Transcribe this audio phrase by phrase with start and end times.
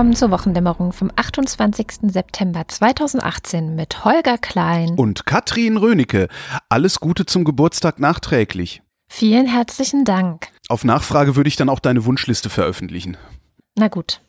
[0.00, 2.10] Willkommen zur Wochendämmerung vom 28.
[2.10, 6.28] September 2018 mit Holger Klein und Katrin Rönecke.
[6.70, 8.80] Alles Gute zum Geburtstag nachträglich.
[9.10, 10.48] Vielen herzlichen Dank.
[10.70, 13.18] Auf Nachfrage würde ich dann auch deine Wunschliste veröffentlichen.
[13.76, 14.22] Na gut.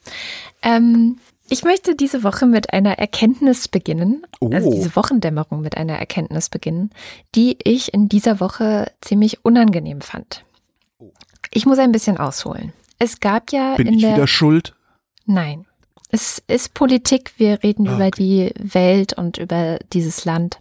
[0.62, 4.50] Ähm, ich möchte diese Woche mit einer Erkenntnis beginnen, Oh.
[4.52, 6.90] also diese Wochendämmerung mit einer Erkenntnis beginnen,
[7.34, 10.44] die ich in dieser Woche ziemlich unangenehm fand.
[11.50, 12.74] Ich muss ein bisschen ausholen.
[13.00, 14.76] Es gab ja Bin in ich der wieder schuld?
[15.34, 15.66] Nein.
[16.14, 17.32] Es ist Politik.
[17.38, 20.60] Wir reden Ah, über die Welt und über dieses Land.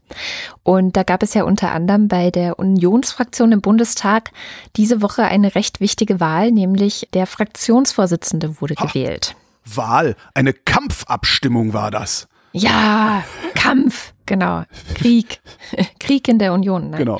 [0.62, 4.30] Und da gab es ja unter anderem bei der Unionsfraktion im Bundestag
[4.76, 8.86] diese Woche eine recht wichtige Wahl, nämlich der Fraktionsvorsitzende wurde Ha.
[8.86, 9.34] gewählt.
[9.64, 10.14] Wahl.
[10.34, 12.28] Eine Kampfabstimmung war das.
[12.52, 13.24] Ja,
[13.54, 14.62] Kampf, genau.
[14.94, 15.40] Krieg.
[15.98, 16.90] Krieg in der Union.
[16.90, 16.98] Ne?
[16.98, 17.18] Genau.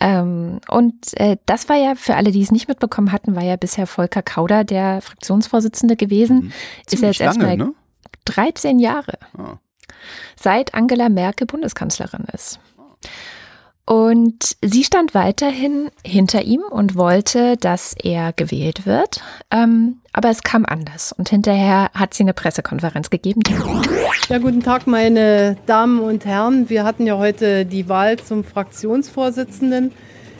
[0.00, 3.56] Ähm, und äh, das war ja für alle, die es nicht mitbekommen hatten, war ja
[3.56, 6.52] bisher Volker Kauder der Fraktionsvorsitzende gewesen.
[6.86, 7.74] Ist er Ziemlich jetzt erst lange, mal ne?
[8.24, 9.18] 13 Jahre.
[9.36, 9.58] Ah.
[10.36, 12.60] seit Angela Merkel Bundeskanzlerin ist.
[13.90, 19.20] Und sie stand weiterhin hinter ihm und wollte, dass er gewählt wird.
[19.50, 21.10] Ähm, aber es kam anders.
[21.10, 23.42] Und hinterher hat sie eine Pressekonferenz gegeben.
[24.28, 26.70] Ja, guten Tag, meine Damen und Herren.
[26.70, 29.90] Wir hatten ja heute die Wahl zum Fraktionsvorsitzenden.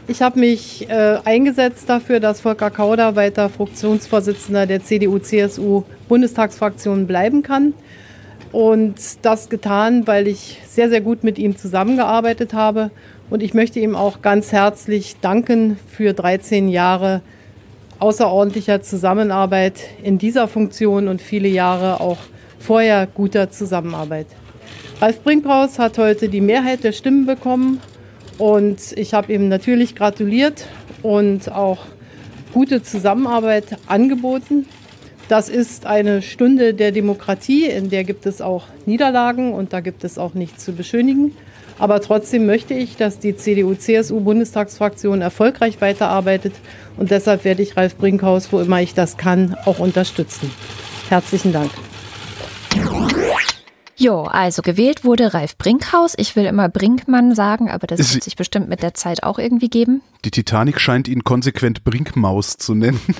[0.06, 7.74] Ich habe mich äh, eingesetzt dafür, dass Volker Kauder weiter Fraktionsvorsitzender der CDU-CSU-Bundestagsfraktion bleiben kann.
[8.52, 12.92] Und das getan, weil ich sehr, sehr gut mit ihm zusammengearbeitet habe.
[13.30, 17.22] Und ich möchte ihm auch ganz herzlich danken für 13 Jahre
[18.00, 22.18] außerordentlicher Zusammenarbeit in dieser Funktion und viele Jahre auch
[22.58, 24.26] vorher guter Zusammenarbeit.
[25.00, 27.80] Ralf Brinkhaus hat heute die Mehrheit der Stimmen bekommen
[28.36, 30.66] und ich habe ihm natürlich gratuliert
[31.02, 31.78] und auch
[32.52, 34.66] gute Zusammenarbeit angeboten.
[35.28, 40.02] Das ist eine Stunde der Demokratie, in der gibt es auch Niederlagen und da gibt
[40.02, 41.36] es auch nichts zu beschönigen.
[41.80, 46.52] Aber trotzdem möchte ich, dass die CDU-CSU-Bundestagsfraktion erfolgreich weiterarbeitet
[46.98, 50.50] und deshalb werde ich Ralf Brinkhaus, wo immer ich das kann, auch unterstützen.
[51.08, 51.70] Herzlichen Dank.
[53.96, 56.12] Jo, also gewählt wurde Ralf Brinkhaus.
[56.16, 59.38] Ich will immer Brinkmann sagen, aber das Sie- wird sich bestimmt mit der Zeit auch
[59.38, 60.02] irgendwie geben.
[60.24, 63.00] Die Titanic scheint ihn konsequent Brinkmaus zu nennen.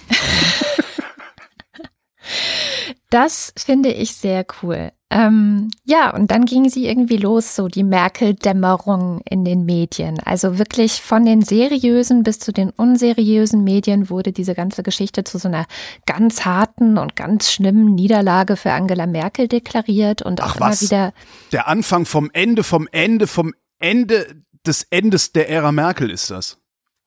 [3.11, 4.93] Das finde ich sehr cool.
[5.13, 10.21] Ähm, ja, und dann ging sie irgendwie los, so die Merkel-Dämmerung in den Medien.
[10.25, 15.39] Also wirklich von den seriösen bis zu den unseriösen Medien wurde diese ganze Geschichte zu
[15.39, 15.67] so einer
[16.07, 20.83] ganz harten und ganz schlimmen Niederlage für Angela Merkel deklariert und auch Ach, immer was?
[20.83, 21.13] wieder
[21.51, 26.59] Der Anfang vom Ende, vom Ende, vom Ende des Endes der Ära Merkel ist das.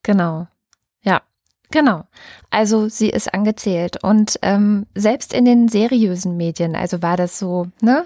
[0.03, 0.47] Genau.
[1.73, 2.03] Genau.
[2.51, 4.03] Also sie ist angezählt.
[4.03, 8.05] Und ähm, selbst in den seriösen Medien, also war das so, ne?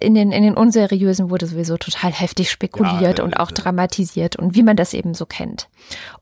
[0.00, 4.54] In den, in den unseriösen wurde sowieso total heftig spekuliert Ja, und auch dramatisiert und
[4.54, 5.68] wie man das eben so kennt.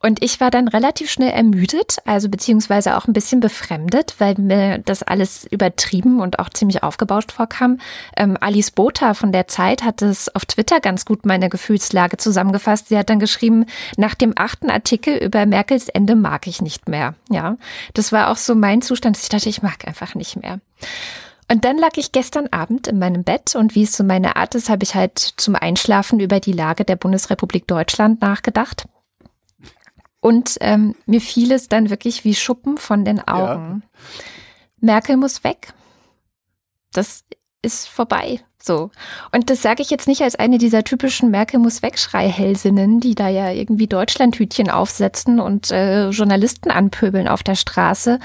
[0.00, 4.78] Und ich war dann relativ schnell ermüdet, also beziehungsweise auch ein bisschen befremdet, weil mir
[4.78, 7.78] das alles übertrieben und auch ziemlich aufgebauscht vorkam.
[8.16, 12.88] Ähm, Alice Botha von der Zeit hat es auf Twitter ganz gut meine Gefühlslage zusammengefasst.
[12.88, 13.66] Sie hat dann geschrieben,
[13.96, 17.14] nach dem achten Artikel über Merkels Ende mag ich nicht mehr.
[17.30, 17.56] Ja,
[17.94, 20.60] das war auch so mein Zustand, dass ich dachte, ich mag einfach nicht mehr.
[21.48, 24.54] Und dann lag ich gestern Abend in meinem Bett und wie es so meine Art
[24.54, 28.86] ist, habe ich halt zum Einschlafen über die Lage der Bundesrepublik Deutschland nachgedacht.
[30.20, 33.84] Und ähm, mir fiel es dann wirklich wie Schuppen von den Augen.
[34.80, 35.72] Merkel muss weg.
[36.92, 37.24] Das
[37.62, 38.40] ist vorbei.
[38.60, 38.90] So.
[39.30, 43.28] Und das sage ich jetzt nicht als eine dieser typischen Merkel muss wegschrei-Hellsinnen, die da
[43.28, 48.18] ja irgendwie Deutschlandhütchen aufsetzen und äh, Journalisten anpöbeln auf der Straße.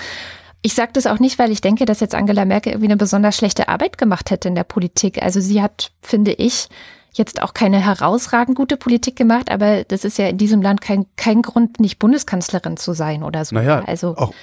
[0.61, 3.35] Ich sage das auch nicht, weil ich denke, dass jetzt Angela Merkel irgendwie eine besonders
[3.35, 5.21] schlechte Arbeit gemacht hätte in der Politik.
[5.21, 6.69] Also sie hat, finde ich,
[7.13, 11.05] jetzt auch keine herausragend gute Politik gemacht, aber das ist ja in diesem Land kein,
[11.15, 13.55] kein Grund, nicht Bundeskanzlerin zu sein oder so.
[13.55, 14.33] Naja, also auch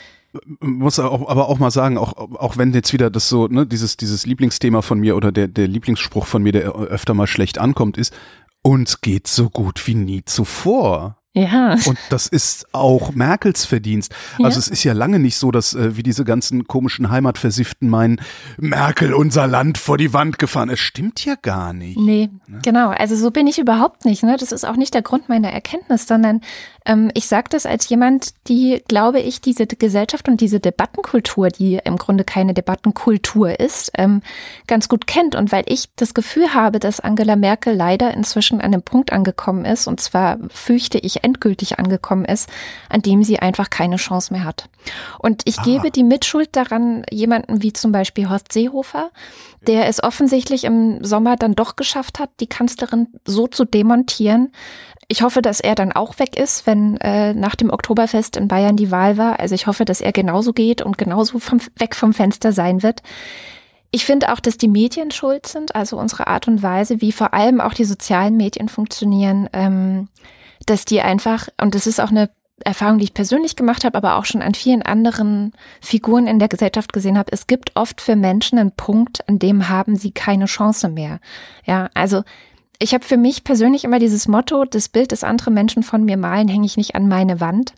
[0.61, 3.97] muss auch, aber auch mal sagen, auch, auch wenn jetzt wieder das so, ne, dieses,
[3.97, 7.97] dieses Lieblingsthema von mir oder der, der Lieblingsspruch von mir, der öfter mal schlecht ankommt,
[7.97, 8.15] ist,
[8.63, 11.18] uns geht so gut wie nie zuvor.
[11.43, 11.77] Ja.
[11.87, 14.15] Und das ist auch Merkels Verdienst.
[14.43, 14.59] Also Ja.
[14.59, 18.21] es ist ja lange nicht so, dass äh, wie diese ganzen komischen Heimatversifften meinen,
[18.57, 20.69] Merkel unser Land vor die Wand gefahren.
[20.71, 21.99] Es stimmt ja gar nicht.
[21.99, 22.31] Nee,
[22.63, 22.91] genau.
[22.91, 24.23] Also so bin ich überhaupt nicht.
[24.23, 24.37] Ne?
[24.39, 26.41] Das ist auch nicht der Grund meiner Erkenntnis, sondern
[26.87, 31.79] ähm, ich sage das als jemand, die, glaube ich, diese Gesellschaft und diese Debattenkultur, die
[31.85, 34.23] im Grunde keine Debattenkultur ist, ähm,
[34.67, 35.35] ganz gut kennt.
[35.35, 39.65] Und weil ich das Gefühl habe, dass Angela Merkel leider inzwischen an einem Punkt angekommen
[39.65, 42.49] ist, und zwar fürchte ich endgültig angekommen ist,
[42.89, 44.69] an dem sie einfach keine Chance mehr hat.
[45.19, 45.63] Und ich Ah.
[45.63, 49.11] gebe die Mitschuld daran jemanden wie zum Beispiel Horst Seehofer,
[49.67, 54.53] der es offensichtlich im Sommer dann doch geschafft hat, die Kanzlerin so zu demontieren.
[55.09, 58.77] Ich hoffe, dass er dann auch weg ist, wenn äh, nach dem Oktoberfest in Bayern
[58.77, 59.41] die Wahl war.
[59.41, 63.03] Also ich hoffe, dass er genauso geht und genauso vom, weg vom Fenster sein wird.
[63.91, 67.33] Ich finde auch, dass die Medien schuld sind, also unsere Art und Weise, wie vor
[67.33, 70.09] allem auch die sozialen Medien funktionieren, ähm,
[70.71, 72.31] dass die einfach, und das ist auch eine
[72.65, 76.49] Erfahrung, die ich persönlich gemacht habe, aber auch schon an vielen anderen Figuren in der
[76.49, 80.47] Gesellschaft gesehen habe, es gibt oft für Menschen einen Punkt, an dem haben sie keine
[80.47, 81.21] Chance mehr.
[81.65, 82.23] Ja, also
[82.81, 86.17] ich habe für mich persönlich immer dieses Motto, das Bild, das andere Menschen von mir
[86.17, 87.75] malen, hänge ich nicht an meine Wand.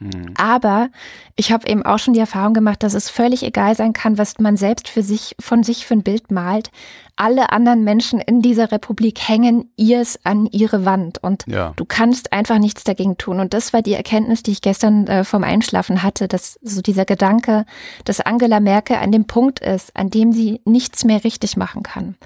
[0.00, 0.32] Hm.
[0.36, 0.88] Aber
[1.36, 4.38] ich habe eben auch schon die Erfahrung gemacht, dass es völlig egal sein kann, was
[4.38, 6.70] man selbst für sich, von sich für ein Bild malt.
[7.16, 11.74] Alle anderen Menschen in dieser Republik hängen ihrs an ihre Wand und Ja.
[11.76, 13.40] du kannst einfach nichts dagegen tun.
[13.40, 17.04] Und das war die Erkenntnis, die ich gestern äh, vom Einschlafen hatte, dass so dieser
[17.04, 17.66] Gedanke,
[18.06, 22.16] dass Angela Merkel an dem Punkt ist, an dem sie nichts mehr richtig machen kann.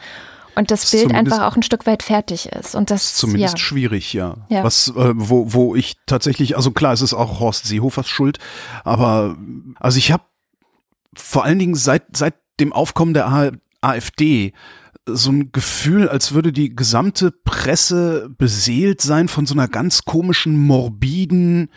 [0.57, 2.75] Und das Bild einfach auch ein Stück weit fertig ist.
[2.75, 3.59] Und das, Zumindest ja.
[3.59, 4.47] schwierig, ja.
[4.49, 4.63] Ja.
[4.65, 8.39] Was, äh, wo, wo ich tatsächlich, also klar, es ist auch Horst Seehofers Schuld,
[8.85, 9.37] aber
[9.81, 10.25] also ich habe
[11.17, 14.53] vor allen Dingen seit, seit dem Aufkommen der A- AfD
[15.07, 20.57] so ein Gefühl, als würde die gesamte Presse beseelt sein von so einer ganz komischen,
[20.57, 21.69] morbiden,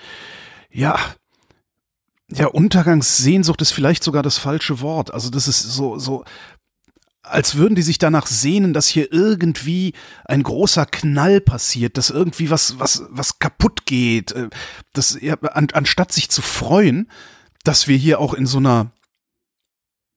[0.72, 0.98] ja,
[2.30, 5.14] ja, Untergangssehnsucht ist vielleicht sogar das falsche Wort.
[5.14, 6.26] Also das ist so, so,
[7.30, 9.94] als würden die sich danach sehnen, dass hier irgendwie
[10.26, 14.50] ein großer Knall passiert, dass irgendwie was, was, was kaputt geht, äh,
[14.94, 17.10] dass, ja, an, anstatt sich zu freuen,
[17.64, 18.92] dass wir hier auch in so einer,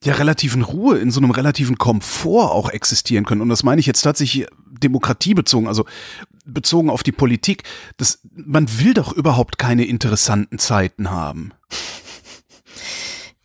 [0.03, 3.43] ja, relativen Ruhe, in so einem relativen Komfort auch existieren können.
[3.43, 5.85] Und das meine ich jetzt tatsächlich demokratiebezogen, also
[6.45, 7.65] bezogen auf die Politik.
[7.97, 11.53] Das, man will doch überhaupt keine interessanten Zeiten haben.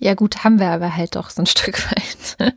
[0.06, 2.54] Ja gut, haben wir aber halt doch so ein Stück weit.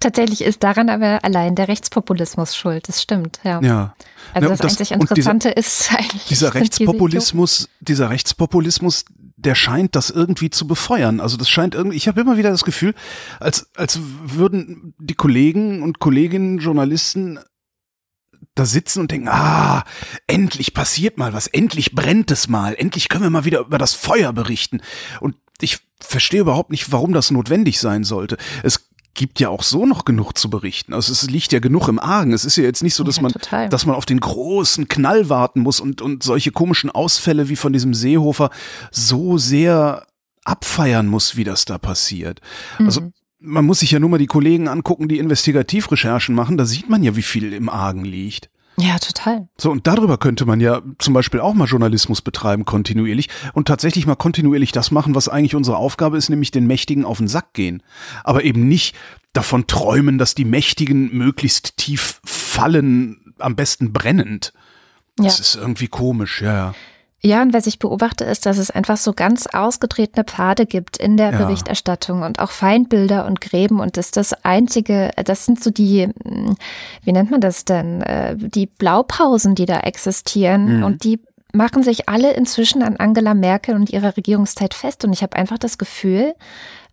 [0.00, 3.60] Tatsächlich ist daran aber allein der Rechtspopulismus schuld, das stimmt, ja.
[3.62, 3.94] Ja.
[4.34, 6.24] Also Ja, das, und das- einzig und dieser- Interessante ist eigentlich.
[6.26, 9.04] dieser Rechtspopulismus, dieser Rechtspopulismus,
[9.36, 11.20] der scheint das irgendwie zu befeuern.
[11.20, 12.94] Also das scheint irgendwie, ich habe immer wieder das Gefühl,
[13.38, 17.38] als, als würden die Kollegen und Kolleginnen, Journalisten
[18.56, 19.84] da sitzen und denken, ah,
[20.26, 23.94] endlich passiert mal was, endlich brennt es mal, endlich können wir mal wieder über das
[23.94, 24.80] Feuer berichten.
[25.20, 28.36] Und ich verstehe überhaupt nicht, warum das notwendig sein sollte.
[28.62, 30.94] Es gibt ja auch so noch genug zu berichten.
[30.94, 32.32] Also es liegt ja genug im Argen.
[32.32, 33.68] Es ist ja jetzt nicht so, dass Ja, man, total.
[33.68, 37.72] dass man auf den großen Knall warten muss und, und solche komischen Ausfälle wie von
[37.72, 38.50] diesem Seehofer
[38.92, 40.06] so sehr
[40.44, 42.40] abfeiern muss, wie das da passiert.
[42.78, 43.12] Also Mhm.
[43.40, 46.56] man muss sich ja nur mal die Kollegen angucken, die Investigativrecherchen machen.
[46.56, 48.48] Da sieht man ja, wie viel im Argen liegt.
[48.80, 49.48] Ja, total.
[49.58, 54.06] So, und darüber könnte man ja zum Beispiel auch mal Journalismus betreiben, kontinuierlich und tatsächlich
[54.06, 57.52] mal kontinuierlich das machen, was eigentlich unsere Aufgabe ist, nämlich den Mächtigen auf den Sack
[57.52, 57.82] gehen.
[58.24, 58.96] Aber eben nicht
[59.32, 64.52] davon träumen, dass die Mächtigen möglichst tief fallen, am besten brennend.
[65.18, 65.24] Ja.
[65.24, 66.74] Das ist irgendwie komisch, ja,
[67.22, 67.42] ja.
[67.42, 71.32] Und was ich beobachte, ist, dass es einfach so ganz ausgetretene Pfade gibt in der
[71.32, 71.38] Ja.
[71.38, 76.08] Berichterstattung und auch Feindbilder und Gräben und das ist das einzige, das sind so die,
[76.24, 76.56] hm,
[77.04, 80.84] wie nennt man das denn, äh, die Blaupausen, die da existieren Mhm.
[80.84, 81.20] und die
[81.52, 85.58] machen sich alle inzwischen an Angela Merkel und ihrer Regierungszeit fest und ich habe einfach
[85.58, 86.34] das Gefühl,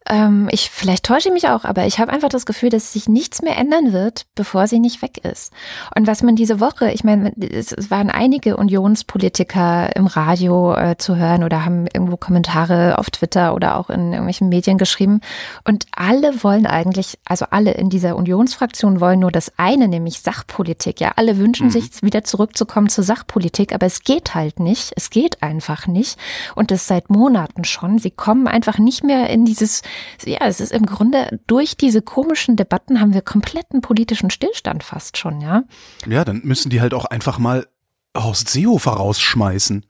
[0.10, 3.08] ähm, ich vielleicht täusche ich mich auch, aber ich habe einfach das Gefühl, dass sich
[3.10, 5.52] nichts mehr ändern wird, bevor sie nicht weg ist.
[5.96, 10.98] Und was man diese Woche, ich meine, es, es waren einige Unionspolitiker im Radio äh,
[10.98, 15.22] zu hören oder haben irgendwo Kommentare auf Twitter oder auch in irgendwelchen Medien geschrieben.
[15.64, 21.00] Und alle wollen eigentlich, also alle in dieser Unionsfraktion wollen nur das eine, nämlich Sachpolitik.
[21.00, 21.72] Ja, alle wünschen Mhm.
[21.72, 24.94] sich wieder zurückzukommen zur Sachpolitik, aber es geht halt nicht.
[24.96, 26.20] Es geht einfach nicht.
[26.56, 27.98] Und das seit Monaten schon.
[28.00, 29.82] Sie kommen einfach nicht mehr in dieses,
[30.26, 35.18] ja, es ist im Grunde durch diese komischen Debatten haben wir kompletten politischen Stillstand fast
[35.18, 35.64] schon, ja.
[36.08, 37.68] Ja, dann müssen die halt auch einfach mal
[38.16, 39.86] Horst Seehofer rausschmeißen.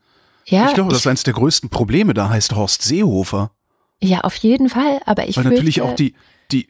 [0.46, 3.50] Ja, ich glaube, das ist eins der größten Probleme, da heißt Horst Seehofer.
[4.02, 5.00] ja, auf jeden Fall.
[5.06, 6.14] Aber ich Weil natürlich fürchte- auch die,
[6.52, 6.68] die,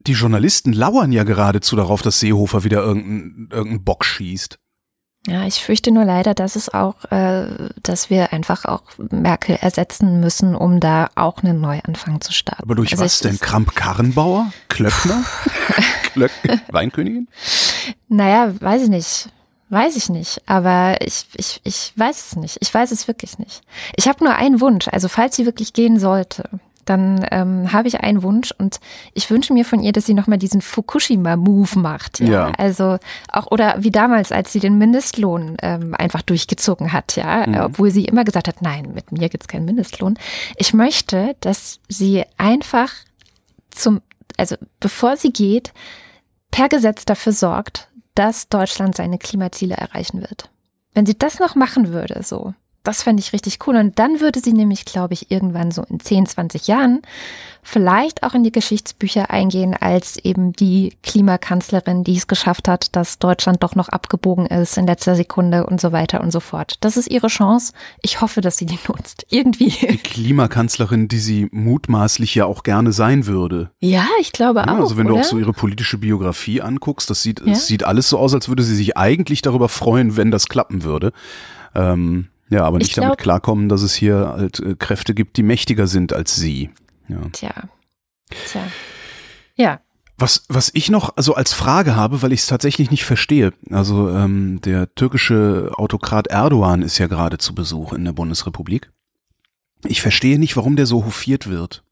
[0.00, 4.58] die Journalisten lauern ja geradezu darauf, dass Seehofer wieder irgendeinen irgendeinen Bock schießt.
[5.26, 7.48] Ja, ich fürchte nur leider, dass es auch, äh,
[7.82, 12.62] dass wir einfach auch Merkel ersetzen müssen, um da auch einen Neuanfang zu starten.
[12.62, 13.38] Aber durch Also was denn?
[13.38, 14.50] Kramp-Karrenbauer?
[14.68, 15.24] Klöckner?
[16.12, 16.30] Klöck
[16.70, 17.28] Weinkönigin?
[18.08, 19.28] Naja, weiß ich nicht.
[19.70, 20.40] Weiß ich nicht.
[20.46, 22.56] Aber ich, ich, ich weiß es nicht.
[22.60, 23.60] Ich weiß es wirklich nicht.
[23.96, 24.88] Ich habe nur einen Wunsch.
[24.88, 26.48] Also falls sie wirklich gehen sollte,
[26.88, 28.80] dann ähm, habe ich einen Wunsch und
[29.14, 32.20] ich wünsche mir von ihr, dass sie nochmal diesen Fukushima-Move macht.
[32.20, 32.28] Ja?
[32.28, 32.52] ja?
[32.56, 32.98] Also
[33.30, 37.54] auch, oder wie damals, als sie den Mindestlohn ähm, einfach durchgezogen hat, ja, mhm.
[37.60, 40.18] obwohl sie immer gesagt hat, nein, mit mir gibt's keinen Mindestlohn.
[40.56, 42.92] Ich möchte, dass sie einfach
[43.70, 44.00] zum,
[44.36, 45.72] also bevor sie geht,
[46.50, 50.50] per Gesetz dafür sorgt, dass Deutschland seine Klimaziele erreichen wird.
[50.94, 52.54] Wenn sie das noch machen würde, so,
[52.88, 53.76] das fände ich richtig cool.
[53.76, 57.02] Und dann würde sie nämlich, glaube ich, irgendwann so in 10, 20 Jahren
[57.62, 63.18] vielleicht auch in die Geschichtsbücher eingehen als eben die Klimakanzlerin, die es geschafft hat, dass
[63.18, 66.76] Deutschland doch noch abgebogen ist in letzter Sekunde und so weiter und so fort.
[66.80, 67.74] Das ist ihre Chance.
[68.00, 69.26] Ich hoffe, dass sie die nutzt.
[69.28, 69.68] Irgendwie.
[69.68, 73.70] Die Klimakanzlerin, die sie mutmaßlich ja auch gerne sein würde.
[73.80, 74.78] Ja, ich glaube ja, auch.
[74.78, 75.16] Also wenn oder?
[75.16, 77.52] du auch so ihre politische Biografie anguckst, das sieht, ja?
[77.52, 80.84] es sieht alles so aus, als würde sie sich eigentlich darüber freuen, wenn das klappen
[80.84, 81.12] würde.
[81.74, 85.42] Ähm, ja, aber nicht glaub, damit klarkommen, dass es hier halt äh, Kräfte gibt, die
[85.42, 86.70] mächtiger sind als sie.
[87.08, 87.20] Ja.
[87.32, 87.54] Tja.
[88.46, 88.62] Tja.
[89.56, 89.80] Ja.
[90.16, 93.52] Was, was ich noch also als Frage habe, weil ich es tatsächlich nicht verstehe.
[93.70, 98.90] Also ähm, der türkische Autokrat Erdogan ist ja gerade zu Besuch in der Bundesrepublik.
[99.84, 101.84] Ich verstehe nicht, warum der so hofiert wird.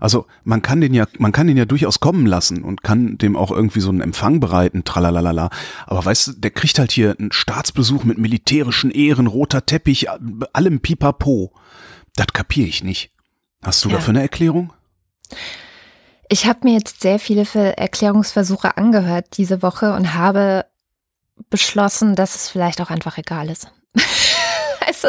[0.00, 3.36] Also man kann den ja, man kann den ja durchaus kommen lassen und kann dem
[3.36, 5.50] auch irgendwie so einen Empfang bereiten, tralalala.
[5.86, 10.08] Aber weißt du, der kriegt halt hier einen Staatsbesuch mit militärischen Ehren, roter Teppich,
[10.52, 11.52] allem Pipapo.
[12.16, 13.10] Das kapiere ich nicht.
[13.62, 13.96] Hast du ja.
[13.96, 14.72] dafür eine Erklärung?
[16.28, 17.44] Ich habe mir jetzt sehr viele
[17.76, 20.66] Erklärungsversuche angehört diese Woche und habe
[21.50, 23.68] beschlossen, dass es vielleicht auch einfach egal ist.
[24.86, 25.08] also,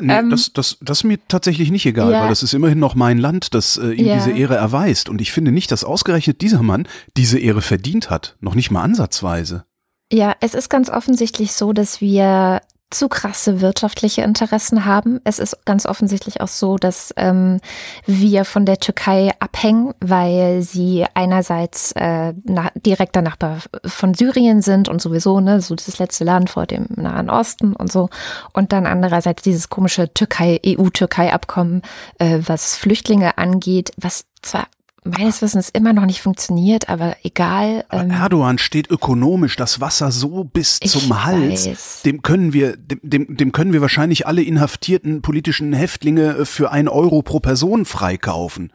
[0.00, 2.22] nee, ähm, das, das, das ist mir tatsächlich nicht egal, ja.
[2.22, 4.14] weil das ist immerhin noch mein Land, das äh, ihm ja.
[4.14, 5.08] diese Ehre erweist.
[5.08, 8.36] Und ich finde nicht, dass ausgerechnet dieser Mann diese Ehre verdient hat.
[8.40, 9.64] Noch nicht mal ansatzweise.
[10.12, 12.60] Ja, es ist ganz offensichtlich so, dass wir
[12.98, 15.20] zu krasse wirtschaftliche Interessen haben.
[15.24, 17.60] Es ist ganz offensichtlich auch so, dass ähm,
[18.06, 24.88] wir von der Türkei abhängen, weil sie einerseits äh, na, direkter Nachbar von Syrien sind
[24.88, 28.08] und sowieso, ne, so das letzte Land vor dem Nahen Osten und so.
[28.52, 31.82] Und dann andererseits dieses komische Türkei, EU-Türkei-Abkommen,
[32.18, 34.66] äh, was Flüchtlinge angeht, was zwar
[35.06, 37.84] meines Wissens immer noch nicht funktioniert, aber egal.
[37.90, 41.66] Ähm, Erdogan steht ökonomisch das Wasser so bis zum Hals.
[41.66, 42.02] Weiß.
[42.04, 46.88] Dem können wir, dem, dem, dem können wir wahrscheinlich alle inhaftierten politischen Häftlinge für ein
[46.88, 48.70] Euro pro Person freikaufen.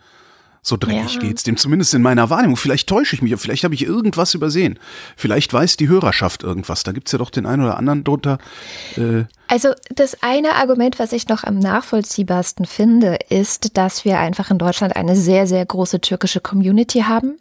[0.64, 1.20] So dreckig ja.
[1.22, 2.56] geht's dem, zumindest in meiner Wahrnehmung.
[2.56, 4.78] Vielleicht täusche ich mich, vielleicht habe ich irgendwas übersehen.
[5.18, 6.84] Vielleicht weiß die Hörerschaft irgendwas.
[6.84, 8.38] Da gibt's ja doch den einen oder anderen drunter.
[8.96, 14.52] Äh also das eine Argument, was ich noch am nachvollziehbarsten finde, ist, dass wir einfach
[14.52, 17.40] in Deutschland eine sehr, sehr große türkische Community haben.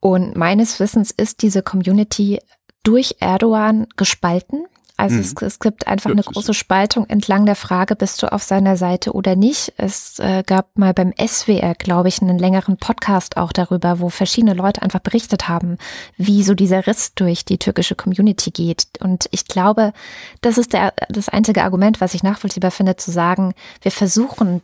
[0.00, 2.38] Und meines Wissens ist diese Community
[2.82, 4.66] durch Erdogan gespalten.
[5.02, 5.22] Also mhm.
[5.22, 9.14] es, es, gibt einfach eine große Spaltung entlang der Frage, bist du auf seiner Seite
[9.14, 9.72] oder nicht.
[9.76, 14.54] Es äh, gab mal beim SWR, glaube ich, einen längeren Podcast auch darüber, wo verschiedene
[14.54, 15.78] Leute einfach berichtet haben,
[16.16, 18.86] wie so dieser Riss durch die türkische Community geht.
[19.00, 19.92] Und ich glaube,
[20.40, 24.62] das ist der, das einzige Argument, was ich nachvollziehbar finde, zu sagen, wir versuchen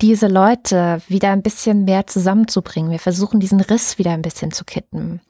[0.00, 2.92] diese Leute wieder ein bisschen mehr zusammenzubringen.
[2.92, 5.20] Wir versuchen diesen Riss wieder ein bisschen zu kitten.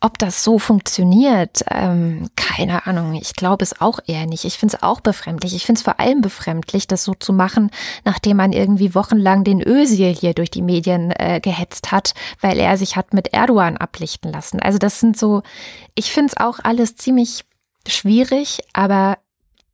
[0.00, 3.14] Ob das so funktioniert, ähm, keine Ahnung.
[3.14, 4.44] Ich glaube es auch eher nicht.
[4.44, 5.56] Ich finde es auch befremdlich.
[5.56, 7.70] Ich finde es vor allem befremdlich, das so zu machen,
[8.04, 12.76] nachdem man irgendwie wochenlang den Özil hier durch die Medien äh, gehetzt hat, weil er
[12.76, 14.60] sich hat mit Erdogan ablichten lassen.
[14.60, 15.42] Also das sind so,
[15.96, 17.44] ich finde es auch alles ziemlich
[17.86, 19.18] schwierig, aber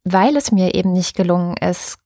[0.04, 1.98] weil es mir eben nicht gelungen ist,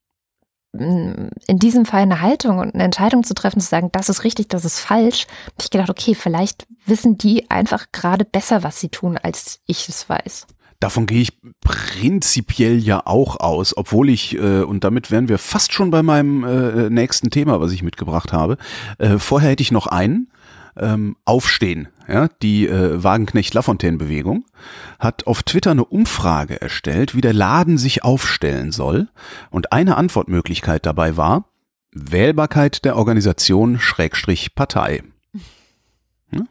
[0.72, 4.48] in diesem Fall eine Haltung und eine Entscheidung zu treffen, zu sagen, das ist richtig,
[4.48, 8.90] das ist falsch, habe ich gedacht, okay, vielleicht wissen die einfach gerade besser, was sie
[8.90, 10.46] tun, als ich es weiß.
[10.80, 15.72] Davon gehe ich prinzipiell ja auch aus, obwohl ich, äh, und damit wären wir fast
[15.72, 18.58] schon bei meinem äh, nächsten Thema, was ich mitgebracht habe.
[18.98, 20.30] Äh, vorher hätte ich noch einen,
[20.80, 24.44] ähm, Aufstehen, ja, die äh, Wagenknecht-Lafontaine-Bewegung,
[24.98, 29.08] hat auf Twitter eine Umfrage erstellt, wie der Laden sich aufstellen soll.
[29.50, 31.44] Und eine Antwortmöglichkeit dabei war,
[31.92, 35.02] Wählbarkeit der Organisation Schrägstrich Partei.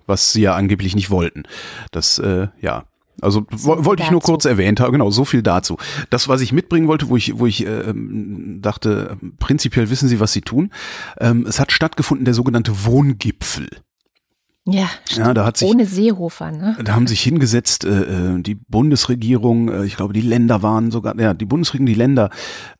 [0.07, 1.43] Was sie ja angeblich nicht wollten.
[1.91, 2.85] Das, äh, ja,
[3.21, 5.77] also so wollte ich nur kurz erwähnt haben, genau, so viel dazu.
[6.09, 7.93] Das, was ich mitbringen wollte, wo ich, wo ich äh,
[8.59, 10.71] dachte, prinzipiell wissen Sie, was Sie tun.
[11.19, 13.69] Ähm, es hat stattgefunden der sogenannte Wohngipfel.
[14.69, 16.75] Ja, ja da hat sich, ohne Seehofer, ne?
[16.83, 21.17] Da haben sich hingesetzt, äh, äh, die Bundesregierung, äh, ich glaube, die Länder waren sogar,
[21.17, 22.29] ja, die Bundesregierung, die Länder,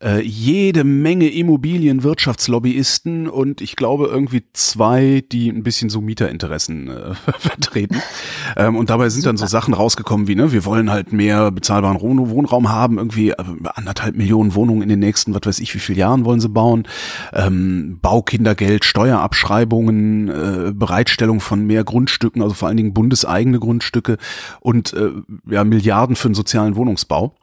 [0.04, 7.16] äh, jede Menge Immobilienwirtschaftslobbyisten und ich glaube irgendwie zwei, die ein bisschen so Mieterinteressen äh,
[7.40, 8.02] vertreten.
[8.58, 9.30] Ähm, und dabei sind Super.
[9.30, 13.36] dann so Sachen rausgekommen wie, ne, wir wollen halt mehr bezahlbaren Wohnraum haben, irgendwie äh,
[13.76, 16.86] anderthalb Millionen Wohnungen in den nächsten, was weiß ich, wie viele Jahren wollen sie bauen,
[17.32, 24.18] ähm, Baukindergeld, Steuerabschreibungen, äh, Bereitstellung von mehr mehr Grundstücken, also vor allen Dingen bundeseigene Grundstücke
[24.60, 25.12] und äh,
[25.48, 27.36] ja, Milliarden für den sozialen Wohnungsbau.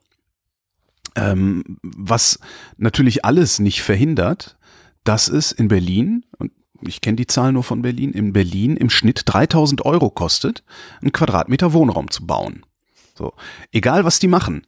[1.15, 2.41] Ähm, was
[2.77, 4.57] natürlich alles nicht verhindert,
[5.05, 6.51] dass es in Berlin, und
[6.83, 10.65] ich kenne die Zahl nur von Berlin, in Berlin im Schnitt 3000 Euro kostet,
[11.01, 12.67] einen Quadratmeter Wohnraum zu bauen.
[13.15, 13.33] So,
[13.71, 14.67] egal was die machen,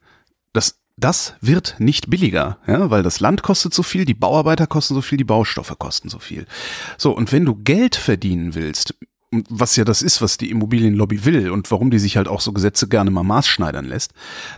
[0.53, 4.95] das das wird nicht billiger, ja, weil das Land kostet so viel, die Bauarbeiter kosten
[4.95, 6.47] so viel, die Baustoffe kosten so viel.
[6.97, 8.95] So, und wenn du Geld verdienen willst
[9.49, 12.53] was ja das ist, was die Immobilienlobby will und warum die sich halt auch so
[12.53, 14.13] Gesetze gerne mal maßschneidern lässt,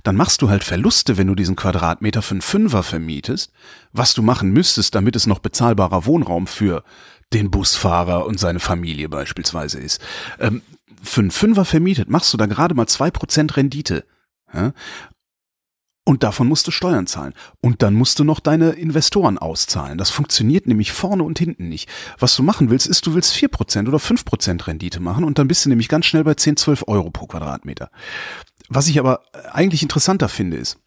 [0.05, 3.53] dann machst du halt Verluste, wenn du diesen Quadratmeter für einen Fünfer vermietest,
[3.93, 6.85] was du machen müsstest, damit es noch bezahlbarer Wohnraum für
[7.33, 10.01] den Busfahrer und seine Familie beispielsweise ist.
[10.39, 10.63] Ähm,
[11.03, 14.05] für einen Fünfer vermietet machst du da gerade mal zwei Prozent Rendite.
[14.53, 14.73] Ja?
[16.09, 17.35] Und davon musst du Steuern zahlen.
[17.61, 19.99] Und dann musst du noch deine Investoren auszahlen.
[19.99, 21.87] Das funktioniert nämlich vorne und hinten nicht.
[22.19, 25.39] Was du machen willst, ist, du willst vier Prozent oder fünf Prozent Rendite machen und
[25.39, 27.91] dann bist du nämlich ganz schnell bei 10, 12 Euro pro Quadratmeter.
[28.71, 29.21] Was ich aber
[29.53, 30.79] eigentlich interessanter finde, ist,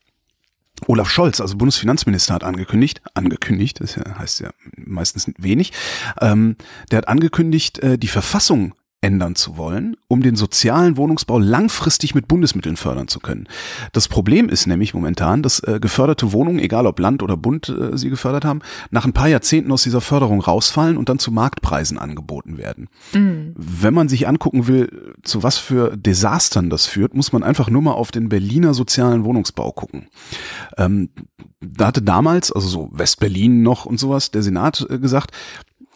[0.88, 5.72] Olaf Scholz, also Bundesfinanzminister, hat angekündigt, angekündigt, das heißt ja meistens wenig,
[6.20, 6.56] ähm,
[6.90, 12.28] der hat angekündigt, äh, die Verfassung ändern zu wollen, um den sozialen Wohnungsbau langfristig mit
[12.28, 13.48] Bundesmitteln fördern zu können.
[13.94, 17.98] Das Problem ist nämlich momentan, dass äh, geförderte Wohnungen, egal ob Land oder Bund äh,
[17.98, 21.98] sie gefördert haben, nach ein paar Jahrzehnten aus dieser Förderung rausfallen und dann zu Marktpreisen
[21.98, 22.90] angeboten werden.
[23.14, 23.54] Mhm.
[23.56, 27.82] Wenn man sich angucken will, zu was für Desastern das führt, muss man einfach nur
[27.82, 30.08] mal auf den Berliner sozialen Wohnungsbau gucken.
[30.78, 31.10] Ähm,
[31.60, 35.32] da hatte damals, also so Westberlin noch und sowas, der Senat äh, gesagt,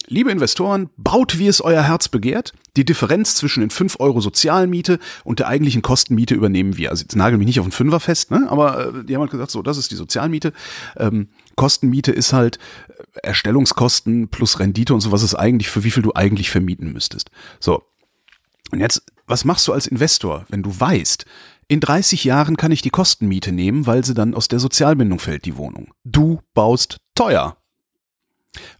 [0.07, 2.53] Liebe Investoren, baut, wie es euer Herz begehrt.
[2.77, 6.91] Die Differenz zwischen den 5 Euro Sozialmiete und der eigentlichen Kostenmiete übernehmen wir.
[6.91, 8.45] Also jetzt nagel mich nicht auf den Fünfer fest, ne?
[8.49, 10.53] aber äh, die haben halt gesagt, so, das ist die Sozialmiete.
[10.97, 15.91] Ähm, Kostenmiete ist halt äh, Erstellungskosten plus Rendite und so, was ist eigentlich, für wie
[15.91, 17.31] viel du eigentlich vermieten müsstest.
[17.59, 17.83] So.
[18.71, 21.25] Und jetzt, was machst du als Investor, wenn du weißt,
[21.67, 25.45] in 30 Jahren kann ich die Kostenmiete nehmen, weil sie dann aus der Sozialbindung fällt,
[25.45, 25.91] die Wohnung.
[26.03, 27.57] Du baust teuer.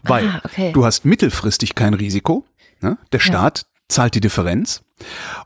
[0.03, 0.71] Weil ah, okay.
[0.71, 2.45] du hast mittelfristig kein Risiko.
[2.81, 2.97] Ne?
[3.11, 3.65] Der Staat ja.
[3.89, 4.81] zahlt die Differenz.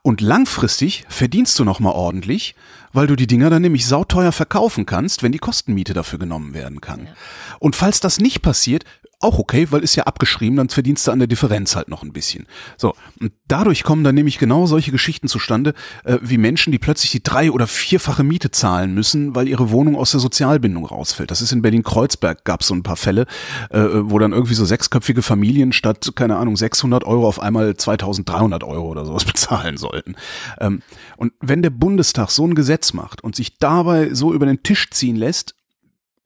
[0.04, 2.56] Und langfristig verdienst du nochmal ordentlich,
[2.94, 6.82] weil du die Dinger dann nämlich sauteuer verkaufen kannst, wenn die Kostenmiete dafür genommen werden
[6.82, 7.06] kann.
[7.06, 7.14] Ja.
[7.60, 8.84] Und falls das nicht passiert,
[9.20, 12.14] auch okay, weil ist ja abgeschrieben, dann verdienst du an der Differenz halt noch ein
[12.14, 12.46] bisschen.
[12.78, 15.74] So, und dadurch kommen dann nämlich genau solche Geschichten zustande,
[16.06, 19.98] äh, wie Menschen, die plötzlich die drei- oder vierfache Miete zahlen müssen, weil ihre Wohnung
[19.98, 21.32] aus der Sozialbindung rausfällt.
[21.32, 23.26] Das ist in Berlin-Kreuzberg, gab es so ein paar Fälle,
[23.72, 28.64] äh, wo dann irgendwie so sechsköpfige Familien statt, keine Ahnung, 600 Euro auf einmal 2300
[28.64, 30.16] Euro oder sowas bezahlen sollten.
[30.62, 30.82] Ähm,
[31.18, 34.90] und wenn der Bundestag so ein Gesetz macht und sich dabei so über den Tisch
[34.92, 35.56] ziehen lässt,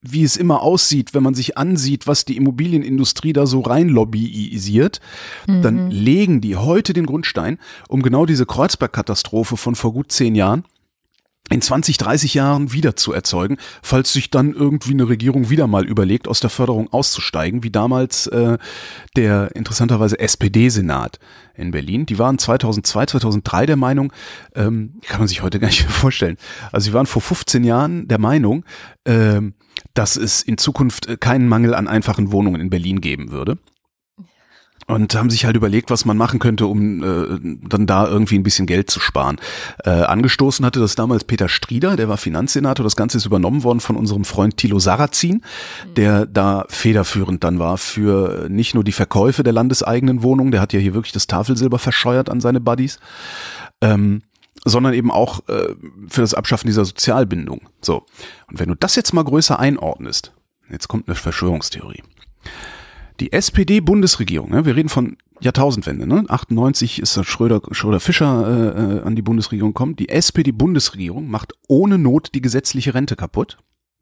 [0.04, 5.00] wie es immer aussieht, wenn man sich ansieht, was die Immobilienindustrie da so rein lobbyisiert,
[5.48, 5.62] mhm.
[5.62, 10.66] dann legen die heute den Grundstein, um genau diese Kreuzberg-Katastrophe von vor gut zehn Jahren
[11.50, 15.86] in 20, 30 Jahren wieder zu erzeugen, falls sich dann irgendwie eine Regierung wieder mal
[15.86, 18.58] überlegt, aus der Förderung auszusteigen, wie damals äh,
[19.18, 21.20] der interessanterweise SPD-Senat
[21.56, 22.06] in Berlin.
[22.06, 24.14] Die waren 2002, 2003 der Meinung,
[24.56, 26.38] ähm, kann man sich heute gar nicht mehr vorstellen.
[26.72, 28.64] Also sie waren vor 15 Jahren der Meinung,
[29.06, 29.54] ähm,
[29.94, 33.58] dass es in Zukunft keinen Mangel an einfachen Wohnungen in Berlin geben würde
[34.88, 38.44] und haben sich halt überlegt, was man machen könnte, um äh, dann da irgendwie ein
[38.44, 39.38] bisschen Geld zu sparen.
[39.84, 42.84] Äh, angestoßen hatte das damals Peter Strieder, der war Finanzsenator.
[42.84, 45.42] Das Ganze ist übernommen worden von unserem Freund Thilo Sarrazin,
[45.96, 50.74] der da federführend dann war für nicht nur die Verkäufe der landeseigenen Wohnungen, der hat
[50.74, 53.00] ja hier wirklich das Tafelsilber verscheuert an seine Buddies,
[53.82, 54.24] ähm,
[54.66, 55.76] sondern eben auch äh,
[56.08, 57.70] für das Abschaffen dieser Sozialbindung.
[57.82, 58.06] So.
[58.50, 60.32] Und wenn du das jetzt mal größer einordnest,
[60.70, 62.04] jetzt kommt eine Verschwörungstheorie.
[63.20, 66.24] Die SPD-Bundesregierung, ne, wir reden von Jahrtausendwende, ne?
[66.28, 70.00] 98 ist Schröder, Schröder Fischer äh, äh, an die Bundesregierung kommt.
[70.00, 73.58] Die SPD-Bundesregierung macht ohne Not die gesetzliche Rente kaputt.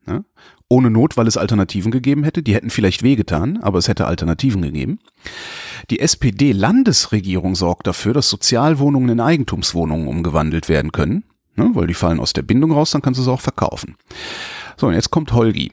[0.05, 0.23] Ne?
[0.67, 2.43] Ohne Not, weil es Alternativen gegeben hätte.
[2.43, 4.99] Die hätten vielleicht wehgetan, aber es hätte Alternativen gegeben.
[5.89, 11.23] Die SPD-Landesregierung sorgt dafür, dass Sozialwohnungen in Eigentumswohnungen umgewandelt werden können,
[11.55, 11.69] ne?
[11.73, 13.95] weil die fallen aus der Bindung raus, dann kannst du sie auch verkaufen.
[14.77, 15.71] So, und jetzt kommt Holgi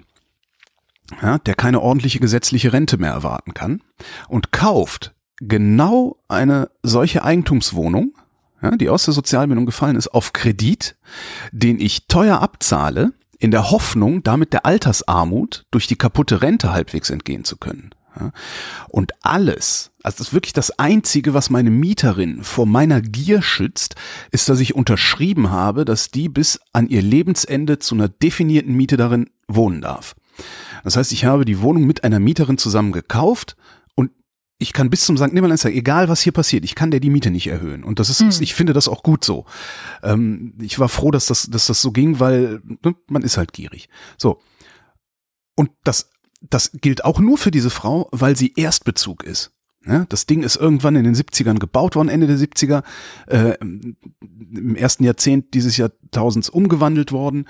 [1.23, 3.83] ja, der keine ordentliche gesetzliche Rente mehr erwarten kann
[4.29, 8.15] und kauft genau eine solche Eigentumswohnung,
[8.63, 10.97] ja, die aus der Sozialbindung gefallen ist, auf Kredit,
[11.53, 17.09] den ich teuer abzahle, in der Hoffnung, damit der Altersarmut durch die kaputte Rente halbwegs
[17.09, 17.91] entgehen zu können.
[18.89, 23.95] Und alles, also das ist wirklich das Einzige, was meine Mieterin vor meiner Gier schützt,
[24.33, 28.97] ist, dass ich unterschrieben habe, dass die bis an ihr Lebensende zu einer definierten Miete
[28.97, 30.17] darin wohnen darf.
[30.85, 33.57] Das heißt, ich habe die Wohnung mit einer Mieterin zusammen gekauft
[33.95, 34.11] und
[34.59, 35.33] ich kann bis zum St.
[35.33, 37.85] Nimmerleinstag, egal was hier passiert, ich kann der die Miete nicht erhöhen.
[37.85, 38.31] Und das ist, hm.
[38.41, 39.45] ich finde das auch gut so.
[40.03, 43.53] Ähm, ich war froh, dass das, dass das so ging, weil ne, man ist halt
[43.53, 43.89] gierig.
[44.17, 44.41] So.
[45.55, 49.53] Und das das gilt auch nur für diese Frau, weil sie Erstbezug ist.
[49.87, 52.83] Ja, das Ding ist irgendwann in den 70ern gebaut worden, Ende der 70er,
[53.27, 57.47] äh, im ersten Jahrzehnt dieses Jahrtausends umgewandelt worden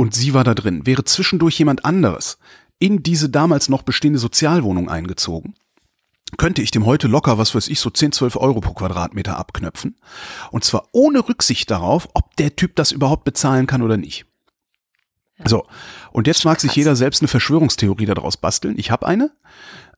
[0.00, 0.86] und sie war da drin.
[0.86, 2.38] Wäre zwischendurch jemand anderes
[2.78, 5.52] in diese damals noch bestehende Sozialwohnung eingezogen,
[6.38, 9.96] könnte ich dem heute locker, was weiß ich, so 10, 12 Euro pro Quadratmeter abknöpfen.
[10.52, 14.24] Und zwar ohne Rücksicht darauf, ob der Typ das überhaupt bezahlen kann oder nicht.
[15.44, 15.66] So,
[16.12, 18.78] und jetzt mag sich jeder selbst eine Verschwörungstheorie daraus basteln.
[18.78, 19.30] Ich habe eine.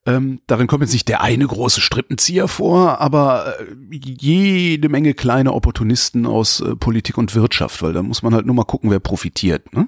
[0.04, 5.52] Ähm, darin kommt jetzt nicht der eine große Strippenzieher vor, aber äh, jede Menge kleine
[5.52, 8.98] Opportunisten aus äh, Politik und Wirtschaft, weil da muss man halt nur mal gucken, wer
[8.98, 9.72] profitiert.
[9.72, 9.86] Ne?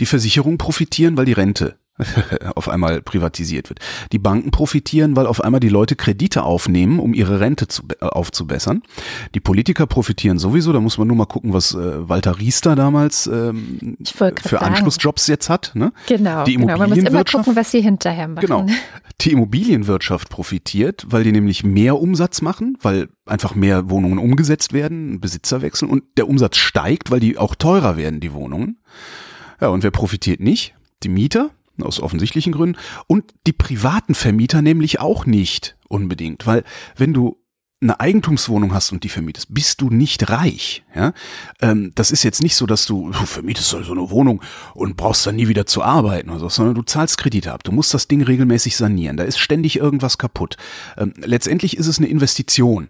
[0.00, 1.76] Die Versicherungen profitieren, weil die Rente
[2.54, 3.80] auf einmal privatisiert wird.
[4.12, 8.06] Die Banken profitieren, weil auf einmal die Leute Kredite aufnehmen, um ihre Rente zu, äh,
[8.06, 8.82] aufzubessern.
[9.34, 13.26] Die Politiker profitieren sowieso, da muss man nur mal gucken, was äh, Walter Riester damals
[13.26, 14.64] ähm, für sagen.
[14.64, 15.72] Anschlussjobs jetzt hat.
[15.74, 15.92] Ne?
[16.06, 16.78] Genau, die genau.
[16.78, 18.40] man muss immer gucken, was sie hinterher machen.
[18.40, 18.66] Genau.
[19.20, 25.20] Die Immobilienwirtschaft profitiert, weil die nämlich mehr Umsatz machen, weil einfach mehr Wohnungen umgesetzt werden,
[25.20, 28.78] Besitzer wechseln und der Umsatz steigt, weil die auch teurer werden, die Wohnungen.
[29.60, 30.74] Ja, und wer profitiert nicht?
[31.04, 31.50] Die Mieter,
[31.80, 32.78] aus offensichtlichen Gründen.
[33.06, 36.64] Und die privaten Vermieter nämlich auch nicht unbedingt, weil
[36.96, 37.42] wenn du
[37.82, 40.84] eine Eigentumswohnung hast und die vermietest, bist du nicht reich.
[40.94, 41.12] Ja?
[41.60, 44.40] Ähm, das ist jetzt nicht so, dass du, du vermietest so eine Wohnung
[44.74, 47.64] und brauchst dann nie wieder zu arbeiten oder so, sondern du zahlst Kredite ab.
[47.64, 49.16] Du musst das Ding regelmäßig sanieren.
[49.16, 50.56] Da ist ständig irgendwas kaputt.
[50.96, 52.88] Ähm, letztendlich ist es eine Investition.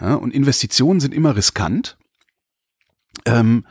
[0.00, 0.14] Ja?
[0.14, 1.96] Und Investitionen sind immer riskant.
[3.26, 3.64] Ähm,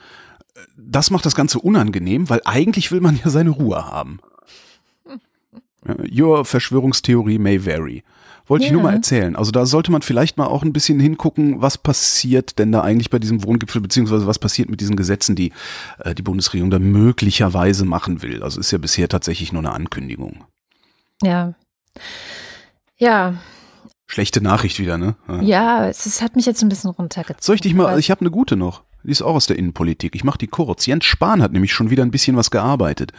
[0.78, 4.19] das macht das Ganze unangenehm, weil eigentlich will man ja seine Ruhe haben.
[5.85, 8.03] Your Verschwörungstheorie may vary.
[8.47, 8.69] Wollte yeah.
[8.69, 9.35] ich nur mal erzählen.
[9.35, 13.09] Also da sollte man vielleicht mal auch ein bisschen hingucken, was passiert denn da eigentlich
[13.09, 15.53] bei diesem Wohngipfel, beziehungsweise was passiert mit diesen Gesetzen, die
[15.99, 18.43] äh, die Bundesregierung da möglicherweise machen will.
[18.43, 20.43] Also ist ja bisher tatsächlich nur eine Ankündigung.
[21.23, 21.53] Ja.
[22.97, 23.35] Ja.
[24.07, 25.15] Schlechte Nachricht wieder, ne?
[25.27, 27.41] Ja, ja es, es, hat mich jetzt ein bisschen runtergezogen.
[27.41, 28.83] Soll ich dich mal, ich habe eine gute noch.
[29.03, 30.15] Die ist auch aus der Innenpolitik.
[30.15, 30.85] Ich mache die kurz.
[30.85, 33.11] Jens Spahn hat nämlich schon wieder ein bisschen was gearbeitet.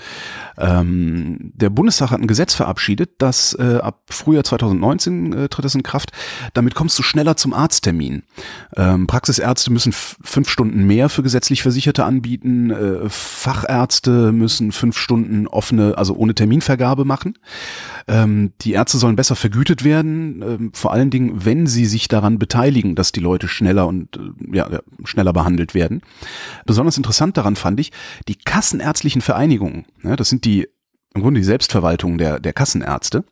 [0.59, 5.75] Ähm, der Bundestag hat ein Gesetz verabschiedet, das äh, ab Frühjahr 2019 äh, tritt es
[5.75, 6.13] in Kraft.
[6.55, 8.23] Damit kommst du schneller zum Arzttermin.
[8.77, 12.71] Ähm, Praxisärzte müssen fünf Stunden mehr für gesetzlich Versicherte anbieten.
[12.71, 17.39] Äh, Fachärzte müssen fünf Stunden offene, also ohne Terminvergabe machen.
[18.09, 22.39] Ähm, die Ärzte sollen besser vergütet werden, ähm, vor allen Dingen, wenn sie sich daran
[22.39, 24.69] beteiligen, dass die Leute schneller und äh, ja,
[25.05, 26.03] schneller behandelt werden.
[26.67, 27.93] Besonders interessant daran fand ich,
[28.29, 30.69] die kassenärztlichen Vereinigungen, ja, das sind die
[31.15, 33.25] im Grunde die Selbstverwaltung der, der Kassenärzte,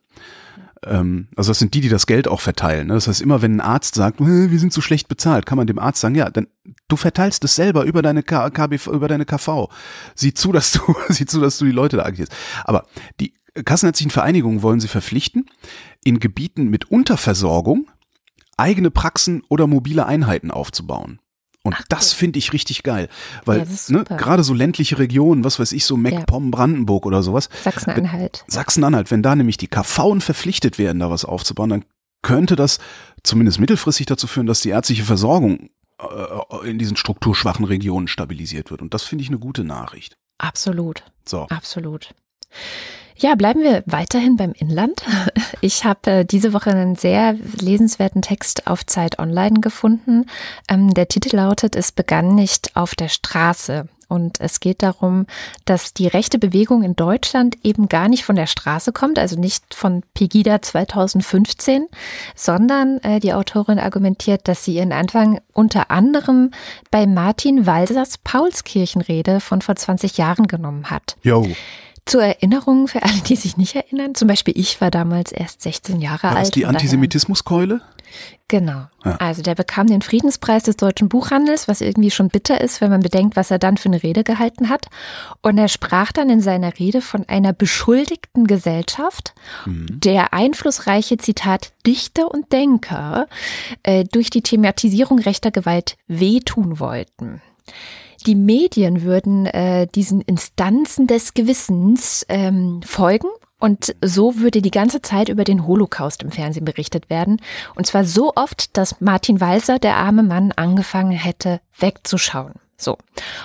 [0.85, 2.87] ähm, also das sind die, die das Geld auch verteilen.
[2.87, 2.95] Ne?
[2.95, 5.79] Das heißt, immer wenn ein Arzt sagt, wir sind so schlecht bezahlt, kann man dem
[5.79, 6.47] Arzt sagen, ja, dann
[6.87, 9.69] du verteilst es selber über deine K KBV, über deine KV.
[10.15, 12.33] Sieh zu, dass du, sieh zu, dass du die Leute da agierst.
[12.63, 12.85] Aber
[13.19, 13.33] die
[13.65, 15.45] kassenärztlichen Vereinigungen wollen sie verpflichten,
[16.03, 17.89] in Gebieten mit Unterversorgung
[18.57, 21.19] eigene Praxen oder mobile Einheiten aufzubauen.
[21.63, 23.07] Und Ach, das finde ich richtig geil,
[23.45, 26.49] weil ja, ne, gerade so ländliche Regionen, was weiß ich, so MacPom, ja.
[26.49, 27.49] Brandenburg oder sowas.
[27.63, 28.43] Sachsen-Anhalt.
[28.47, 31.85] Sachsen-Anhalt, wenn da nämlich die KVen verpflichtet werden, da was aufzubauen, dann
[32.23, 32.79] könnte das
[33.23, 35.69] zumindest mittelfristig dazu führen, dass die ärztliche Versorgung
[35.99, 38.81] äh, in diesen strukturschwachen Regionen stabilisiert wird.
[38.81, 40.17] Und das finde ich eine gute Nachricht.
[40.39, 41.03] Absolut.
[41.25, 41.47] So.
[41.49, 42.15] Absolut.
[43.21, 45.03] Ja, bleiben wir weiterhin beim Inland.
[45.63, 50.25] Ich habe äh, diese Woche einen sehr lesenswerten Text auf Zeit Online gefunden.
[50.67, 53.87] Ähm, der Titel lautet Es begann nicht auf der Straße.
[54.07, 55.27] Und es geht darum,
[55.65, 59.75] dass die rechte Bewegung in Deutschland eben gar nicht von der Straße kommt, also nicht
[59.75, 61.85] von Pegida 2015,
[62.35, 66.49] sondern äh, die Autorin argumentiert, dass sie ihren Anfang unter anderem
[66.89, 71.17] bei Martin Walsers Paulskirchenrede von vor 20 Jahren genommen hat.
[71.21, 71.47] Jo.
[72.05, 76.01] Zur Erinnerung für alle, die sich nicht erinnern, zum Beispiel ich war damals erst 16
[76.01, 76.41] Jahre War alt.
[76.41, 77.81] das die Antisemitismuskeule?
[78.47, 78.87] Genau.
[79.05, 79.15] Ja.
[79.19, 83.01] Also der bekam den Friedenspreis des deutschen Buchhandels, was irgendwie schon bitter ist, wenn man
[83.01, 84.87] bedenkt, was er dann für eine Rede gehalten hat.
[85.41, 89.33] Und er sprach dann in seiner Rede von einer beschuldigten Gesellschaft,
[89.65, 93.27] der einflussreiche, Zitat, Dichter und Denker
[93.83, 97.41] äh, durch die Thematisierung rechter Gewalt wehtun wollten.
[98.27, 103.27] Die Medien würden äh, diesen Instanzen des Gewissens ähm, folgen
[103.59, 107.41] und so würde die ganze Zeit über den Holocaust im Fernsehen berichtet werden.
[107.75, 112.53] Und zwar so oft, dass Martin Walser, der arme Mann, angefangen hätte, wegzuschauen.
[112.77, 112.97] So.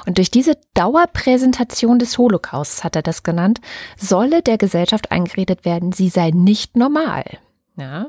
[0.07, 3.61] Und durch diese Dauerpräsentation des Holocausts, hat er das genannt,
[3.99, 7.25] solle der Gesellschaft eingeredet werden, sie sei nicht normal.
[7.79, 8.07] Ja,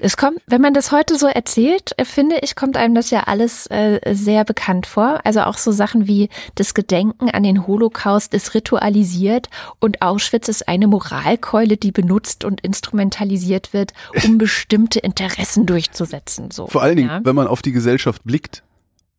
[0.00, 3.20] es kommt, wenn man das heute so erzählt, äh, finde ich, kommt einem das ja
[3.20, 5.20] alles äh, sehr bekannt vor.
[5.22, 10.66] Also auch so Sachen wie das Gedenken an den Holocaust ist ritualisiert und Auschwitz ist
[10.66, 13.92] eine Moralkeule, die benutzt und instrumentalisiert wird,
[14.24, 16.50] um bestimmte Interessen durchzusetzen.
[16.50, 16.66] So.
[16.66, 17.20] Vor allen Dingen, ja.
[17.24, 18.64] wenn man auf die Gesellschaft blickt.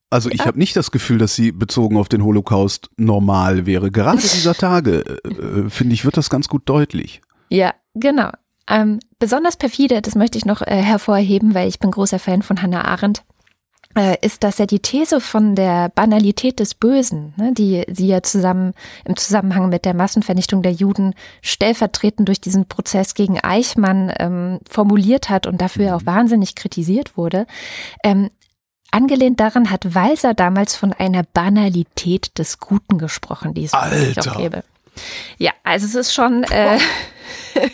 [0.10, 3.92] Also ich habe nicht das Gefühl, dass sie bezogen auf den Holocaust normal wäre.
[3.92, 7.22] Gerade dieser Tage, äh, äh, finde ich, wird das ganz gut deutlich.
[7.50, 8.32] Ja, genau.
[8.68, 12.62] Ähm, besonders perfide, das möchte ich noch äh, hervorheben, weil ich bin großer Fan von
[12.62, 13.24] Hannah Arendt,
[13.98, 18.24] äh, ist, dass er die These von der Banalität des Bösen, ne, die sie ja
[18.24, 18.74] zusammen
[19.06, 25.30] im Zusammenhang mit der Massenvernichtung der Juden stellvertretend durch diesen Prozess gegen Eichmann ähm, formuliert
[25.30, 27.46] hat und dafür auch wahnsinnig kritisiert wurde.
[28.04, 28.30] Ähm,
[28.92, 34.32] Angelehnt daran hat Walser damals von einer Banalität des Guten gesprochen, die es Alter.
[34.32, 34.64] auch gäbe.
[35.38, 36.78] Ja, also es ist schon äh,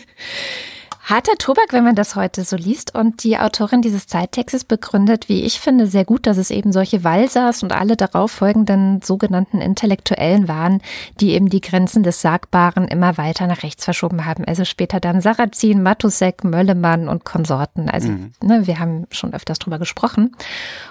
[1.02, 2.94] harter Tobak, wenn man das heute so liest.
[2.94, 7.02] Und die Autorin dieses Zeittextes begründet, wie ich finde, sehr gut, dass es eben solche
[7.04, 10.80] Walsers und alle darauf folgenden sogenannten Intellektuellen waren,
[11.20, 14.44] die eben die Grenzen des Sagbaren immer weiter nach rechts verschoben haben.
[14.44, 17.88] Also später dann Sarrazin, Matusek, Möllemann und Konsorten.
[17.90, 18.08] Also
[18.42, 20.36] ne, wir haben schon öfters drüber gesprochen.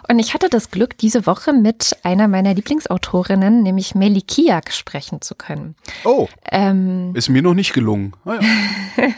[0.10, 5.22] Und ich hatte das Glück, diese Woche mit einer meiner Lieblingsautorinnen, nämlich Meli Kiak, sprechen
[5.22, 5.76] zu können.
[6.04, 8.14] Oh, Ähm, ist mir noch nicht gelungen.
[8.26, 8.42] Ah, ja.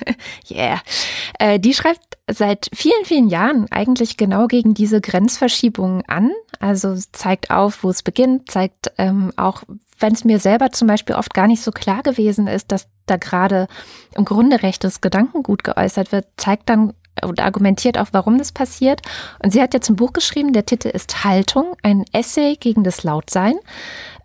[0.49, 0.83] Yeah.
[1.39, 6.32] Äh, die schreibt seit vielen, vielen Jahren eigentlich genau gegen diese Grenzverschiebungen an.
[6.60, 9.63] Also zeigt auf, wo es beginnt, zeigt ähm, auch,
[10.00, 13.17] wenn es mir selber zum Beispiel oft gar nicht so klar gewesen ist, dass da
[13.17, 13.67] gerade
[14.15, 19.02] im Grunde rechtes Gedankengut geäußert wird, zeigt dann und argumentiert auch, warum das passiert.
[19.43, 23.04] Und sie hat jetzt ein Buch geschrieben, der Titel ist Haltung, ein Essay gegen das
[23.04, 23.56] Lautsein.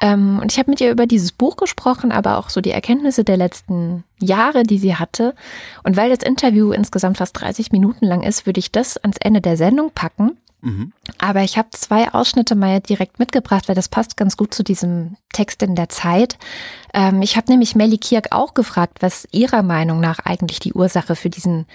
[0.01, 3.25] Ähm, und ich habe mit ihr über dieses Buch gesprochen, aber auch so die Erkenntnisse
[3.25, 5.35] der letzten Jahre, die sie hatte.
[5.83, 9.41] Und weil das Interview insgesamt fast 30 Minuten lang ist, würde ich das ans Ende
[9.41, 10.39] der Sendung packen.
[10.61, 10.93] Mhm.
[11.19, 15.17] Aber ich habe zwei Ausschnitte mal direkt mitgebracht, weil das passt ganz gut zu diesem
[15.33, 16.37] Text in der Zeit.
[16.95, 21.15] Ähm, ich habe nämlich Melly Kirk auch gefragt, was ihrer Meinung nach eigentlich die Ursache
[21.17, 21.67] für diesen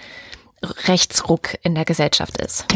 [0.86, 2.66] Rechtsruck in der Gesellschaft ist.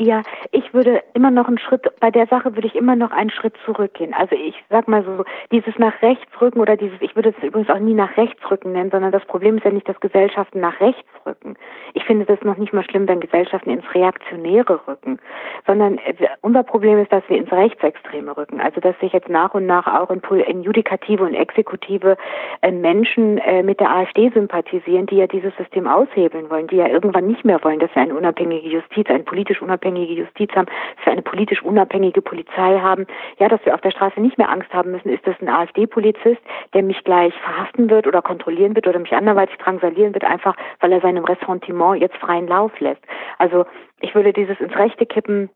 [0.00, 3.30] Ja, ich würde immer noch einen Schritt, bei der Sache würde ich immer noch einen
[3.30, 4.14] Schritt zurückgehen.
[4.14, 7.68] Also ich sag mal so, dieses nach rechts rücken oder dieses, ich würde es übrigens
[7.68, 10.78] auch nie nach rechts rücken nennen, sondern das Problem ist ja nicht, dass Gesellschaften nach
[10.78, 11.56] rechts rücken.
[11.94, 15.18] Ich finde das noch nicht mal schlimm, wenn Gesellschaften ins Reaktionäre rücken,
[15.66, 18.60] sondern äh, unser Problem ist, dass wir ins Rechtsextreme rücken.
[18.60, 22.16] Also dass sich jetzt nach und nach auch in, in Judikative und Exekutive
[22.62, 26.86] äh, Menschen äh, mit der AfD sympathisieren, die ja dieses System aushebeln wollen, die ja
[26.86, 31.06] irgendwann nicht mehr wollen, dass wir eine unabhängige Justiz, eine politisch unabhängige Justiz haben, dass
[31.06, 33.06] wir eine politisch unabhängige Polizei haben,
[33.38, 36.40] ja, dass wir auf der Straße nicht mehr Angst haben müssen, ist das ein AfD-Polizist,
[36.74, 40.92] der mich gleich verhaften wird oder kontrollieren wird oder mich anderweitig drangsalieren wird, einfach weil
[40.92, 43.02] er seinem Ressentiment jetzt freien Lauf lässt.
[43.38, 43.64] Also
[44.00, 45.50] ich würde dieses ins Rechte kippen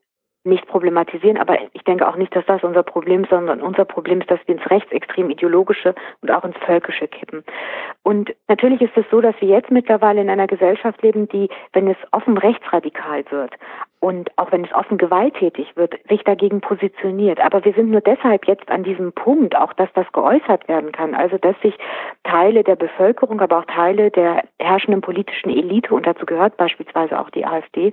[0.44, 4.20] nicht problematisieren, aber ich denke auch nicht, dass das unser Problem ist, sondern unser Problem
[4.20, 7.44] ist, dass wir ins rechtsextrem ideologische und auch ins völkische kippen.
[8.02, 11.88] Und natürlich ist es so, dass wir jetzt mittlerweile in einer Gesellschaft leben, die, wenn
[11.88, 13.52] es offen rechtsradikal wird
[14.02, 17.38] und auch wenn es offen gewalttätig wird, sich dagegen positioniert.
[17.38, 21.14] Aber wir sind nur deshalb jetzt an diesem Punkt, auch dass das geäußert werden kann,
[21.14, 21.78] also dass sich
[22.24, 27.30] Teile der Bevölkerung, aber auch Teile der herrschenden politischen Elite, und dazu gehört beispielsweise auch
[27.30, 27.92] die AfD,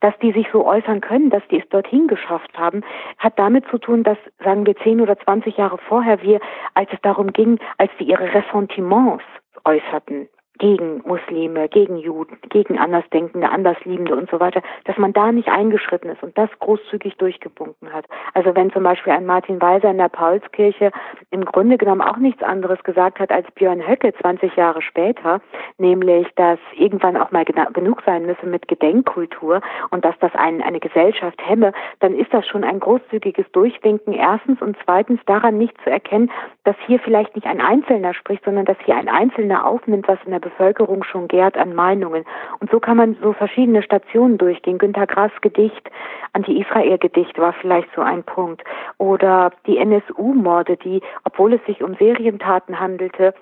[0.00, 2.82] dass die sich so äußern können, dass die es dorthin geschafft haben,
[3.18, 6.40] hat damit zu tun, dass, sagen wir, 10 oder 20 Jahre vorher wir,
[6.72, 9.24] als es darum ging, als sie ihre Ressentiments
[9.66, 15.48] äußerten, gegen Muslime, gegen Juden, gegen Andersdenkende, Andersliebende und so weiter, dass man da nicht
[15.48, 18.04] eingeschritten ist und das großzügig durchgebunken hat.
[18.34, 20.90] Also wenn zum Beispiel ein Martin Weiser in der Paulskirche
[21.30, 25.40] im Grunde genommen auch nichts anderes gesagt hat als Björn Höcke 20 Jahre später,
[25.78, 30.80] nämlich, dass irgendwann auch mal genug sein müsse mit Gedenkkultur und dass das ein, eine
[30.80, 35.90] Gesellschaft hemme, dann ist das schon ein großzügiges Durchwinken erstens und zweitens daran nicht zu
[35.90, 36.30] erkennen,
[36.64, 40.32] dass hier vielleicht nicht ein Einzelner spricht, sondern dass hier ein Einzelner aufnimmt, was in
[40.32, 42.24] der Bevölkerung schon gärt an Meinungen.
[42.60, 44.78] Und so kann man so verschiedene Stationen durchgehen.
[44.78, 45.90] Günter Grass Gedicht,
[46.32, 48.62] Anti-Israel-Gedicht war vielleicht so ein Punkt.
[48.98, 53.34] Oder die NSU-Morde, die, obwohl es sich um Serientaten handelte,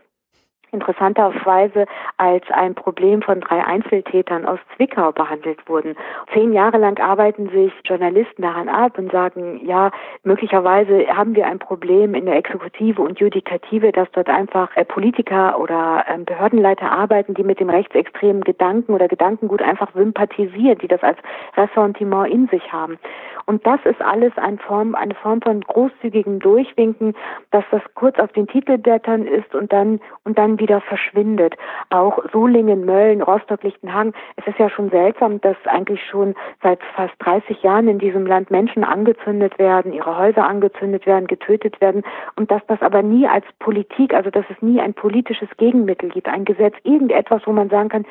[0.73, 5.97] interessanterweise als ein Problem von drei Einzeltätern aus Zwickau behandelt wurden.
[6.33, 9.91] Zehn Jahre lang arbeiten sich Journalisten daran ab und sagen, ja,
[10.25, 15.59] möglicherweise haben wir ein Problem in der Exekutive und Judikative, dass dort einfach äh, Politiker
[15.59, 21.03] oder ähm, Behördenleiter arbeiten, die mit dem rechtsextremen Gedanken oder Gedankengut einfach sympathisieren, die das
[21.03, 21.19] als
[21.57, 22.99] Ressentiment in sich haben.
[23.47, 27.15] Und das ist alles eine Form, eine Form von großzügigen Durchwinken,
[27.53, 31.55] dass das kurz auf den Titelblättern ist und dann, und dann wieder verschwindet.
[31.91, 34.13] Auch Solingen, Mölln, Rostock, Lichtenhagen.
[34.37, 38.51] Es ist ja schon seltsam, dass eigentlich schon seit fast 30 Jahren in diesem Land
[38.51, 42.03] Menschen angezündet werden, ihre Häuser angezündet werden, getötet werden
[42.37, 46.29] und dass das aber nie als Politik, also dass es nie ein politisches Gegenmittel gibt,
[46.29, 48.07] ein Gesetz, irgendetwas, wo man sagen kann,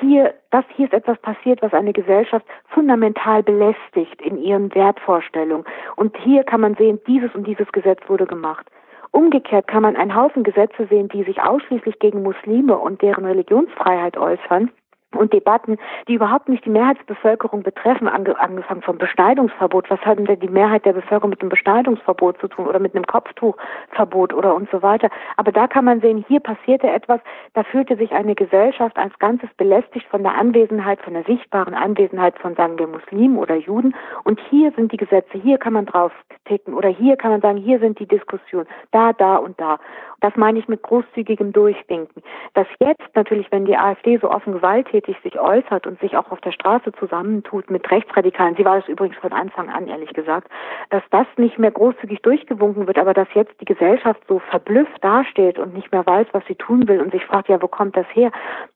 [0.00, 5.66] hier, das hier ist etwas passiert, was eine Gesellschaft fundamental belästigt in ihren Wertvorstellungen.
[5.96, 8.66] Und hier kann man sehen, dieses und dieses Gesetz wurde gemacht.
[9.12, 14.16] Umgekehrt kann man einen Haufen Gesetze sehen, die sich ausschließlich gegen Muslime und deren Religionsfreiheit
[14.16, 14.70] äußern
[15.14, 19.90] und Debatten, die überhaupt nicht die Mehrheitsbevölkerung betreffen, ange angefangen vom Beschneidungsverbot.
[19.90, 23.06] Was hat denn die Mehrheit der Bevölkerung mit dem Beschneidungsverbot zu tun oder mit einem
[23.06, 25.10] Kopftuchverbot oder und so weiter?
[25.36, 27.20] Aber da kann man sehen, hier passierte etwas,
[27.54, 32.38] da fühlte sich eine Gesellschaft als Ganzes belästigt von der Anwesenheit, von der sichtbaren Anwesenheit
[32.38, 33.94] von, sagen wir, Muslimen oder Juden.
[34.24, 36.12] Und hier sind die Gesetze, hier kann man drauf
[36.44, 39.78] ticken oder hier kann man sagen, hier sind die Diskussionen, da, da und da.
[40.20, 42.22] Das meine ich mit großzügigem Durchwinken.
[42.54, 46.40] Dass jetzt natürlich, wenn die AfD so offen gewalttätig sich äußert und sich auch auf
[46.40, 50.48] der Straße zusammentut mit Rechtsradikalen, sie war es übrigens von Anfang an, ehrlich gesagt,
[50.90, 55.58] dass das nicht mehr großzügig durchgewunken wird, aber dass jetzt die Gesellschaft so verblüfft dasteht
[55.58, 58.06] und nicht mehr weiß, was sie tun will und sich fragt, ja, wo kommt das
[58.12, 58.30] her?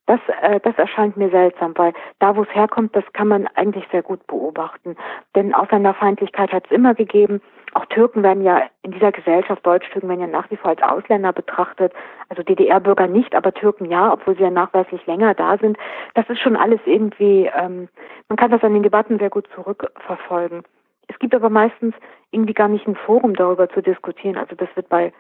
[0.07, 3.87] Das, äh, das erscheint mir seltsam, weil da, wo es herkommt, das kann man eigentlich
[3.91, 4.97] sehr gut beobachten.
[5.35, 7.41] Denn Ausländerfeindlichkeit hat es immer gegeben.
[7.73, 11.33] Auch Türken werden ja in dieser Gesellschaft, Deutsch-Türken werden ja nach wie vor als Ausländer
[11.33, 11.93] betrachtet.
[12.29, 15.79] Also DDR-Bürger nicht, aber Türken ja, obwohl sie ja nachweislich länger da sind.
[16.15, 17.89] Das ist schon alles irgendwie, ähm,
[18.29, 20.63] man kann das an den Debatten sehr gut zurückverfolgen.
[21.09, 21.95] Es gibt aber meistens
[22.31, 24.37] irgendwie gar nicht ein Forum darüber zu diskutieren.
[24.37, 25.13] Also das wird bei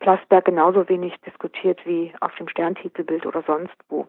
[0.00, 4.06] Plasberg genauso wenig diskutiert wie auf dem Sterntitelbild oder sonst wo.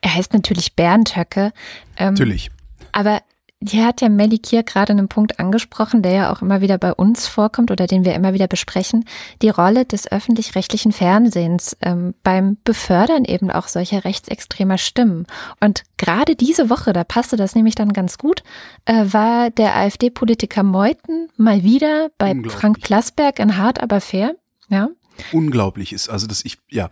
[0.00, 1.52] Er heißt natürlich Bernd Höcke.
[1.96, 2.50] Ähm, natürlich.
[2.92, 3.20] Aber
[3.60, 6.94] hier hat ja Melly Kier gerade einen Punkt angesprochen, der ja auch immer wieder bei
[6.94, 9.04] uns vorkommt oder den wir immer wieder besprechen,
[9.42, 15.26] die Rolle des öffentlich-rechtlichen Fernsehens ähm, beim Befördern eben auch solcher rechtsextremer Stimmen.
[15.58, 18.44] Und gerade diese Woche, da passte das nämlich dann ganz gut,
[18.84, 24.36] äh, war der AfD-Politiker Meuthen mal wieder bei Frank Plasberg in Hart aber fair.
[24.68, 24.88] Ja.
[25.32, 26.90] Unglaublich ist, also dass ich, ja.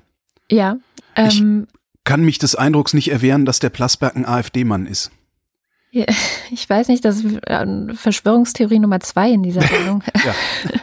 [0.50, 0.78] Ja.
[1.14, 5.10] Ähm, ich kann mich des Eindrucks nicht erwehren, dass der Plasberg ein AfD-Mann ist.
[5.90, 7.38] Ich weiß nicht, das ist
[7.94, 10.02] Verschwörungstheorie Nummer zwei in dieser Sendung.
[10.24, 10.34] ja.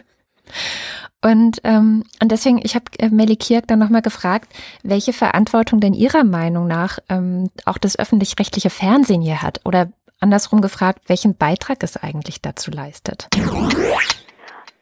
[1.25, 4.51] Und, ähm, und deswegen, ich habe äh, Melly Kirk dann nochmal gefragt,
[4.83, 9.62] welche Verantwortung denn Ihrer Meinung nach ähm, auch das öffentlich-rechtliche Fernsehen hier hat.
[9.63, 9.88] Oder
[10.19, 13.29] andersrum gefragt, welchen Beitrag es eigentlich dazu leistet.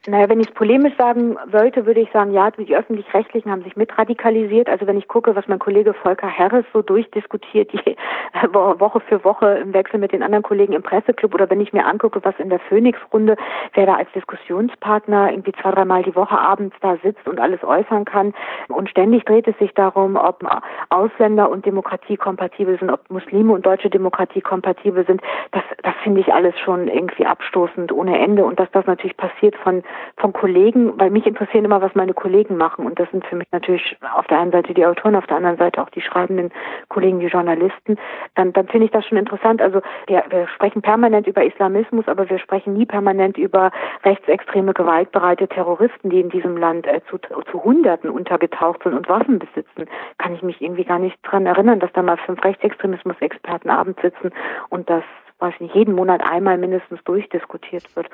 [0.07, 3.75] Naja, wenn ich es polemisch sagen sollte, würde ich sagen, ja, die Öffentlich-Rechtlichen haben sich
[3.75, 4.67] mitradikalisiert.
[4.67, 7.95] Also wenn ich gucke, was mein Kollege Volker Harris so durchdiskutiert, die
[8.51, 11.85] Woche für Woche im Wechsel mit den anderen Kollegen im Presseclub oder wenn ich mir
[11.85, 13.35] angucke, was in der Phoenix-Runde,
[13.75, 18.05] wer da als Diskussionspartner irgendwie zwei, dreimal die Woche abends da sitzt und alles äußern
[18.05, 18.33] kann.
[18.69, 20.43] Und ständig dreht es sich darum, ob
[20.89, 25.21] Ausländer und Demokratie kompatibel sind, ob Muslime und deutsche Demokratie kompatibel sind.
[25.51, 28.45] Das, das finde ich alles schon irgendwie abstoßend ohne Ende.
[28.45, 29.83] Und dass das natürlich passiert von
[30.17, 32.85] von Kollegen, weil mich interessieren immer, was meine Kollegen machen.
[32.85, 35.57] Und das sind für mich natürlich auf der einen Seite die Autoren, auf der anderen
[35.57, 36.51] Seite auch die schreibenden
[36.89, 37.97] Kollegen, die Journalisten.
[38.35, 39.61] Dann, dann finde ich das schon interessant.
[39.61, 43.71] Also wir, wir sprechen permanent über Islamismus, aber wir sprechen nie permanent über
[44.03, 49.39] rechtsextreme, gewaltbereite Terroristen, die in diesem Land äh, zu, zu Hunderten untergetaucht sind und Waffen
[49.39, 49.85] besitzen.
[50.17, 54.31] Kann ich mich irgendwie gar nicht dran erinnern, dass da mal fünf Rechtsextremismus-Experten abends sitzen
[54.69, 55.03] und das
[55.41, 58.07] weiß nicht, jeden Monat einmal mindestens durchdiskutiert wird.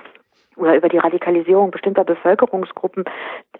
[0.57, 3.05] Oder über die Radikalisierung bestimmter Bevölkerungsgruppen,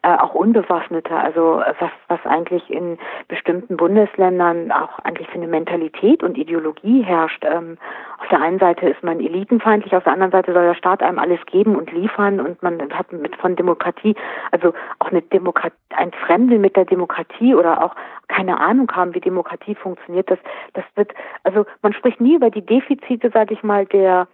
[0.01, 5.47] äh, auch Unbewaffnete, also äh, was, was eigentlich in bestimmten Bundesländern auch eigentlich für eine
[5.47, 7.45] Mentalität und Ideologie herrscht.
[7.45, 7.77] Ähm,
[8.19, 11.19] auf der einen Seite ist man elitenfeindlich, auf der anderen Seite soll der Staat einem
[11.19, 14.15] alles geben und liefern und man hat mit von Demokratie,
[14.51, 17.95] also auch eine Demokratie, ein Fremde mit der Demokratie oder auch
[18.27, 20.39] keine Ahnung haben, wie Demokratie funktioniert, das,
[20.73, 24.27] das wird, also man spricht nie über die Defizite, sage ich mal, der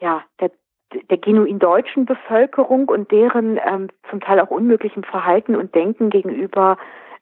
[0.00, 0.50] ja, der
[1.10, 6.76] der genuin deutschen Bevölkerung und deren ähm, zum Teil auch unmöglichen Verhalten und Denken gegenüber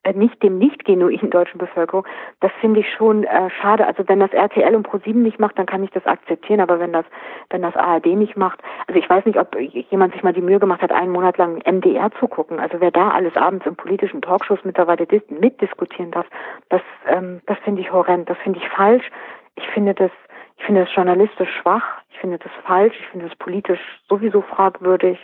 [0.04, 2.06] äh, nicht dem nicht genuinen deutschen Bevölkerung,
[2.40, 3.86] das finde ich schon äh, schade.
[3.86, 6.92] Also wenn das RTL und ProSieben nicht macht, dann kann ich das akzeptieren, aber wenn
[6.92, 7.04] das
[7.50, 10.60] wenn das ARD nicht macht, also ich weiß nicht, ob jemand sich mal die Mühe
[10.60, 12.60] gemacht hat, einen Monat lang MDR zu gucken.
[12.60, 16.26] Also wer da alles abends in politischen Talkshows mittlerweile mitdiskutieren darf,
[16.68, 19.10] das ähm, das finde ich horrend, das finde ich falsch.
[19.56, 20.12] Ich finde das
[20.58, 25.18] ich finde es journalistisch schwach, ich finde das falsch, ich finde es politisch sowieso fragwürdig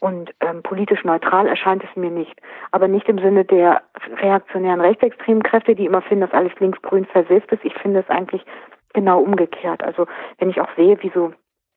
[0.00, 2.34] und ähm, politisch neutral erscheint es mir nicht.
[2.72, 3.82] Aber nicht im Sinne der
[4.20, 7.64] reaktionären rechtsextremen Kräfte, die immer finden, dass alles linksgrün versifft ist.
[7.64, 8.44] Ich finde es eigentlich
[8.92, 9.82] genau umgekehrt.
[9.82, 10.06] Also
[10.38, 11.32] wenn ich auch sehe, wie so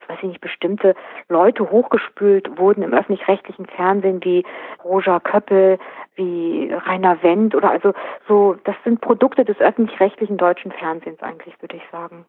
[0.08, 0.94] weiß ich nicht, bestimmte
[1.28, 4.44] Leute hochgespült wurden im öffentlich-rechtlichen Fernsehen wie
[4.84, 5.78] Roger Köppel,
[6.14, 7.92] wie Rainer Wendt oder also
[8.28, 12.24] so, das sind Produkte des öffentlich-rechtlichen deutschen Fernsehens eigentlich, würde ich sagen.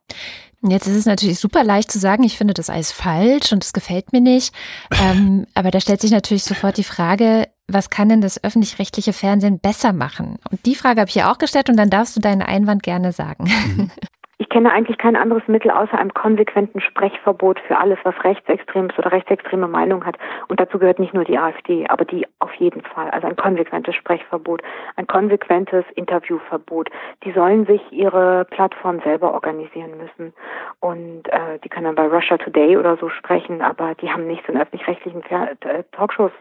[0.63, 3.73] Jetzt ist es natürlich super leicht zu sagen, ich finde das alles falsch und es
[3.73, 4.53] gefällt mir nicht.
[4.99, 9.59] Ähm, aber da stellt sich natürlich sofort die Frage, was kann denn das öffentlich-rechtliche Fernsehen
[9.59, 10.37] besser machen?
[10.49, 13.11] Und die Frage habe ich ja auch gestellt und dann darfst du deinen Einwand gerne
[13.11, 13.43] sagen.
[13.43, 13.91] Mhm.
[14.39, 19.11] Ich kenne eigentlich kein anderes Mittel außer einem konsequenten Sprechverbot für alles, was rechtsextremes oder
[19.11, 20.15] rechtsextreme Meinung hat.
[20.47, 23.09] Und dazu gehört nicht nur die AfD, aber die auf jeden Fall.
[23.09, 24.61] Also ein konsequentes Sprechverbot,
[24.95, 26.89] ein konsequentes Interviewverbot.
[27.23, 30.33] Die sollen sich ihre Plattform selber organisieren müssen.
[30.81, 34.47] Und äh, die können dann bei Russia Today oder so sprechen, aber die haben nichts
[34.47, 36.31] in öffentlich-rechtlichen äh, Talkshows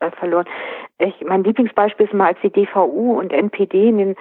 [0.00, 0.46] äh, verloren.
[0.98, 4.16] Ich, mein Lieblingsbeispiel ist mal, als die DVU und NPD in den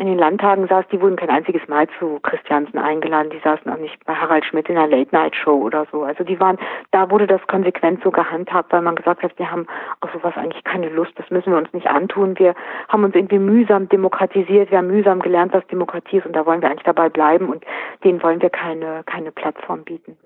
[0.00, 3.28] in den Landtagen saß, die wurden kein einziges Mal zu Christiansen eingeladen.
[3.28, 6.04] Die saßen auch nicht bei Harald Schmidt in einer Late-Night-Show oder so.
[6.04, 6.56] Also die waren,
[6.90, 9.66] da wurde das konsequent so gehandhabt, weil man gesagt hat, wir haben
[10.00, 12.38] auf sowas eigentlich keine Lust, das müssen wir uns nicht antun.
[12.38, 12.54] Wir
[12.88, 16.62] haben uns irgendwie mühsam demokratisiert, wir haben mühsam gelernt, was Demokratie ist und da wollen
[16.62, 17.62] wir eigentlich dabei bleiben und
[18.02, 20.16] denen wollen wir keine, keine Plattform bieten.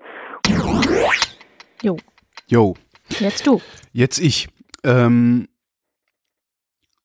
[1.81, 1.97] Jo.
[2.47, 2.75] Jo.
[3.09, 3.59] Jetzt du.
[3.91, 4.47] Jetzt ich.
[4.85, 5.49] Ähm,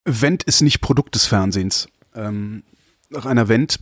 [0.05, 2.63] Wendt ist nicht Produkt des Fernsehens ähm,
[3.13, 3.81] Rainer Wendt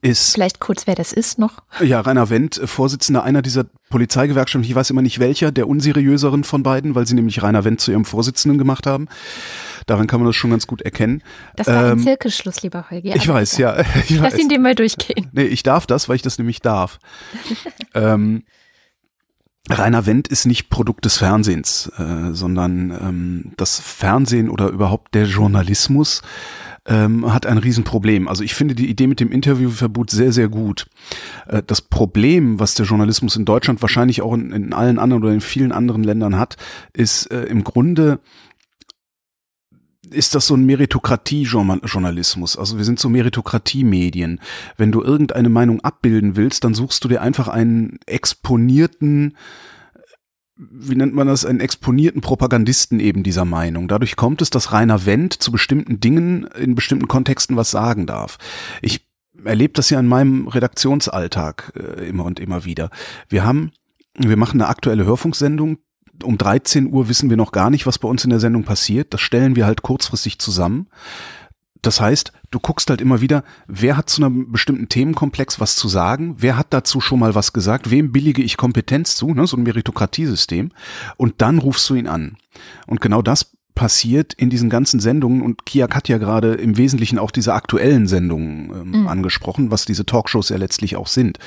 [0.00, 0.32] ist.
[0.32, 1.62] Vielleicht kurz, wer das ist noch.
[1.80, 6.44] Ja, Rainer Wendt, äh, Vorsitzender einer dieser Polizeigewerkschaften, ich weiß immer nicht welcher, der unseriöseren
[6.44, 9.08] von beiden, weil sie nämlich Rainer Wendt zu ihrem Vorsitzenden gemacht haben.
[9.86, 11.22] Daran kann man das schon ganz gut erkennen.
[11.56, 13.14] Das war ähm, ein Zirkelschluss, lieber Holger.
[13.16, 13.76] Ich weiß, ja.
[14.08, 14.40] Ich Lass weiß.
[14.40, 15.28] ihn dir mal durchgehen.
[15.32, 16.98] Nee, ich darf das, weil ich das nämlich darf.
[17.94, 18.44] ähm,
[19.70, 25.26] Rainer Wendt ist nicht Produkt des Fernsehens, äh, sondern ähm, das Fernsehen oder überhaupt der
[25.26, 26.22] Journalismus
[26.86, 28.28] ähm, hat ein Riesenproblem.
[28.28, 30.86] Also ich finde die Idee mit dem Interviewverbot sehr, sehr gut.
[31.46, 35.32] Äh, das Problem, was der Journalismus in Deutschland wahrscheinlich auch in, in allen anderen oder
[35.32, 36.56] in vielen anderen Ländern hat,
[36.92, 38.20] ist äh, im Grunde
[40.10, 42.58] ist das so ein Meritokratie-Journalismus.
[42.58, 44.40] Also wir sind so Meritokratie-Medien.
[44.76, 49.36] Wenn du irgendeine Meinung abbilden willst, dann suchst du dir einfach einen exponierten
[50.56, 53.88] wie nennt man das, einen exponierten Propagandisten eben dieser Meinung.
[53.88, 58.38] Dadurch kommt es, dass Rainer Wendt zu bestimmten Dingen in bestimmten Kontexten was sagen darf.
[58.82, 59.06] Ich
[59.44, 62.90] erlebe das ja in meinem Redaktionsalltag äh, immer und immer wieder.
[63.28, 63.72] Wir haben,
[64.16, 65.78] wir machen eine aktuelle Hörfunksendung.
[66.22, 69.12] Um 13 Uhr wissen wir noch gar nicht, was bei uns in der Sendung passiert.
[69.14, 70.88] Das stellen wir halt kurzfristig zusammen.
[71.82, 75.88] Das heißt, du guckst halt immer wieder, wer hat zu einem bestimmten Themenkomplex was zu
[75.88, 79.56] sagen, wer hat dazu schon mal was gesagt, wem billige ich Kompetenz zu, ne, so
[79.56, 80.70] ein Meritokratiesystem,
[81.16, 82.36] und dann rufst du ihn an.
[82.86, 87.18] Und genau das passiert in diesen ganzen Sendungen und Kiak hat ja gerade im Wesentlichen
[87.18, 89.08] auch diese aktuellen Sendungen ähm, mhm.
[89.08, 91.38] angesprochen, was diese Talkshows ja letztlich auch sind.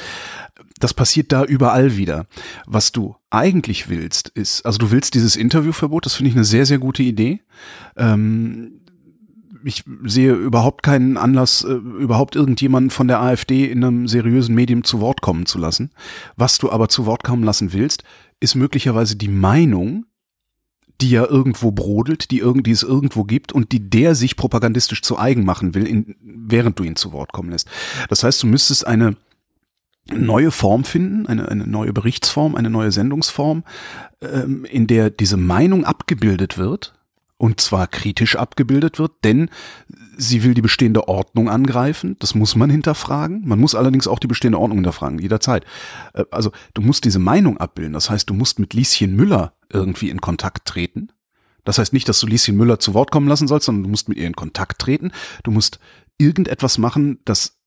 [0.79, 2.25] Das passiert da überall wieder.
[2.65, 6.65] Was du eigentlich willst, ist, also du willst dieses Interviewverbot, das finde ich eine sehr,
[6.65, 7.41] sehr gute Idee.
[7.95, 8.81] Ähm,
[9.65, 14.83] ich sehe überhaupt keinen Anlass, äh, überhaupt irgendjemanden von der AfD in einem seriösen Medium
[14.83, 15.91] zu Wort kommen zu lassen.
[16.35, 18.03] Was du aber zu Wort kommen lassen willst,
[18.39, 20.05] ist möglicherweise die Meinung,
[21.01, 25.01] die ja irgendwo brodelt, die, irgend, die es irgendwo gibt und die der sich propagandistisch
[25.01, 27.67] zu eigen machen will, in, während du ihn zu Wort kommen lässt.
[28.07, 29.17] Das heißt, du müsstest eine
[30.13, 33.63] neue Form finden, eine, eine neue Berichtsform, eine neue Sendungsform,
[34.21, 36.93] ähm, in der diese Meinung abgebildet wird
[37.37, 39.49] und zwar kritisch abgebildet wird, denn
[40.17, 42.15] sie will die bestehende Ordnung angreifen.
[42.19, 43.41] Das muss man hinterfragen.
[43.45, 45.65] Man muss allerdings auch die bestehende Ordnung hinterfragen, jederzeit.
[46.13, 47.93] Äh, also du musst diese Meinung abbilden.
[47.93, 51.09] Das heißt, du musst mit Lieschen Müller irgendwie in Kontakt treten.
[51.65, 54.07] Das heißt nicht, dass du Lieschen Müller zu Wort kommen lassen sollst, sondern du musst
[54.07, 55.11] mit ihr in Kontakt treten.
[55.43, 55.79] Du musst
[56.17, 57.57] irgendetwas machen, das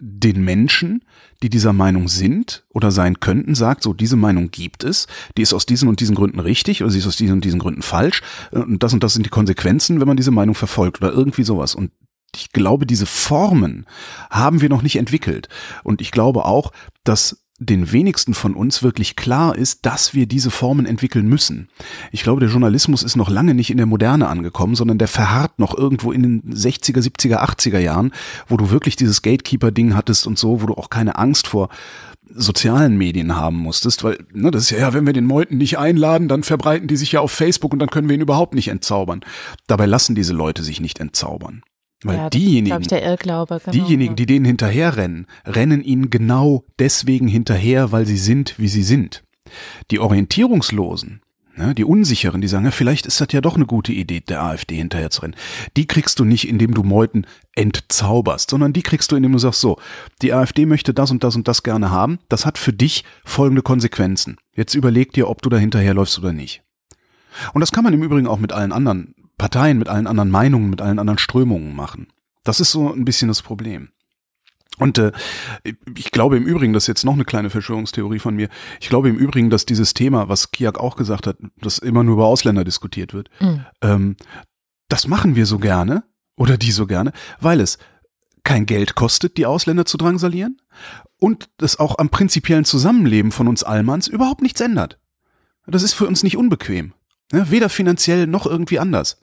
[0.00, 1.04] den Menschen,
[1.42, 5.54] die dieser Meinung sind oder sein könnten, sagt, so diese Meinung gibt es, die ist
[5.54, 8.22] aus diesen und diesen Gründen richtig oder sie ist aus diesen und diesen Gründen falsch
[8.50, 11.74] und das und das sind die Konsequenzen, wenn man diese Meinung verfolgt oder irgendwie sowas.
[11.74, 11.92] Und
[12.34, 13.86] ich glaube, diese Formen
[14.30, 15.48] haben wir noch nicht entwickelt.
[15.84, 16.72] Und ich glaube auch,
[17.04, 21.68] dass den wenigsten von uns wirklich klar ist, dass wir diese Formen entwickeln müssen.
[22.10, 25.58] Ich glaube, der Journalismus ist noch lange nicht in der Moderne angekommen, sondern der verharrt
[25.58, 28.12] noch irgendwo in den 60er, 70er, 80er Jahren,
[28.48, 31.68] wo du wirklich dieses Gatekeeper-Ding hattest und so, wo du auch keine Angst vor
[32.34, 35.78] sozialen Medien haben musstest, weil ne, das ist ja, ja, wenn wir den Meuten nicht
[35.78, 38.68] einladen, dann verbreiten die sich ja auf Facebook und dann können wir ihn überhaupt nicht
[38.68, 39.20] entzaubern.
[39.66, 41.62] Dabei lassen diese Leute sich nicht entzaubern.
[42.04, 48.06] Weil ja, diejenigen, Irrglaube, genau, diejenigen, die denen hinterherrennen, rennen ihnen genau deswegen hinterher, weil
[48.06, 49.22] sie sind, wie sie sind.
[49.90, 51.22] Die Orientierungslosen,
[51.56, 54.42] ne, die Unsicheren, die sagen, ja, vielleicht ist das ja doch eine gute Idee, der
[54.42, 55.36] AfD hinterher zu rennen.
[55.76, 59.60] Die kriegst du nicht, indem du Meuten entzauberst, sondern die kriegst du, indem du sagst,
[59.60, 59.78] so,
[60.22, 62.18] die AfD möchte das und das und das gerne haben.
[62.28, 64.38] Das hat für dich folgende Konsequenzen.
[64.54, 66.62] Jetzt überleg dir, ob du da hinterherläufst oder nicht.
[67.54, 70.70] Und das kann man im Übrigen auch mit allen anderen Parteien mit allen anderen Meinungen,
[70.70, 72.06] mit allen anderen Strömungen machen.
[72.44, 73.88] Das ist so ein bisschen das Problem.
[74.78, 75.10] Und äh,
[75.96, 78.48] ich glaube im Übrigen, das ist jetzt noch eine kleine Verschwörungstheorie von mir,
[78.80, 82.14] ich glaube im Übrigen, dass dieses Thema, was Kiak auch gesagt hat, dass immer nur
[82.14, 83.66] über Ausländer diskutiert wird, mhm.
[83.80, 84.16] ähm,
[84.88, 86.04] das machen wir so gerne
[86.36, 87.78] oder die so gerne, weil es
[88.44, 90.62] kein Geld kostet, die Ausländer zu drangsalieren
[91.18, 95.00] und es auch am prinzipiellen Zusammenleben von uns Allmanns überhaupt nichts ändert.
[95.66, 96.92] Das ist für uns nicht unbequem.
[97.32, 97.50] Ne?
[97.50, 99.18] Weder finanziell noch irgendwie anders.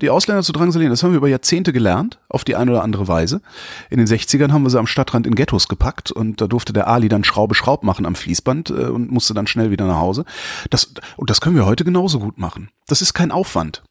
[0.00, 3.08] Die Ausländer zu drangsalieren, das haben wir über Jahrzehnte gelernt, auf die eine oder andere
[3.08, 3.40] Weise.
[3.88, 6.86] In den 60ern haben wir sie am Stadtrand in Ghettos gepackt und da durfte der
[6.88, 10.26] Ali dann Schraube Schraub machen am Fließband äh, und musste dann schnell wieder nach Hause.
[10.68, 12.68] Das, und das können wir heute genauso gut machen.
[12.88, 13.82] Das ist kein Aufwand.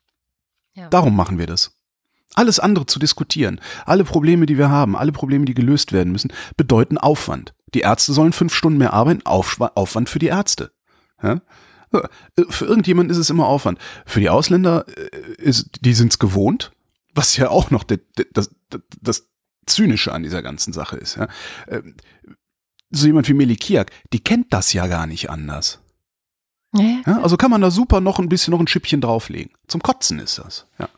[0.76, 0.90] Ja.
[0.90, 1.72] Darum machen wir das.
[2.36, 6.32] Alles andere zu diskutieren, alle Probleme, die wir haben, alle Probleme, die gelöst werden müssen,
[6.56, 7.54] bedeuten Aufwand.
[7.74, 10.72] Die Ärzte sollen fünf Stunden mehr arbeiten, Aufwand für die Ärzte.
[11.24, 11.42] Ja?
[12.50, 13.80] Für irgendjemanden ist es immer Aufwand.
[14.06, 16.72] Für die Ausländer äh, ist, die sind es gewohnt,
[17.16, 18.00] was ja auch noch das,
[18.32, 18.56] das,
[19.02, 19.30] das
[19.66, 21.16] Zynische an dieser ganzen Sache ist.
[21.16, 21.28] Ja.
[21.68, 21.96] Ähm,
[22.92, 25.80] so jemand wie Melikiak, die kennt das ja gar nicht anders.
[26.76, 29.52] Ja, ja, also kann man da super noch ein bisschen noch ein Schippchen drauflegen.
[29.68, 30.68] Zum Kotzen ist das.
[30.78, 30.90] Ja.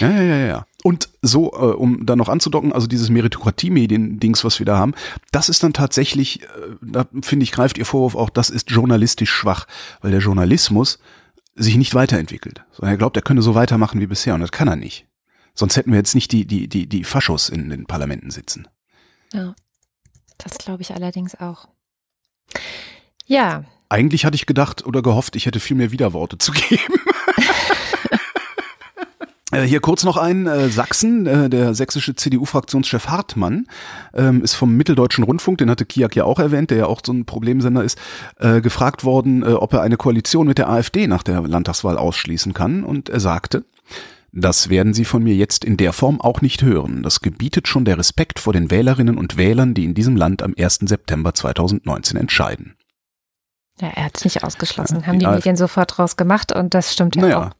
[0.00, 0.66] Ja, ja, ja, ja.
[0.82, 4.94] Und so, äh, um da noch anzudocken, also dieses Meritokratie-Medien-Dings, was wir da haben,
[5.32, 6.46] das ist dann tatsächlich, äh,
[6.80, 9.66] da finde ich, greift Ihr Vorwurf auch, das ist journalistisch schwach,
[10.00, 10.98] weil der Journalismus
[11.54, 12.62] sich nicht weiterentwickelt.
[12.72, 15.06] Sondern er glaubt, er könne so weitermachen wie bisher und das kann er nicht.
[15.54, 18.68] Sonst hätten wir jetzt nicht die, die, die, die Faschos in den Parlamenten sitzen.
[19.32, 19.54] Ja,
[20.38, 21.68] das glaube ich allerdings auch.
[23.24, 23.64] Ja.
[23.88, 26.94] Eigentlich hatte ich gedacht oder gehofft, ich hätte viel mehr Widerworte zu geben.
[29.56, 33.66] Äh, hier kurz noch ein, äh, Sachsen, äh, der sächsische CDU-Fraktionschef Hartmann
[34.14, 37.12] ähm, ist vom Mitteldeutschen Rundfunk, den hatte Kiak ja auch erwähnt, der ja auch so
[37.12, 37.98] ein Problemsender ist,
[38.38, 42.52] äh, gefragt worden, äh, ob er eine Koalition mit der AfD nach der Landtagswahl ausschließen
[42.52, 42.84] kann.
[42.84, 43.64] Und er sagte,
[44.32, 47.02] das werden Sie von mir jetzt in der Form auch nicht hören.
[47.02, 50.54] Das gebietet schon der Respekt vor den Wählerinnen und Wählern, die in diesem Land am
[50.58, 50.80] 1.
[50.82, 52.76] September 2019 entscheiden.
[53.80, 56.92] Ja, er hat es nicht ausgeschlossen, haben die, die Medien sofort draus gemacht und das
[56.92, 57.50] stimmt ja naja, auch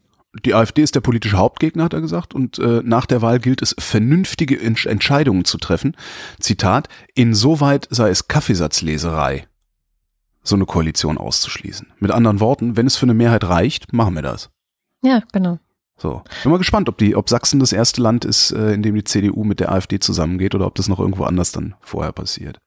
[0.44, 3.62] die AfD ist der politische Hauptgegner, hat er gesagt, und äh, nach der Wahl gilt
[3.62, 5.96] es, vernünftige Entsch Entscheidungen zu treffen.
[6.40, 9.46] Zitat, insoweit sei es Kaffeesatzleserei,
[10.42, 11.88] so eine Koalition auszuschließen.
[11.98, 14.50] Mit anderen Worten, wenn es für eine Mehrheit reicht, machen wir das.
[15.02, 15.58] Ja, genau.
[15.98, 16.22] So.
[16.42, 19.04] Bin mal gespannt, ob die, ob Sachsen das erste Land ist, äh, in dem die
[19.04, 22.58] CDU mit der AfD zusammengeht oder ob das noch irgendwo anders dann vorher passiert.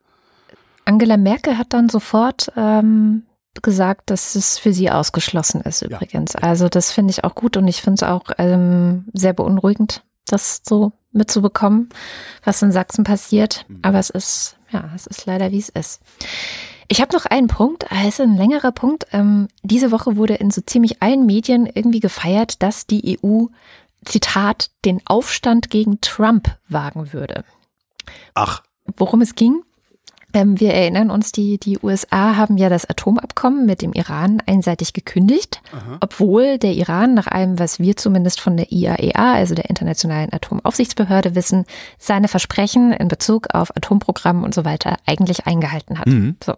[0.86, 3.24] Angela Merkel hat dann sofort ähm,
[3.62, 6.34] gesagt, dass es für sie ausgeschlossen ist übrigens.
[6.34, 6.42] Ja.
[6.42, 10.62] Also das finde ich auch gut und ich finde es auch ähm, sehr beunruhigend, das
[10.68, 11.90] so mitzubekommen,
[12.44, 13.66] was in Sachsen passiert.
[13.68, 13.80] Mhm.
[13.82, 16.02] Aber es ist, ja, es ist leider, wie es ist.
[16.88, 19.06] Ich habe noch einen Punkt, also ein längerer Punkt.
[19.12, 23.46] Ähm, diese Woche wurde in so ziemlich allen Medien irgendwie gefeiert, dass die EU,
[24.06, 27.44] Zitat, den Aufstand gegen Trump wagen würde.
[28.34, 28.64] Ach.
[28.98, 29.64] Worum es ging?
[30.34, 34.94] Ähm, wir erinnern uns, die, die USA haben ja das Atomabkommen mit dem Iran einseitig
[34.94, 35.98] gekündigt, Aha.
[36.02, 40.32] obwohl der Iran nach allem, was wir zumindest von der IAEA, e also der Internationalen
[40.32, 41.66] Atomaufsichtsbehörde, wissen,
[41.98, 46.08] seine Versprechen in Bezug auf Atomprogramm und so weiter eigentlich eingehalten hat.
[46.08, 46.38] Mhm.
[46.44, 46.54] So.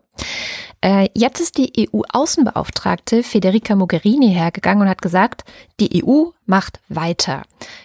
[0.84, 5.43] Äh, jetzt ist die EU-Außenbeauftragte Federica Mogherini hergegangen und hat gesagt,
[5.79, 7.43] die EU macht weiter.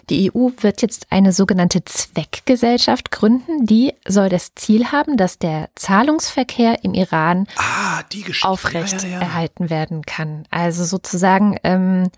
[0.08, 5.68] Die EU wird jetzt eine sogenannte Zweckgesellschaft gründen, die soll das Ziel haben, dass der
[5.74, 8.02] Zahlungsverkehr im Iran ah,
[8.42, 9.20] aufrecht ja, ja, ja.
[9.20, 10.44] erhalten werden kann.
[10.50, 12.10] Also sozusagen, ähm,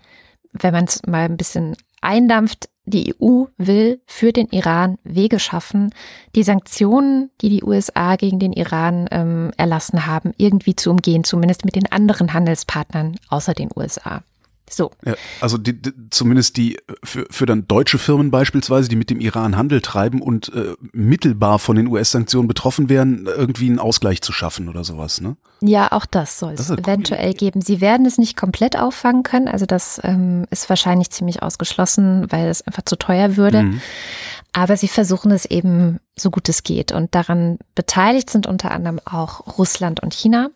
[0.53, 5.93] wenn man es mal ein bisschen eindampft, die EU will für den Iran Wege schaffen,
[6.35, 11.65] die Sanktionen, die die USA gegen den Iran ähm, erlassen haben, irgendwie zu umgehen, zumindest
[11.65, 14.23] mit den anderen Handelspartnern außer den USA.
[14.69, 14.91] So.
[15.05, 19.19] Ja, also die, die, zumindest die für, für dann deutsche Firmen beispielsweise, die mit dem
[19.19, 24.31] Iran Handel treiben und äh, mittelbar von den US-Sanktionen betroffen wären, irgendwie einen Ausgleich zu
[24.31, 25.35] schaffen oder sowas, ne?
[25.61, 27.61] Ja, auch das soll es eventuell geben.
[27.61, 32.47] Sie werden es nicht komplett auffangen können, also das ähm, ist wahrscheinlich ziemlich ausgeschlossen, weil
[32.47, 33.63] es einfach zu teuer würde.
[33.63, 33.81] Mhm.
[34.53, 36.91] Aber sie versuchen es eben so gut es geht.
[36.91, 40.49] Und daran beteiligt sind unter anderem auch Russland und China.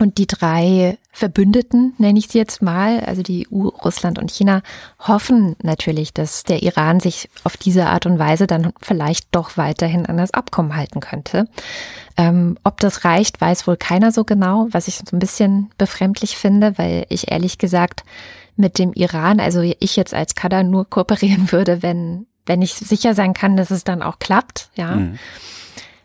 [0.00, 4.62] Und die drei Verbündeten, nenne ich sie jetzt mal, also die EU, Russland und China,
[4.98, 10.06] hoffen natürlich, dass der Iran sich auf diese Art und Weise dann vielleicht doch weiterhin
[10.06, 11.48] an das Abkommen halten könnte.
[12.16, 16.38] Ähm, ob das reicht, weiß wohl keiner so genau, was ich so ein bisschen befremdlich
[16.38, 18.02] finde, weil ich ehrlich gesagt
[18.56, 23.14] mit dem Iran, also ich jetzt als Kader nur kooperieren würde, wenn, wenn ich sicher
[23.14, 24.96] sein kann, dass es dann auch klappt, ja.
[24.96, 25.18] Mhm.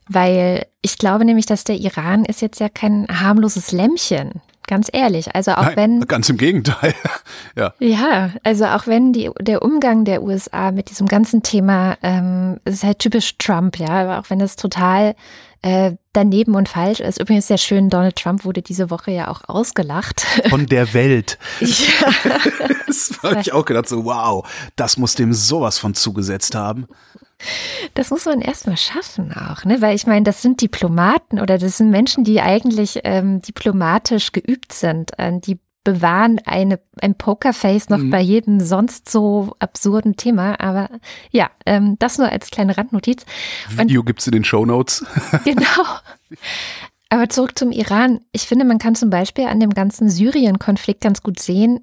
[0.08, 4.41] Weil ich glaube nämlich, dass der Iran ist jetzt ja kein harmloses Lämmchen.
[4.68, 6.08] Ganz ehrlich, also auch Nein, wenn.
[6.08, 6.95] Ganz im Gegenteil.
[7.56, 7.74] ja.
[7.80, 12.84] Ja, also auch wenn die, der Umgang der USA mit diesem ganzen Thema, ähm, ist
[12.84, 15.16] halt typisch Trump, ja, aber auch wenn es total
[15.66, 17.20] äh, daneben und falsch ist.
[17.20, 20.22] Übrigens sehr schön, Donald Trump wurde diese Woche ja auch ausgelacht.
[20.49, 21.39] Von der Welt.
[21.59, 22.13] ja.
[22.88, 26.86] das habe ich auch gedacht, so wow, das muss dem sowas von zugesetzt haben.
[27.95, 29.82] Das muss man erstmal schaffen auch, ne?
[29.82, 34.72] Weil ich meine, das sind Diplomaten oder das sind Menschen, die eigentlich ähm, diplomatisch geübt
[34.72, 35.18] sind.
[35.18, 38.10] Äh, die bewahren eine, ein Pokerface noch mhm.
[38.10, 40.60] bei jedem sonst so absurden Thema.
[40.60, 40.90] Aber
[41.32, 43.26] ja, ähm, das nur als kleine Randnotiz.
[43.70, 45.06] Video Und, gibt's in den Show Notes.
[45.46, 45.86] genau.
[47.08, 48.20] Aber zurück zum Iran.
[48.34, 51.80] Ich finde, man kann zum Beispiel an dem ganzen Syrien-Konflikt ganz gut sehen,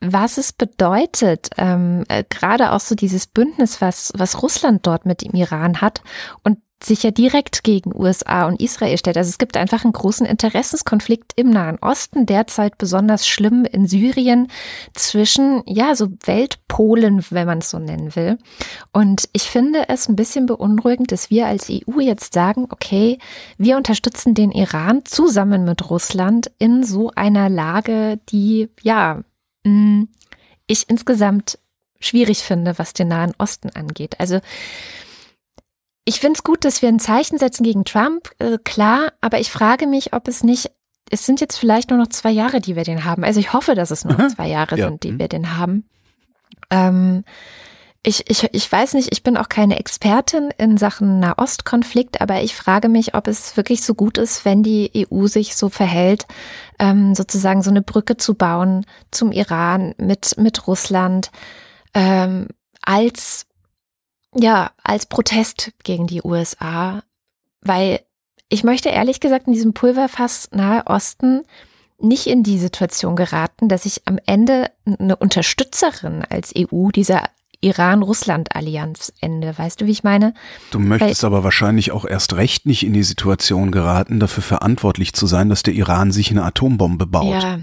[0.00, 5.22] was es bedeutet, ähm, äh, gerade auch so dieses Bündnis, was, was Russland dort mit
[5.22, 6.02] dem Iran hat
[6.42, 9.16] und sich ja direkt gegen USA und Israel stellt.
[9.16, 14.48] Also es gibt einfach einen großen Interessenskonflikt im Nahen Osten, derzeit besonders schlimm in Syrien
[14.94, 18.38] zwischen, ja, so Weltpolen, wenn man es so nennen will.
[18.92, 23.18] Und ich finde es ein bisschen beunruhigend, dass wir als EU jetzt sagen, okay,
[23.58, 29.22] wir unterstützen den Iran zusammen mit Russland in so einer Lage, die, ja,
[29.64, 30.04] Mm,
[30.66, 31.58] ich insgesamt
[32.00, 34.18] schwierig finde, was den Nahen Osten angeht.
[34.18, 34.40] Also
[36.10, 39.48] ich finde es gut, dass wir ein Zeichen setzen gegen Trump, äh, klar, aber ich
[39.48, 40.72] frage mich, ob es nicht,
[41.08, 43.22] es sind jetzt vielleicht nur noch zwei Jahre, die wir den haben.
[43.22, 44.88] Also ich hoffe, dass es nur noch zwei Jahre ja.
[44.88, 45.18] sind, die mhm.
[45.20, 45.88] wir den haben.
[46.68, 47.22] Ähm,
[48.02, 52.56] ich, ich, ich weiß nicht, ich bin auch keine Expertin in Sachen Nahostkonflikt, aber ich
[52.56, 56.26] frage mich, ob es wirklich so gut ist, wenn die EU sich so verhält,
[56.80, 61.30] ähm, sozusagen so eine Brücke zu bauen zum Iran mit, mit Russland,
[61.94, 62.48] ähm,
[62.82, 63.46] als,
[64.34, 67.02] ja, als Protest gegen die USA,
[67.60, 68.00] weil
[68.48, 71.42] ich möchte ehrlich gesagt in diesem Pulverfass Nahe Osten
[71.98, 77.24] nicht in die Situation geraten, dass ich am Ende eine Unterstützerin als EU dieser
[77.60, 79.56] Iran-Russland-Allianz ende.
[79.56, 80.32] Weißt du, wie ich meine?
[80.70, 85.12] Du möchtest Weil, aber wahrscheinlich auch erst recht nicht in die Situation geraten, dafür verantwortlich
[85.12, 87.42] zu sein, dass der Iran sich eine Atombombe baut.
[87.42, 87.58] Ja.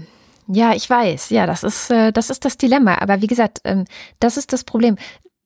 [0.50, 1.28] Ja, ich weiß.
[1.28, 3.02] Ja, das ist, äh, das ist das Dilemma.
[3.02, 3.84] Aber wie gesagt, ähm,
[4.18, 4.96] das ist das Problem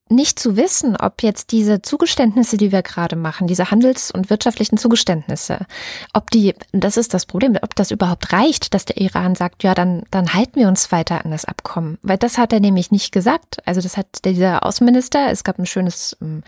[0.08, 4.76] nicht zu wissen, ob jetzt diese Zugeständnisse, die wir gerade machen, diese handels- und wirtschaftlichen
[4.76, 5.66] Zugeständnisse,
[6.12, 9.74] ob die, das ist das Problem, ob das überhaupt reicht, dass der Iran sagt, ja,
[9.74, 11.98] dann, dann halten wir uns weiter an das Abkommen.
[12.02, 13.66] Weil das hat er nämlich nicht gesagt.
[13.66, 16.42] Also das hat dieser Außenminister, es gab ein schönes ähm,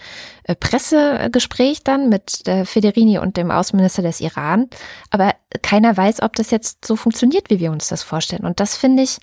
[0.44, 4.68] äh, Pressegespräch dann mit der Federini und dem Außenminister des Iran.
[5.10, 8.44] Aber keiner weiß, ob das jetzt so funktioniert, wie wir uns das vorstellen.
[8.44, 9.18] Und das finde ich,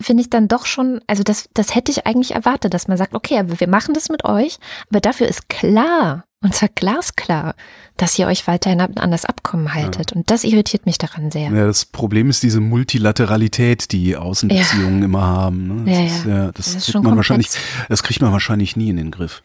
[0.00, 3.14] finde ich dann doch schon, also das, das hätte ich eigentlich erwartet, dass man sagt,
[3.14, 4.58] okay, wir machen das mit euch,
[4.90, 7.54] aber dafür ist klar, und zwar glasklar,
[7.98, 10.10] dass ihr euch weiterhin an das Abkommen haltet.
[10.10, 10.16] Ja.
[10.16, 11.50] Und das irritiert mich daran sehr.
[11.50, 15.04] Ja, das Problem ist diese Multilateralität, die Außenbeziehungen ja.
[15.04, 15.84] immer haben.
[15.84, 15.92] Ne?
[15.92, 17.48] Das, ja, ist, das, das kriegt man wahrscheinlich,
[17.90, 19.42] das kriegt man wahrscheinlich nie in den Griff.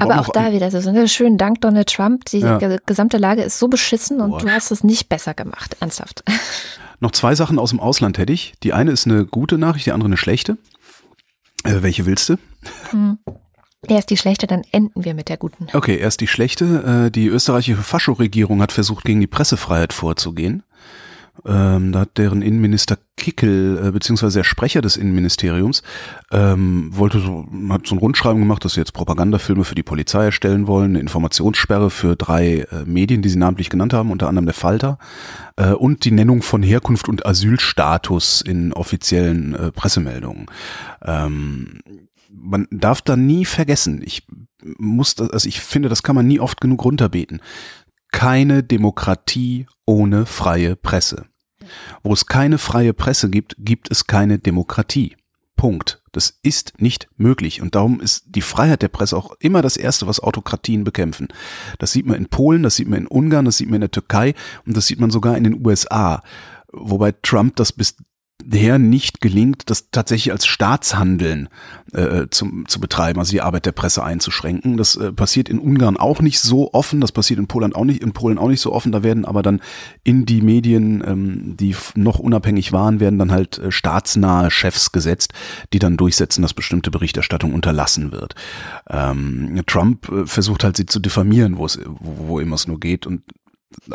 [0.00, 2.24] Aber auch, auch da wieder so, ne, schönen Dank Donald Trump.
[2.26, 2.58] Die ja.
[2.84, 4.38] gesamte Lage ist so beschissen und Boah.
[4.40, 6.24] du hast es nicht besser gemacht, ernsthaft.
[7.00, 8.54] Noch zwei Sachen aus dem Ausland hätte ich.
[8.64, 10.58] Die eine ist eine gute Nachricht, die andere eine schlechte.
[11.62, 12.38] Äh, welche willst du?
[12.90, 13.18] Hm.
[13.86, 15.68] Erst die schlechte, dann enden wir mit der guten.
[15.72, 17.06] Okay, erst die schlechte.
[17.06, 20.64] Äh, die österreichische Fascho-Regierung hat versucht, gegen die Pressefreiheit vorzugehen.
[21.46, 25.82] Ähm, da hat deren Innenminister Kickel, äh, beziehungsweise der Sprecher des Innenministeriums,
[26.30, 30.24] ähm, wollte so, hat so ein Rundschreiben gemacht, dass sie jetzt Propagandafilme für die Polizei
[30.24, 34.46] erstellen wollen, eine Informationssperre für drei äh, Medien, die sie namentlich genannt haben, unter anderem
[34.46, 34.98] der Falter,
[35.56, 40.46] äh, und die Nennung von Herkunft und Asylstatus in offiziellen äh, Pressemeldungen.
[41.04, 41.80] Ähm,
[42.30, 44.26] man darf da nie vergessen, ich
[44.78, 47.40] muss das, also ich finde, das kann man nie oft genug runterbeten.
[48.10, 51.26] Keine Demokratie ohne freie Presse.
[52.02, 55.16] Wo es keine freie Presse gibt, gibt es keine Demokratie.
[55.56, 56.00] Punkt.
[56.12, 57.60] Das ist nicht möglich.
[57.60, 61.28] Und darum ist die Freiheit der Presse auch immer das Erste, was Autokratien bekämpfen.
[61.78, 63.90] Das sieht man in Polen, das sieht man in Ungarn, das sieht man in der
[63.90, 64.34] Türkei
[64.64, 66.22] und das sieht man sogar in den USA.
[66.72, 67.96] Wobei Trump das bis
[68.50, 71.48] her nicht gelingt, das tatsächlich als Staatshandeln
[71.92, 74.76] äh, zum, zu betreiben, also die Arbeit der Presse einzuschränken.
[74.76, 78.02] Das äh, passiert in Ungarn auch nicht so offen, das passiert in Polen auch nicht,
[78.02, 78.92] in Polen auch nicht so offen.
[78.92, 79.60] Da werden aber dann
[80.04, 85.32] in die Medien, ähm, die noch unabhängig waren, werden dann halt äh, staatsnahe Chefs gesetzt,
[85.72, 88.34] die dann durchsetzen, dass bestimmte Berichterstattung unterlassen wird.
[88.88, 92.78] Ähm, Trump äh, versucht halt sie zu diffamieren, wo es, wo, wo immer es nur
[92.78, 93.22] geht und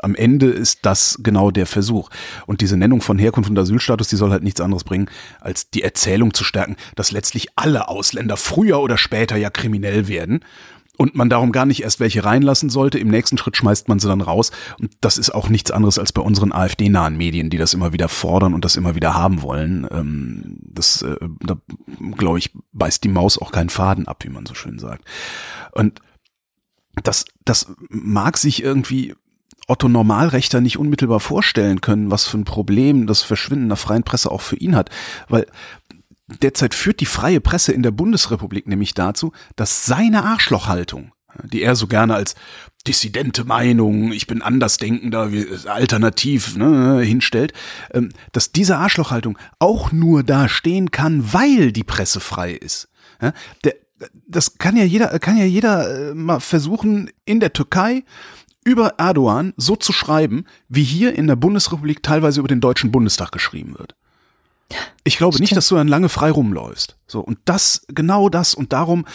[0.01, 2.09] am Ende ist das genau der Versuch.
[2.45, 5.09] Und diese Nennung von Herkunft und Asylstatus, die soll halt nichts anderes bringen,
[5.39, 10.43] als die Erzählung zu stärken, dass letztlich alle Ausländer früher oder später ja kriminell werden
[10.97, 12.99] und man darum gar nicht erst welche reinlassen sollte.
[12.99, 14.51] Im nächsten Schritt schmeißt man sie dann raus.
[14.79, 18.09] Und das ist auch nichts anderes als bei unseren AfD-nahen Medien, die das immer wieder
[18.09, 19.87] fordern und das immer wieder haben wollen.
[19.91, 21.57] Ähm, das, äh, da
[22.17, 25.05] glaube ich, beißt die Maus auch keinen Faden ab, wie man so schön sagt.
[25.71, 25.99] Und
[27.01, 29.15] das, das mag sich irgendwie
[29.67, 34.31] Otto Normalrechter nicht unmittelbar vorstellen können, was für ein Problem das Verschwinden der freien Presse
[34.31, 34.89] auch für ihn hat.
[35.29, 35.45] Weil
[36.41, 41.11] derzeit führt die freie Presse in der Bundesrepublik nämlich dazu, dass seine Arschlochhaltung,
[41.43, 42.35] die er so gerne als
[42.85, 45.31] dissidente Meinung, ich bin andersdenkender,
[45.67, 47.53] alternativ ne, hinstellt,
[47.93, 52.89] ähm, dass diese Arschlochhaltung auch nur da stehen kann, weil die Presse frei ist.
[53.63, 53.75] Der,
[54.27, 58.03] das kann ja jeder, kann ja jeder äh, mal versuchen in der Türkei
[58.63, 63.31] über Erdogan so zu schreiben, wie hier in der Bundesrepublik teilweise über den Deutschen Bundestag
[63.31, 63.95] geschrieben wird.
[65.03, 65.41] Ich glaube Stimmt.
[65.41, 66.97] nicht, dass du dann lange frei rumläufst.
[67.07, 69.05] So, und das, genau das, und darum,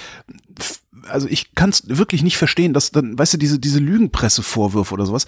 [1.09, 5.07] also ich kann es wirklich nicht verstehen, dass dann, weißt du, diese, diese Lügenpressevorwürfe oder
[5.07, 5.27] sowas,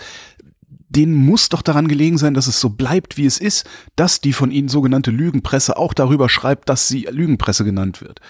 [0.88, 3.64] denen muss doch daran gelegen sein, dass es so bleibt, wie es ist,
[3.96, 8.20] dass die von ihnen sogenannte Lügenpresse auch darüber schreibt, dass sie Lügenpresse genannt wird.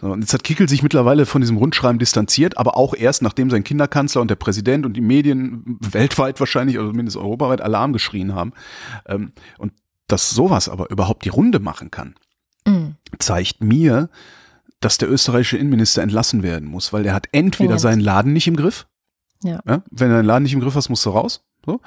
[0.00, 3.64] Und jetzt hat Kickel sich mittlerweile von diesem Rundschreiben distanziert, aber auch erst, nachdem sein
[3.64, 8.52] Kinderkanzler und der Präsident und die Medien weltweit wahrscheinlich, oder zumindest europaweit Alarm geschrien haben.
[9.06, 9.72] Ähm, und
[10.08, 12.14] dass sowas aber überhaupt die Runde machen kann,
[12.66, 12.96] mhm.
[13.18, 14.08] zeigt mir,
[14.80, 18.56] dass der österreichische Innenminister entlassen werden muss, weil der hat entweder seinen Laden nicht im
[18.56, 18.86] Griff.
[19.42, 19.60] Ja.
[19.66, 19.82] ja.
[19.90, 21.44] Wenn er den Laden nicht im Griff hat, musst du raus.
[21.64, 21.80] So.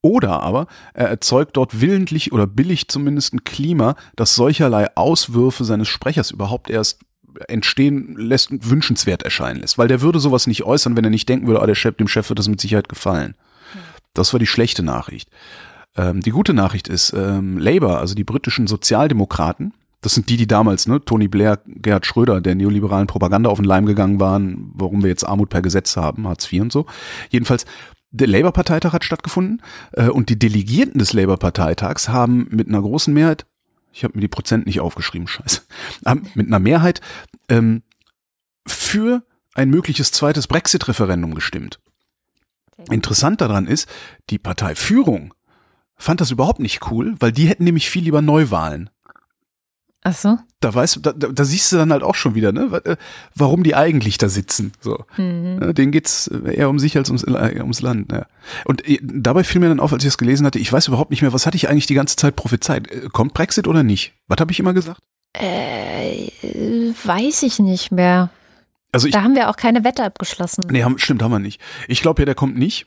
[0.00, 5.88] Oder aber er erzeugt dort willentlich oder billig zumindest ein Klima, das solcherlei Auswürfe seines
[5.88, 7.00] Sprechers überhaupt erst
[7.48, 9.78] entstehen lässt wünschenswert erscheinen lässt.
[9.78, 12.08] Weil der würde sowas nicht äußern, wenn er nicht denken würde, ah, der Chef, dem
[12.08, 13.34] Chef wird das mit Sicherheit gefallen.
[14.14, 15.28] Das war die schlechte Nachricht.
[15.96, 20.46] Ähm, die gute Nachricht ist, ähm, Labour, also die britischen Sozialdemokraten, das sind die, die
[20.46, 25.02] damals, ne, Tony Blair, Gerhard Schröder, der neoliberalen Propaganda auf den Leim gegangen waren, warum
[25.02, 26.86] wir jetzt Armut per Gesetz haben, Hartz IV und so.
[27.30, 27.66] Jedenfalls,
[28.10, 29.60] der Labour-Parteitag hat stattgefunden
[29.92, 33.44] äh, und die Delegierten des Labour-Parteitags haben mit einer großen Mehrheit
[33.92, 35.62] ich habe mir die Prozent nicht aufgeschrieben, scheiße,
[36.34, 37.00] mit einer Mehrheit
[37.48, 37.82] ähm,
[38.66, 39.24] für
[39.54, 41.80] ein mögliches zweites Brexit-Referendum gestimmt.
[42.90, 43.88] Interessant daran ist,
[44.30, 45.34] die Parteiführung
[45.96, 48.88] fand das überhaupt nicht cool, weil die hätten nämlich viel lieber Neuwahlen.
[50.04, 50.38] Ach so.
[50.60, 52.96] Da weißt da, da, da siehst du dann halt auch schon wieder, ne, äh,
[53.34, 54.72] warum die eigentlich da sitzen.
[54.80, 55.74] So, mhm.
[55.74, 58.12] denen geht's eher um sich als ums, äh, ums Land.
[58.12, 58.26] Ja.
[58.64, 61.10] Und äh, dabei fiel mir dann auf, als ich das gelesen hatte, ich weiß überhaupt
[61.10, 62.88] nicht mehr, was hatte ich eigentlich die ganze Zeit prophezeit?
[63.12, 64.14] Kommt Brexit oder nicht?
[64.28, 65.00] Was habe ich immer gesagt?
[65.34, 66.28] Äh,
[67.04, 68.30] weiß ich nicht mehr.
[68.92, 70.64] Also ich, da haben wir auch keine Wette abgeschlossen.
[70.70, 71.60] Nee, haben, stimmt, haben wir nicht.
[71.88, 72.86] Ich glaube ja, der kommt nicht.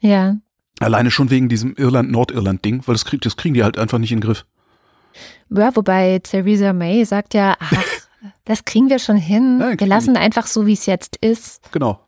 [0.00, 0.36] Ja.
[0.80, 4.20] Alleine schon wegen diesem Irland-Nordirland-Ding, weil das, krieg, das kriegen die halt einfach nicht in
[4.20, 4.46] den Griff.
[5.50, 7.84] Ja, wobei Theresa May sagt ja, ach,
[8.44, 9.58] das kriegen wir schon hin.
[9.60, 11.60] Ja, wir lassen einfach so, wie es jetzt ist.
[11.72, 12.00] Genau.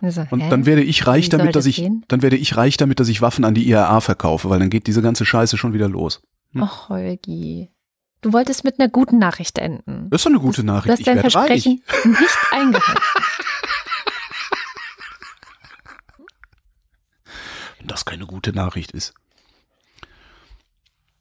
[0.00, 2.04] Also, und dann werde ich reich damit, dass das ich, gehen?
[2.08, 4.88] dann werde ich reich damit, dass ich Waffen an die IAA verkaufe, weil dann geht
[4.88, 6.22] diese ganze Scheiße schon wieder los.
[6.52, 6.64] Hm?
[6.64, 7.70] Ach, Holgi.
[8.20, 10.08] Du wolltest mit einer guten Nachricht enden.
[10.10, 10.88] Das ist doch eine gute Nachricht.
[10.88, 12.04] Du hast dein Versprechen reich.
[12.20, 13.02] nicht eingehalten.
[17.78, 19.14] Wenn das keine gute Nachricht ist.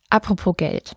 [0.09, 0.95] Apropos Geld.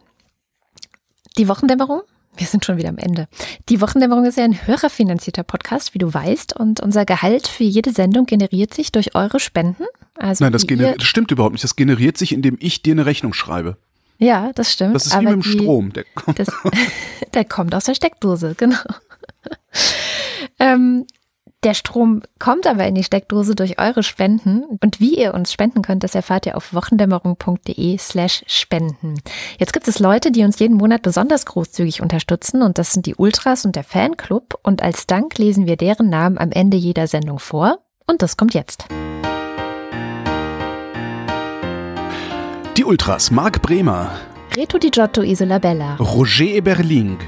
[1.36, 2.02] Die Wochendämmerung?
[2.36, 3.28] Wir sind schon wieder am Ende.
[3.68, 7.92] Die Wochendämmerung ist ja ein hörerfinanzierter Podcast, wie du weißt, und unser Gehalt für jede
[7.92, 9.84] Sendung generiert sich durch eure Spenden.
[10.16, 11.62] Also Nein, das, das stimmt überhaupt nicht.
[11.64, 13.76] Das generiert sich, indem ich dir eine Rechnung schreibe.
[14.18, 14.96] ja, das stimmt.
[14.96, 15.92] Das ist wie mit dem die- Strom.
[15.92, 16.48] Der kommt Das,
[17.34, 18.78] der kommt aus der Steckdose, genau.
[20.58, 21.06] ähm,
[21.64, 24.64] der Strom kommt aber in die Steckdose durch eure Spenden.
[24.64, 29.14] Und wie ihr uns spenden könnt, das erfahrt ihr auf wochendämmerung.de slash spenden.
[29.58, 33.14] Jetzt gibt es Leute, die uns jeden Monat besonders großzügig unterstützen und das sind die
[33.14, 34.58] Ultras und der Fanclub.
[34.62, 37.78] Und als Dank lesen wir deren Namen am Ende jeder Sendung vor.
[38.06, 38.86] Und das kommt jetzt.
[42.76, 44.10] Die Ultras, Marc Bremer,
[44.56, 47.18] Reto Di Giotto Isola Bella, Roger Eberling,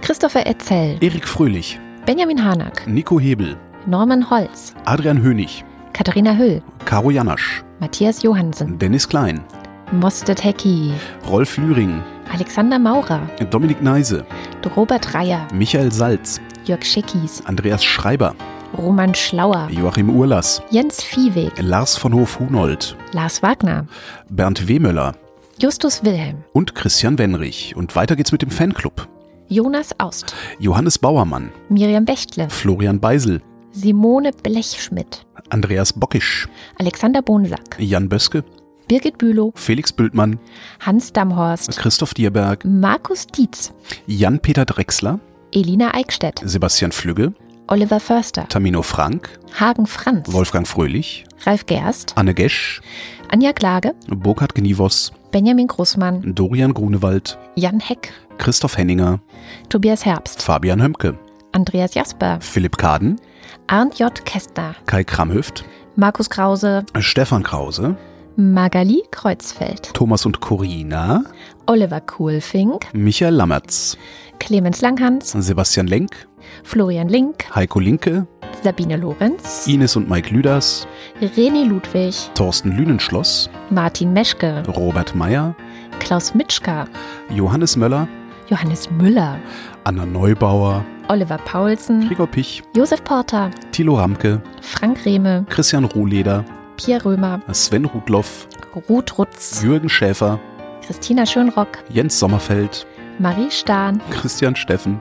[0.00, 3.56] Christopher Etzel, Erik Fröhlich, Benjamin Hanak, Nico Hebel,
[3.86, 9.44] Norman Holz, Adrian Hönig, Katharina Hüll, Caro Janasch, Matthias Johansen, Dennis Klein,
[9.92, 10.92] Mostet Hecki,
[11.28, 13.20] Rolf Lühring, Alexander Maurer,
[13.50, 14.26] Dominik Neise,
[14.74, 18.34] Robert Reyer, Michael Salz, Jörg Schickis, Andreas Schreiber,
[18.76, 23.86] Roman Schlauer, Joachim Urlass, Jens Viehweg, Lars von Hof-Hunold, Lars Wagner,
[24.28, 25.14] Bernd Wehmöller.
[25.58, 27.74] Justus Wilhelm, und Christian Wenrich.
[27.76, 29.08] Und weiter geht's mit dem Fanclub.
[29.48, 33.40] Jonas Aust, Johannes Bauermann, Miriam Bechtle, Florian Beisel,
[33.76, 36.48] Simone Blechschmidt, Andreas Bockisch,
[36.78, 38.42] Alexander Bonsack, Jan Böske,
[38.88, 40.38] Birgit Bülow, Felix Bültmann,
[40.80, 43.74] Hans Damhorst, Christoph Dierberg, Markus Dietz,
[44.06, 45.20] Jan-Peter Drechsler,
[45.52, 47.34] Elina Eickstedt, Sebastian Flügge,
[47.66, 52.80] Oliver Förster, Tamino Frank, Hagen Franz, Wolfgang Fröhlich, Ralf Gerst, Anne Gesch,
[53.28, 59.20] Anja Klage, Burkhard Gnivos, Benjamin Großmann, Dorian Grunewald, Jan Heck, Christoph Henninger,
[59.68, 61.18] Tobias Herbst, Fabian Hömke,
[61.52, 63.20] Andreas Jasper, Philipp Kaden,
[63.68, 64.24] Arndt J.
[64.24, 65.64] Kästner, Kai Kramhüft,
[65.96, 67.96] Markus Krause, Stefan Krause,
[68.36, 71.24] Magali Kreuzfeld, Thomas und Corina,
[71.66, 73.98] Oliver Kuhlfink, Michael Lammertz,
[74.38, 76.28] Clemens Langhans, Sebastian Lenk,
[76.62, 78.28] Florian Link, Heiko Linke,
[78.62, 80.86] Sabine Lorenz, Ines und Mike Lüders,
[81.20, 85.56] René Ludwig, Thorsten Lünenschloss, Martin Meschke, Robert Meyer,
[85.98, 86.86] Klaus Mitschka,
[87.34, 88.06] Johannes Möller,
[88.48, 89.40] Johannes Müller,
[89.86, 96.44] Anna Neubauer, Oliver Paulsen, Gregor Pich, Josef Porter, Thilo Ramke, Frank Rehme, Christian Rohleder,
[96.76, 98.48] Pierre Römer, Sven Rudloff,
[98.88, 100.40] Ruth Rutz, Jürgen Schäfer,
[100.84, 102.84] Christina Schönrock, Jens Sommerfeld,
[103.20, 104.98] Marie Stahn, Christian Steffen,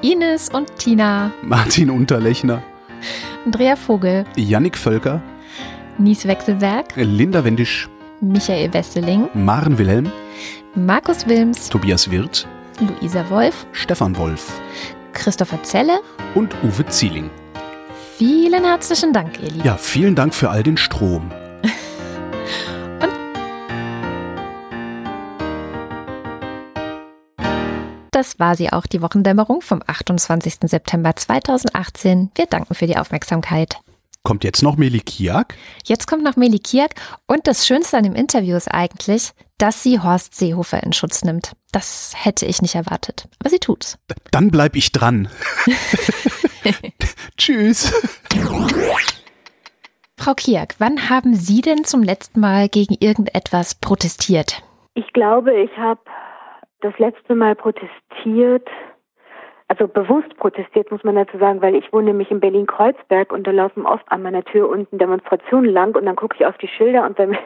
[0.00, 2.62] Ines und Tina, Martin Unterlechner,
[3.44, 5.20] Andrea Vogel, Yannick Völker,
[5.98, 7.86] Nies Wechselberg, Linda Wendisch,
[8.22, 10.10] Michael Wesseling, Maren Wilhelm,
[10.74, 12.46] Markus Wilms, Tobias Wirth,
[12.82, 14.60] Luisa Wolf, Stefan Wolf
[15.12, 16.00] Christopher Zelle.
[16.34, 17.30] und Uwe Zieling.
[18.16, 19.64] Vielen herzlichen Dank, ihr Lieben.
[19.64, 21.30] Ja, vielen Dank für all den Strom.
[28.10, 30.58] Das war sie auch, die Wochendämmerung vom 28.
[30.64, 32.30] September 2018.
[32.34, 33.78] Wir danken für die Aufmerksamkeit.
[34.22, 35.56] Kommt jetzt noch Melikiak?
[35.84, 36.94] Jetzt kommt noch Meli Kiak
[37.26, 39.32] und das Schönste an dem Interview ist eigentlich,
[39.62, 41.52] dass sie Horst Seehofer in Schutz nimmt.
[41.70, 43.96] Das hätte ich nicht erwartet, aber sie tut's.
[44.32, 45.28] Dann bleib ich dran.
[47.38, 47.92] Tschüss.
[50.18, 54.64] Frau Kiak, wann haben Sie denn zum letzten Mal gegen irgendetwas protestiert?
[54.94, 56.00] Ich glaube, ich habe
[56.80, 58.68] das letzte Mal protestiert,
[59.68, 63.52] also bewusst protestiert, muss man dazu sagen, weil ich wohne nämlich in Berlin-Kreuzberg und da
[63.52, 67.06] laufen oft an meiner Tür unten Demonstrationen lang und dann gucke ich auf die Schilder
[67.06, 67.38] und wenn mir,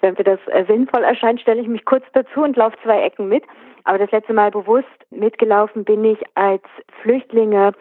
[0.00, 3.28] wenn mir das äh, sinnvoll erscheint, stelle ich mich kurz dazu und laufe zwei Ecken
[3.28, 3.44] mit.
[3.84, 6.62] Aber das letzte Mal bewusst mitgelaufen bin ich, als
[7.02, 7.72] Flüchtlinge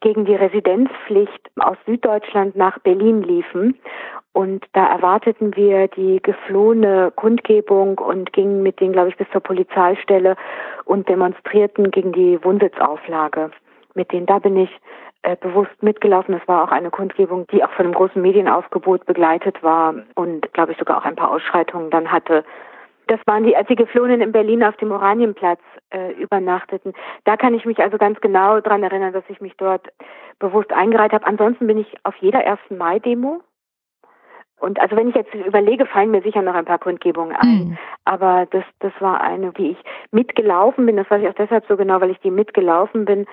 [0.00, 3.78] gegen die Residenzpflicht aus Süddeutschland nach Berlin liefen.
[4.32, 9.40] Und da erwarteten wir die geflohene Kundgebung und gingen mit denen, glaube ich, bis zur
[9.40, 10.36] Polizeistelle
[10.84, 13.50] und demonstrierten gegen die Wohnsitzauflage.
[13.94, 14.70] Mit denen, da bin ich
[15.22, 16.34] äh, bewusst mitgelaufen.
[16.34, 20.72] Es war auch eine Kundgebung, die auch von einem großen Medienaufgebot begleitet war und, glaube
[20.72, 22.44] ich, sogar auch ein paar Ausschreitungen dann hatte.
[23.06, 25.60] Das waren die, als die Geflohenen in Berlin auf dem Oranienplatz
[25.90, 26.94] äh, übernachteten.
[27.24, 29.88] Da kann ich mich also ganz genau dran erinnern, dass ich mich dort
[30.38, 31.26] bewusst eingereiht habe.
[31.26, 32.58] Ansonsten bin ich auf jeder 1.
[32.70, 33.42] Mai-Demo.
[34.58, 37.42] Und also wenn ich jetzt überlege, fallen mir sicher noch ein paar Kundgebungen ein.
[37.42, 37.78] Hm.
[38.04, 39.78] Aber das, das war eine, wie ich
[40.12, 40.96] mitgelaufen bin.
[40.96, 43.26] Das weiß ich auch deshalb so genau, weil ich die mitgelaufen bin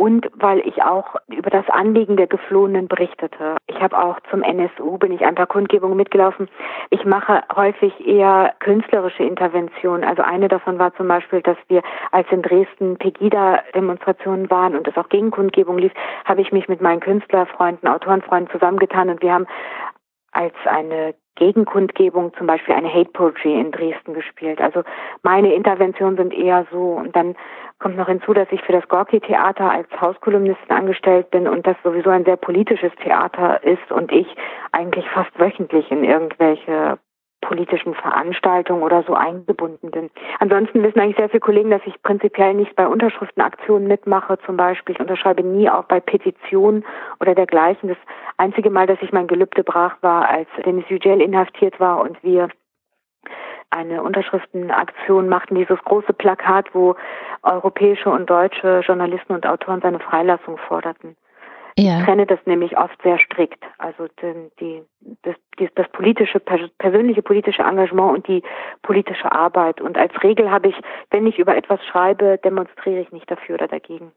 [0.00, 3.56] und weil ich auch über das Anliegen der Geflohenen berichtete.
[3.66, 6.48] Ich habe auch zum NSU bin ich ein paar Kundgebungen mitgelaufen.
[6.88, 10.02] Ich mache häufig eher künstlerische Interventionen.
[10.02, 11.82] Also eine davon war zum Beispiel, dass wir,
[12.12, 15.92] als in Dresden Pegida-Demonstrationen waren und es auch Gegenkundgebungen lief,
[16.24, 19.46] habe ich mich mit meinen Künstlerfreunden, Autorenfreunden zusammengetan und wir haben
[20.32, 24.60] als eine Gegenkundgebung, zum Beispiel eine Hate Poetry in Dresden gespielt.
[24.60, 24.82] Also
[25.22, 26.92] meine Interventionen sind eher so.
[26.92, 27.34] Und dann
[27.78, 32.10] kommt noch hinzu, dass ich für das Gorki-Theater als Hauskolumnistin angestellt bin und das sowieso
[32.10, 34.26] ein sehr politisches Theater ist und ich
[34.72, 36.98] eigentlich fast wöchentlich in irgendwelche
[37.40, 40.10] politischen Veranstaltungen oder so eingebunden bin.
[40.38, 44.94] Ansonsten wissen eigentlich sehr viele Kollegen, dass ich prinzipiell nicht bei Unterschriftenaktionen mitmache, zum Beispiel.
[44.94, 46.84] Ich unterschreibe nie auch bei Petitionen
[47.18, 47.88] oder dergleichen.
[47.88, 47.98] Das
[48.36, 52.48] einzige Mal, dass ich mein Gelübde brach, war, als Denis Yücel inhaftiert war und wir
[53.70, 56.96] eine Unterschriftenaktion machten, dieses große Plakat, wo
[57.42, 61.16] europäische und deutsche Journalisten und Autoren seine Freilassung forderten.
[61.80, 61.98] Ja.
[61.98, 63.64] Ich trenne das nämlich oft sehr strikt.
[63.78, 64.82] Also die, die,
[65.22, 68.42] das, die, das politische, persönliche politische Engagement und die
[68.82, 69.80] politische Arbeit.
[69.80, 70.74] Und als Regel habe ich,
[71.10, 74.12] wenn ich über etwas schreibe, demonstriere ich nicht dafür oder dagegen.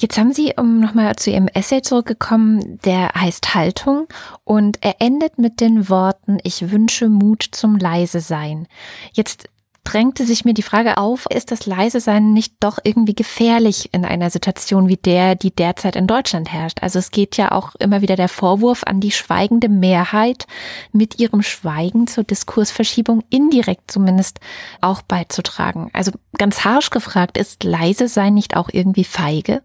[0.00, 4.06] Jetzt haben Sie, um nochmal zu Ihrem Essay zurückgekommen, der heißt Haltung
[4.44, 8.68] und er endet mit den Worten, ich wünsche Mut zum Leise sein.
[9.12, 9.48] Jetzt
[9.88, 14.04] drängte sich mir die Frage auf, ist das leise sein nicht doch irgendwie gefährlich in
[14.04, 16.78] einer Situation wie der, die derzeit in Deutschland herrscht?
[16.82, 20.46] Also es geht ja auch immer wieder der Vorwurf an die schweigende Mehrheit,
[20.92, 24.40] mit ihrem Schweigen zur Diskursverschiebung indirekt zumindest
[24.82, 25.90] auch beizutragen.
[25.94, 29.62] Also ganz harsch gefragt, ist leise sein nicht auch irgendwie feige?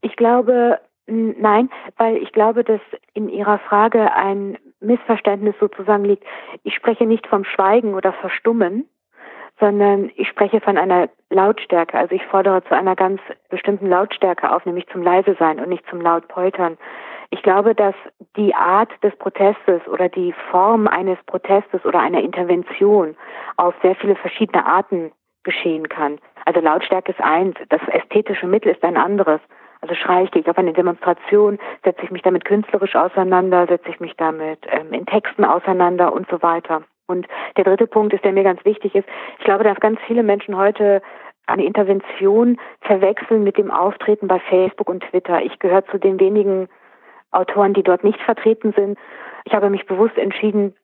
[0.00, 2.80] Ich glaube, nein, weil ich glaube, dass
[3.14, 6.24] in Ihrer Frage ein Missverständnis sozusagen liegt.
[6.64, 8.88] Ich spreche nicht vom Schweigen oder Verstummen,
[9.62, 11.96] sondern ich spreche von einer Lautstärke.
[11.96, 15.88] Also ich fordere zu einer ganz bestimmten Lautstärke auf, nämlich zum leise sein und nicht
[15.88, 16.76] zum laut poltern.
[17.30, 17.94] Ich glaube, dass
[18.36, 23.16] die Art des Protestes oder die Form eines Protestes oder einer Intervention
[23.56, 25.12] auf sehr viele verschiedene Arten
[25.44, 26.18] geschehen kann.
[26.44, 29.40] Also Lautstärke ist eins, das ästhetische Mittel ist ein anderes.
[29.80, 33.90] Also schreie ich, gehe ich auf eine Demonstration, setze ich mich damit künstlerisch auseinander, setze
[33.90, 36.82] ich mich damit ähm, in Texten auseinander und so weiter.
[37.06, 37.26] Und
[37.56, 39.08] der dritte Punkt ist, der mir ganz wichtig ist.
[39.38, 41.02] Ich glaube, dass ganz viele Menschen heute
[41.46, 45.42] eine Intervention verwechseln mit dem Auftreten bei Facebook und Twitter.
[45.42, 46.68] Ich gehöre zu den wenigen
[47.32, 48.98] Autoren, die dort nicht vertreten sind.
[49.44, 50.74] Ich habe mich bewusst entschieden,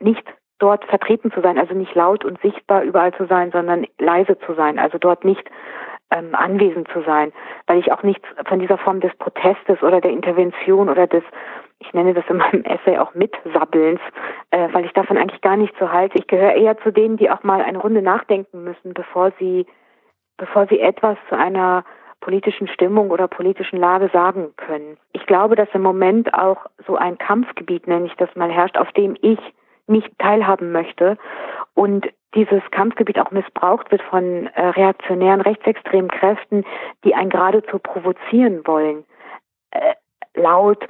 [0.00, 0.24] nicht
[0.58, 4.54] dort vertreten zu sein, also nicht laut und sichtbar überall zu sein, sondern leise zu
[4.54, 5.48] sein, also dort nicht
[6.10, 7.32] ähm, anwesend zu sein,
[7.66, 11.24] weil ich auch nichts von dieser Form des Protestes oder der Intervention oder des
[11.80, 14.00] ich nenne das in meinem Essay auch Mitsabbelns,
[14.50, 16.18] äh, weil ich davon eigentlich gar nicht so halte.
[16.18, 19.66] Ich gehöre eher zu denen, die auch mal eine Runde nachdenken müssen, bevor sie,
[20.36, 21.84] bevor sie etwas zu einer
[22.20, 24.96] politischen Stimmung oder politischen Lage sagen können.
[25.12, 28.90] Ich glaube, dass im Moment auch so ein Kampfgebiet, nenne ich das mal, herrscht, auf
[28.92, 29.38] dem ich
[29.86, 31.16] nicht teilhaben möchte
[31.74, 36.64] und dieses Kampfgebiet auch missbraucht wird von äh, reaktionären, rechtsextremen Kräften,
[37.04, 39.04] die einen geradezu provozieren wollen.
[39.70, 39.94] Äh,
[40.34, 40.86] laut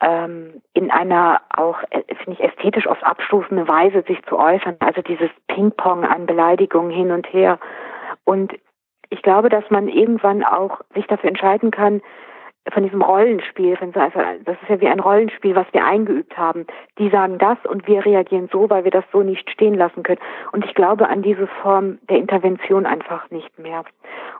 [0.00, 4.76] ähm, in einer auch, äh, finde ich, ästhetisch oft abstoßende Weise sich zu äußern.
[4.80, 7.58] Also dieses Ping-Pong an Beleidigungen hin und her.
[8.24, 8.52] Und
[9.10, 12.00] ich glaube, dass man irgendwann auch sich dafür entscheiden kann,
[12.72, 16.36] von diesem Rollenspiel, von so einfach, das ist ja wie ein Rollenspiel, was wir eingeübt
[16.36, 16.66] haben.
[16.98, 20.20] Die sagen das und wir reagieren so, weil wir das so nicht stehen lassen können.
[20.52, 23.84] Und ich glaube an diese Form der Intervention einfach nicht mehr.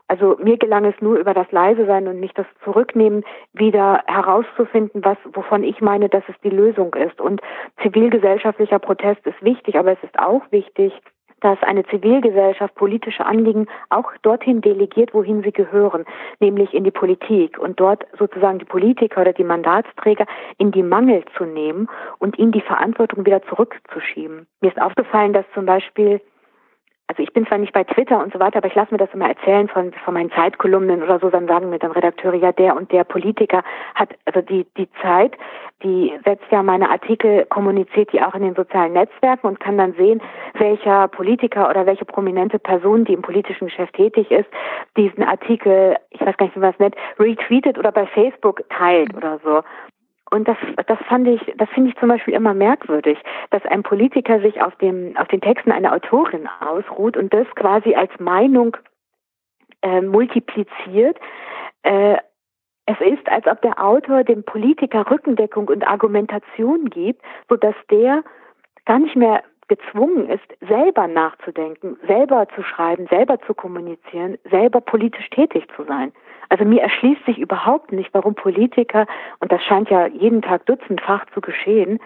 [0.08, 5.04] Also mir gelang es nur über das Leise sein und nicht das Zurücknehmen, wieder herauszufinden,
[5.04, 7.20] was, wovon ich meine, dass es die Lösung ist.
[7.20, 7.40] Und
[7.82, 10.92] zivilgesellschaftlicher Protest ist wichtig, aber es ist auch wichtig,
[11.40, 16.04] dass eine Zivilgesellschaft politische Anliegen auch dorthin delegiert, wohin sie gehören,
[16.38, 20.26] nämlich in die Politik und dort sozusagen die Politiker oder die Mandatsträger
[20.58, 21.88] in die Mangel zu nehmen
[22.18, 24.46] und ihnen die Verantwortung wieder zurückzuschieben.
[24.60, 26.20] Mir ist aufgefallen, dass zum Beispiel
[27.10, 29.12] also ich bin zwar nicht bei Twitter und so weiter, aber ich lasse mir das
[29.12, 32.76] immer erzählen von, von meinen Zeitkolumnen oder so, dann sagen mir dann Redakteure, ja, der
[32.76, 33.64] und der Politiker
[33.96, 35.32] hat, also die, die Zeit,
[35.82, 39.94] die setzt ja meine Artikel, kommuniziert die auch in den sozialen Netzwerken und kann dann
[39.94, 40.22] sehen,
[40.54, 44.48] welcher Politiker oder welche prominente Person, die im politischen Geschäft tätig ist,
[44.96, 49.16] diesen Artikel, ich weiß gar nicht, wie man es nennt, retweetet oder bei Facebook teilt
[49.16, 49.62] oder so.
[50.30, 50.56] Und das,
[50.86, 53.18] das fand ich, das finde ich zum Beispiel immer merkwürdig,
[53.50, 57.94] dass ein Politiker sich auf dem, auf den Texten einer Autorin ausruht und das quasi
[57.94, 58.76] als Meinung
[59.82, 61.18] äh, multipliziert.
[61.82, 62.16] Äh,
[62.86, 68.22] es ist, als ob der Autor dem Politiker Rückendeckung und Argumentation gibt, so dass der
[68.84, 75.30] gar nicht mehr gezwungen ist, selber nachzudenken, selber zu schreiben, selber zu kommunizieren, selber politisch
[75.30, 76.12] tätig zu sein.
[76.50, 79.06] Also mir erschließt sich überhaupt nicht, warum Politiker,
[79.38, 82.00] und das scheint ja jeden Tag dutzendfach zu geschehen,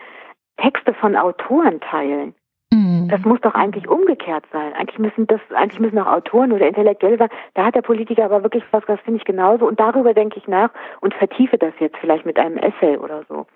[0.58, 2.34] Texte von Autoren teilen.
[2.70, 3.08] Mhm.
[3.08, 4.74] Das muss doch eigentlich umgekehrt sein.
[4.74, 8.42] Eigentlich müssen das, eigentlich müssen auch Autoren oder Intellektuelle sagen, da hat der Politiker aber
[8.42, 9.66] wirklich was, das finde ich genauso.
[9.66, 10.70] Und darüber denke ich nach
[11.00, 13.46] und vertiefe das jetzt vielleicht mit einem Essay oder so.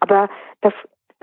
[0.00, 0.28] Aber
[0.60, 0.74] das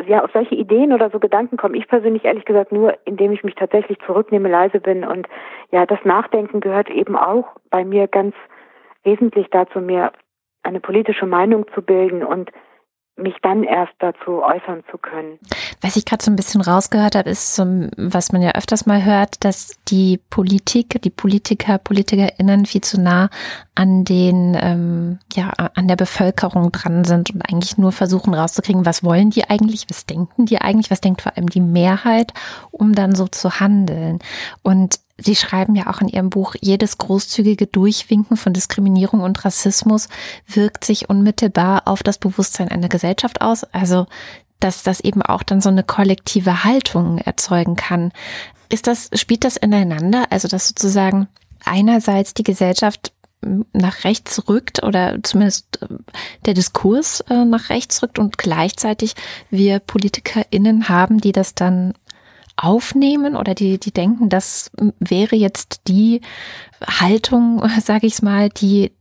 [0.07, 3.43] ja, auf solche Ideen oder so Gedanken komme ich persönlich ehrlich gesagt nur, indem ich
[3.43, 5.27] mich tatsächlich zurücknehme, leise bin und
[5.71, 8.33] ja, das Nachdenken gehört eben auch bei mir ganz
[9.03, 10.11] wesentlich dazu, mir
[10.63, 12.51] eine politische Meinung zu bilden und
[13.19, 15.39] mich dann erst dazu äußern zu können.
[15.81, 17.63] Was ich gerade so ein bisschen rausgehört habe, ist so,
[17.97, 23.29] was man ja öfters mal hört, dass die Politik, die Politiker, PolitikerInnen viel zu nah
[23.75, 29.03] an den, ähm, ja, an der Bevölkerung dran sind und eigentlich nur versuchen rauszukriegen, was
[29.03, 32.33] wollen die eigentlich, was denken die eigentlich, was denkt vor allem die Mehrheit,
[32.71, 34.19] um dann so zu handeln.
[34.63, 40.09] Und Sie schreiben ja auch in Ihrem Buch, jedes großzügige Durchwinken von Diskriminierung und Rassismus
[40.47, 43.63] wirkt sich unmittelbar auf das Bewusstsein einer Gesellschaft aus.
[43.65, 44.07] Also,
[44.59, 48.11] dass das eben auch dann so eine kollektive Haltung erzeugen kann.
[48.69, 50.25] Ist das, spielt das ineinander?
[50.29, 51.27] Also, dass sozusagen
[51.63, 55.87] einerseits die Gesellschaft nach rechts rückt oder zumindest äh,
[56.45, 59.15] der Diskurs äh, nach rechts rückt und gleichzeitig
[59.49, 61.93] wir PolitikerInnen haben, die das dann
[62.63, 66.21] aufnehmen oder die, die denken, das wäre jetzt die
[66.85, 68.91] Haltung, sage ich mal, die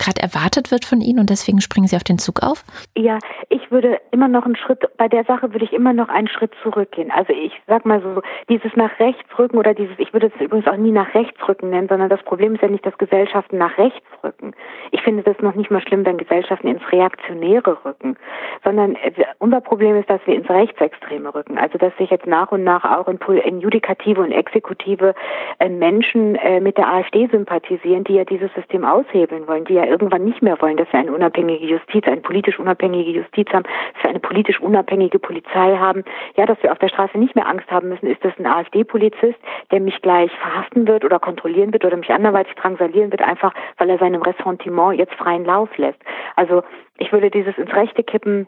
[0.00, 2.64] gerade erwartet wird von Ihnen und deswegen springen Sie auf den Zug auf?
[2.96, 6.28] Ja, ich würde immer noch einen Schritt, bei der Sache würde ich immer noch einen
[6.28, 7.10] Schritt zurückgehen.
[7.10, 10.66] Also ich sag mal so, dieses nach rechts rücken oder dieses, ich würde es übrigens
[10.66, 13.76] auch nie nach rechts rücken nennen, sondern das Problem ist ja nicht, dass Gesellschaften nach
[13.78, 14.52] rechts rücken.
[14.90, 18.16] Ich finde das noch nicht mal schlimm, wenn Gesellschaften ins Reaktionäre rücken,
[18.64, 21.58] sondern äh, unser Problem ist, dass wir ins Rechtsextreme rücken.
[21.58, 25.14] Also dass sich jetzt nach und nach auch in, in Judikative und Exekutive
[25.58, 29.84] äh, Menschen äh, mit der AfD sympathisieren, die ja dieses System aushebeln wollen, die ja
[29.90, 34.02] irgendwann nicht mehr wollen, dass wir eine unabhängige Justiz, eine politisch unabhängige Justiz haben, dass
[34.02, 36.04] wir eine politisch unabhängige Polizei haben,
[36.36, 39.38] ja, dass wir auf der Straße nicht mehr Angst haben müssen, ist das ein AfD-Polizist,
[39.70, 43.90] der mich gleich verhaften wird oder kontrollieren wird oder mich anderweitig drangsalieren wird, einfach weil
[43.90, 46.00] er seinem Ressentiment jetzt freien Lauf lässt.
[46.36, 46.62] Also
[46.98, 48.46] ich würde dieses ins Rechte kippen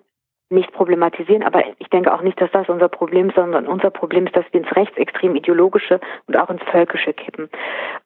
[0.52, 4.26] nicht problematisieren, aber ich denke auch nicht, dass das unser Problem ist, sondern unser Problem
[4.26, 7.48] ist, dass wir ins rechtsextrem ideologische und auch ins völkische kippen.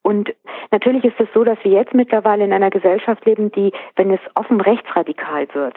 [0.02, 0.34] Und
[0.70, 4.20] natürlich ist es so, dass wir jetzt mittlerweile in einer Gesellschaft leben, die, wenn es
[4.34, 5.76] offen rechtsradikal wird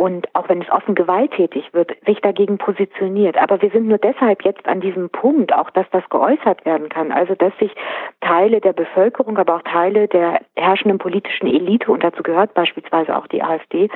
[0.00, 3.36] und auch wenn es offen gewalttätig wird, sich dagegen positioniert.
[3.36, 7.12] Aber wir sind nur deshalb jetzt an diesem Punkt, auch dass das geäußert werden kann.
[7.12, 7.70] Also dass sich
[8.22, 13.26] Teile der Bevölkerung, aber auch Teile der herrschenden politischen Elite, und dazu gehört beispielsweise auch
[13.26, 13.90] die AfD,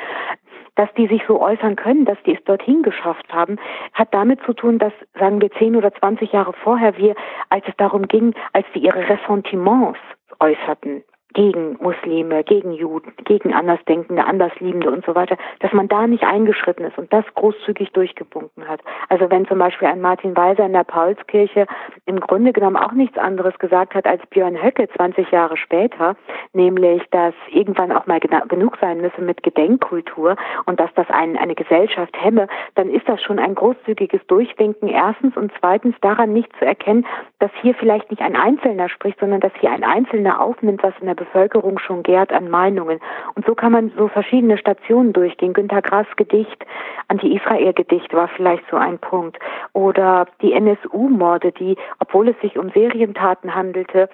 [0.77, 3.59] dass die sich so äußern können, dass die es dorthin geschafft haben,
[3.93, 7.15] hat damit zu tun, dass, sagen wir, zehn oder zwanzig Jahre vorher wir,
[7.49, 9.99] als es darum ging, als sie ihre Ressentiments
[10.41, 11.05] äußerten,
[11.35, 16.85] gegen Muslime, gegen Juden, gegen Andersdenkende, Andersliebende und so weiter, dass man da nicht eingeschritten
[16.85, 18.81] ist und das großzügig durchgebunken hat.
[19.09, 21.67] Also wenn zum Beispiel ein Martin Weiser in der Paulskirche
[22.07, 26.17] im Grunde genommen auch nichts anderes gesagt hat als Björn Höcke 20 Jahre später,
[26.53, 31.55] nämlich, dass irgendwann auch mal genug sein müsse mit Gedenkkultur und dass das ein, eine
[31.55, 36.65] Gesellschaft hemme, dann ist das schon ein großzügiges Durchwinken erstens und zweitens daran nicht zu
[36.65, 37.07] erkennen,
[37.41, 41.07] dass hier vielleicht nicht ein Einzelner spricht, sondern dass hier ein Einzelner aufnimmt, was in
[41.07, 43.01] der Bevölkerung schon gärt an Meinungen.
[43.35, 45.53] Und so kann man so verschiedene Stationen durchgehen.
[45.53, 46.65] Günter Grass Gedicht,
[47.09, 49.39] Anti-Israel-Gedicht war vielleicht so ein Punkt.
[49.73, 54.09] Oder die NSU-Morde, die, obwohl es sich um Serientaten handelte,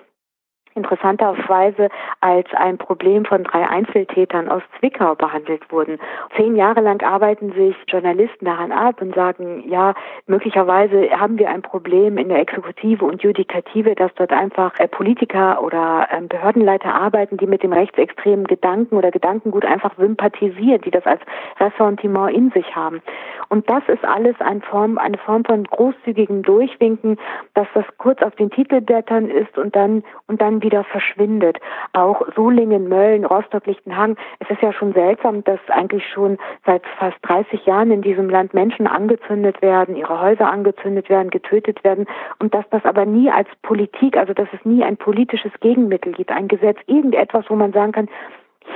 [0.75, 1.89] interessanterweise
[2.21, 5.99] als ein Problem von drei Einzeltätern aus Zwickau behandelt wurden.
[6.37, 9.95] Zehn Jahre lang arbeiten sich Journalisten daran ab und sagen, ja,
[10.27, 15.63] möglicherweise haben wir ein Problem in der Exekutive und Judikative, dass dort einfach äh, Politiker
[15.63, 21.05] oder ähm, Behördenleiter arbeiten, die mit dem rechtsextremen Gedanken oder Gedankengut einfach sympathisieren, die das
[21.07, 21.21] als
[21.59, 23.03] Ressentiment in sich haben.
[23.49, 27.19] Und das ist alles eine Form, eine Form von großzügigem Durchwinken,
[27.55, 31.59] dass das kurz auf den Titelblättern ist und dann, und dann wieder verschwindet.
[31.93, 34.17] Auch Solingen, Mölln, Rostock, Lichtenhagen.
[34.39, 38.55] Es ist ja schon seltsam, dass eigentlich schon seit fast 30 Jahren in diesem Land
[38.55, 42.07] Menschen angezündet werden, ihre Häuser angezündet werden, getötet werden
[42.39, 46.31] und dass das aber nie als Politik, also dass es nie ein politisches Gegenmittel gibt,
[46.31, 48.09] ein Gesetz, irgendetwas, wo man sagen kann,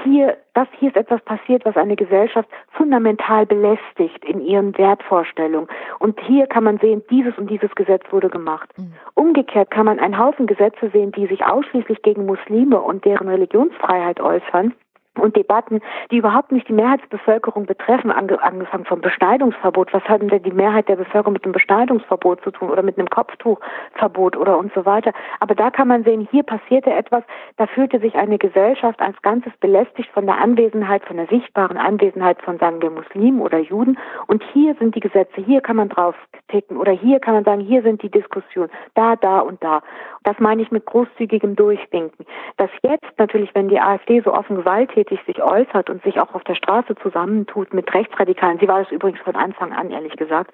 [0.04, 5.68] hier, das hier ist etwas passiert, was eine Gesellschaft fundamental belästigt in ihren Wertvorstellungen.
[5.98, 8.68] Und hier kann man sehen, dieses und dieses Gesetz wurde gemacht.
[8.76, 8.92] Mhm.
[9.14, 14.20] Umgekehrt kann man einen Haufen Gesetze sehen, die sich ausschließlich gegen Muslime und deren Religionsfreiheit
[14.20, 14.74] äußern
[15.18, 19.92] und Debatten, die überhaupt nicht die Mehrheitsbevölkerung betreffen, ange angefangen vom Beschneidungsverbot.
[19.92, 23.08] Was hat denn die Mehrheit der Bevölkerung mit einem Beschneidungsverbot zu tun oder mit einem
[23.08, 25.12] Kopftuchverbot oder und so weiter?
[25.40, 27.22] Aber da kann man sehen, hier passierte etwas,
[27.56, 32.42] da fühlte sich eine Gesellschaft als Ganzes belästigt von der Anwesenheit, von der sichtbaren Anwesenheit
[32.42, 33.98] von, sagen wir, Muslimen oder Juden.
[34.26, 36.16] Und hier sind die Gesetze, hier kann man drauf
[36.48, 39.80] ticken oder hier kann man sagen, hier sind die Diskussionen, da, da und da.
[40.24, 42.24] Das meine ich mit großzügigem Durchdenken.
[42.56, 46.34] Dass jetzt natürlich, wenn die AfD so offen gewalttätig gewalttätig sich äußert und sich auch
[46.34, 50.52] auf der Straße zusammentut mit Rechtsradikalen, sie war es übrigens von Anfang an, ehrlich gesagt,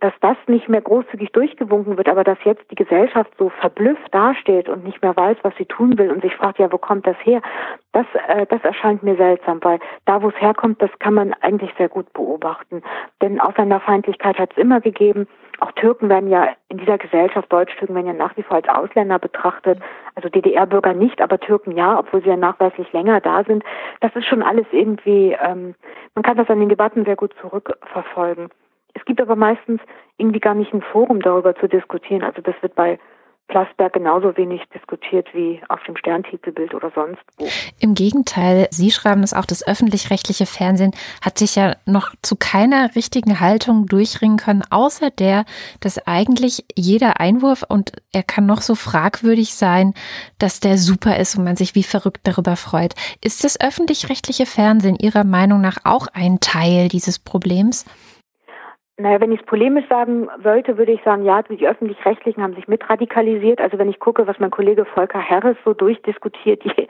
[0.00, 4.68] dass das nicht mehr großzügig durchgewunken wird, aber dass jetzt die Gesellschaft so verblüfft dasteht
[4.68, 7.16] und nicht mehr weiß, was sie tun will und sich fragt, ja, wo kommt das
[7.24, 7.40] her?
[7.92, 11.72] Das, äh, das erscheint mir seltsam, weil da, wo es herkommt, das kann man eigentlich
[11.76, 12.82] sehr gut beobachten.
[13.20, 15.26] Denn Ausländerfeindlichkeit hat es immer gegeben.
[15.62, 19.20] Auch Türken werden ja in dieser Gesellschaft, Deutsch-Türken werden ja nach wie vor als Ausländer
[19.20, 19.78] betrachtet.
[20.16, 23.62] Also DDR-Bürger nicht, aber Türken ja, obwohl sie ja nachweislich länger da sind.
[24.00, 25.76] Das ist schon alles irgendwie, ähm,
[26.16, 28.48] man kann das an den Debatten sehr gut zurückverfolgen.
[28.94, 29.80] Es gibt aber meistens
[30.16, 32.24] irgendwie gar nicht ein Forum darüber zu diskutieren.
[32.24, 32.98] Also das wird bei
[33.48, 37.46] Plasberg genauso wenig diskutiert wie auf dem Sterntitelbild oder sonst wo.
[37.80, 42.94] Im Gegenteil, Sie schreiben es auch, das öffentlich-rechtliche Fernsehen hat sich ja noch zu keiner
[42.94, 45.44] richtigen Haltung durchringen können, außer der,
[45.80, 49.92] dass eigentlich jeder Einwurf, und er kann noch so fragwürdig sein,
[50.38, 52.94] dass der super ist und man sich wie verrückt darüber freut.
[53.20, 57.84] Ist das öffentlich-rechtliche Fernsehen Ihrer Meinung nach auch ein Teil dieses Problems?
[58.98, 62.68] Naja, wenn ich es polemisch sagen wollte, würde ich sagen, ja, die öffentlich-rechtlichen haben sich
[62.68, 63.58] mitradikalisiert.
[63.58, 66.88] Also wenn ich gucke, was mein Kollege Volker Harris so durchdiskutiert, die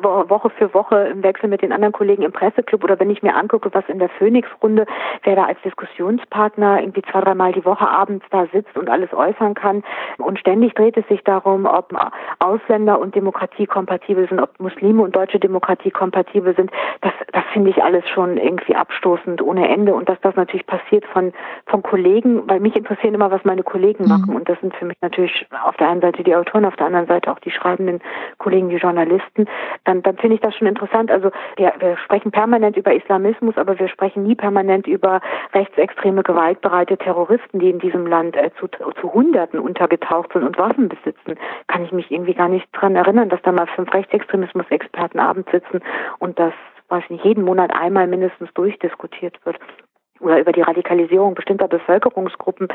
[0.00, 3.34] Woche für Woche im Wechsel mit den anderen Kollegen im Presseclub oder wenn ich mir
[3.34, 4.86] angucke, was in der Phoenix-Runde,
[5.24, 9.54] wer da als Diskussionspartner irgendwie zwei, dreimal die Woche abends da sitzt und alles äußern
[9.54, 9.82] kann.
[10.18, 11.92] Und ständig dreht es sich darum, ob
[12.38, 16.70] Ausländer und Demokratie kompatibel sind, ob Muslime und deutsche Demokratie kompatibel sind.
[17.00, 19.94] Das, das finde ich alles schon irgendwie abstoßend ohne Ende.
[19.94, 21.32] Und dass das natürlich passiert von
[21.66, 24.10] von Kollegen, weil mich interessieren immer, was meine Kollegen mhm.
[24.10, 24.36] machen.
[24.36, 27.06] Und das sind für mich natürlich auf der einen Seite die Autoren, auf der anderen
[27.06, 28.00] Seite auch die schreibenden
[28.38, 29.46] Kollegen, die Journalisten.
[29.84, 31.10] Dann, dann finde ich das schon interessant.
[31.10, 35.20] Also wir, wir sprechen permanent über Islamismus, aber wir sprechen nie permanent über
[35.52, 40.88] rechtsextreme, gewaltbereite Terroristen, die in diesem Land äh, zu, zu Hunderten untergetaucht sind und Waffen
[40.88, 41.36] besitzen.
[41.68, 45.80] Kann ich mich irgendwie gar nicht dran erinnern, dass da mal fünf Rechtsextremismus-Experten abends sitzen
[46.18, 46.52] und das
[46.88, 49.58] weiß nicht, jeden Monat einmal mindestens durchdiskutiert wird
[50.20, 52.68] oder über die Radikalisierung bestimmter Bevölkerungsgruppen,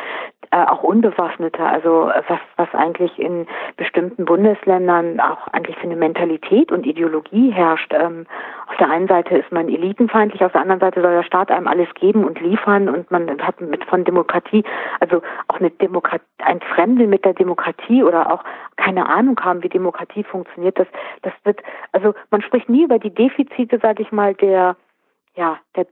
[0.51, 3.47] äh, auch Unbewaffneter, also äh, was, was eigentlich in
[3.77, 7.93] bestimmten Bundesländern auch eigentlich für eine Mentalität und Ideologie herrscht.
[7.93, 8.25] Ähm,
[8.67, 11.67] auf der einen Seite ist man elitenfeindlich, auf der anderen Seite soll der Staat einem
[11.67, 14.63] alles geben und liefern und man hat mit von Demokratie,
[14.99, 18.43] also auch eine Demokratie, ein Fremde mit der Demokratie oder auch
[18.75, 20.87] keine Ahnung haben, wie Demokratie funktioniert, das,
[21.21, 21.61] das wird,
[21.91, 24.75] also man spricht nie über die Defizite, sage ich mal, der
[25.35, 25.85] ja, der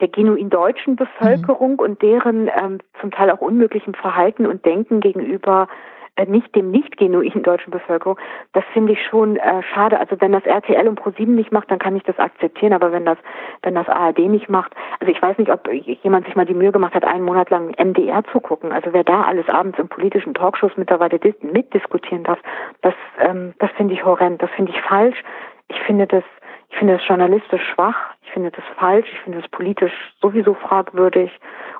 [0.00, 1.78] der genuin deutschen Bevölkerung mhm.
[1.80, 5.68] und deren ähm, zum Teil auch unmöglichen Verhalten und Denken gegenüber
[6.16, 8.18] äh, nicht dem nicht genuinen deutschen Bevölkerung,
[8.52, 9.98] das finde ich schon äh, schade.
[9.98, 13.04] Also wenn das RTL und ProSieben nicht macht, dann kann ich das akzeptieren, aber wenn
[13.04, 13.18] das
[13.62, 16.72] wenn das ARD nicht macht, also ich weiß nicht, ob jemand sich mal die Mühe
[16.72, 18.72] gemacht hat, einen Monat lang MDR zu gucken.
[18.72, 22.38] Also wer da alles abends im politischen Talkshows mittlerweile mitdiskutieren darf,
[22.82, 25.22] das ähm, das finde ich horrend, das finde ich falsch.
[25.68, 26.24] Ich finde das
[26.70, 29.92] ich finde es journalistisch schwach, ich finde das falsch, ich finde es politisch
[30.22, 31.30] sowieso fragwürdig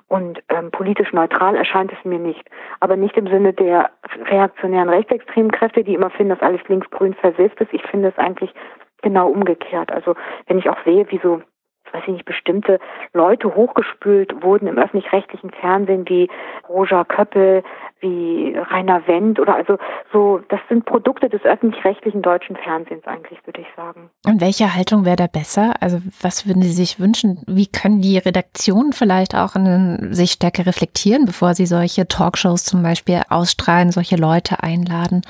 [0.08, 2.44] und ähm, politisch neutral erscheint es mir nicht.
[2.80, 3.90] Aber nicht im Sinne der
[4.26, 7.72] reaktionären rechtsextremen Kräfte, die immer finden, dass alles linksgrün versifft ist.
[7.72, 8.52] Ich finde es eigentlich
[9.02, 9.92] genau umgekehrt.
[9.92, 10.16] Also
[10.48, 11.40] wenn ich auch sehe, wie so
[11.92, 12.78] weiß ich nicht, bestimmte
[13.12, 16.28] Leute hochgespült wurden im öffentlich-rechtlichen Fernsehen wie
[16.68, 17.62] Roger Köppel,
[18.00, 19.76] wie Rainer Wendt oder also
[20.12, 24.10] so, das sind Produkte des öffentlich-rechtlichen deutschen Fernsehens eigentlich, würde ich sagen.
[24.26, 25.74] Und welche Haltung wäre da besser?
[25.80, 27.42] Also was würden Sie sich wünschen?
[27.46, 32.82] Wie können die Redaktionen vielleicht auch in, sich stärker reflektieren, bevor sie solche Talkshows zum
[32.82, 35.22] Beispiel ausstrahlen, solche Leute einladen?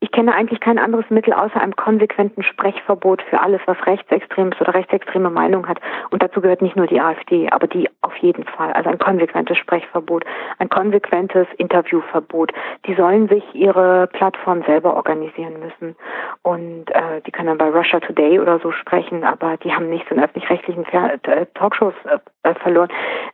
[0.00, 4.74] Ich kenne eigentlich kein anderes Mittel außer einem konsequenten Sprechverbot für alles, was rechtsextremes oder
[4.74, 5.80] rechtsextreme Meinung hat.
[6.10, 8.74] Und dazu gehört nicht nur die AfD, aber die auf jeden Fall.
[8.74, 10.24] Also ein konsequentes Sprechverbot,
[10.58, 12.52] ein konsequentes Interviewverbot.
[12.86, 15.96] Die sollen sich ihre Plattform selber organisieren müssen.
[16.42, 20.10] Und äh, die können dann bei Russia Today oder so sprechen, aber die haben nichts
[20.10, 21.94] in öffentlich-rechtlichen äh, Talkshows
[22.42, 22.90] äh, verloren.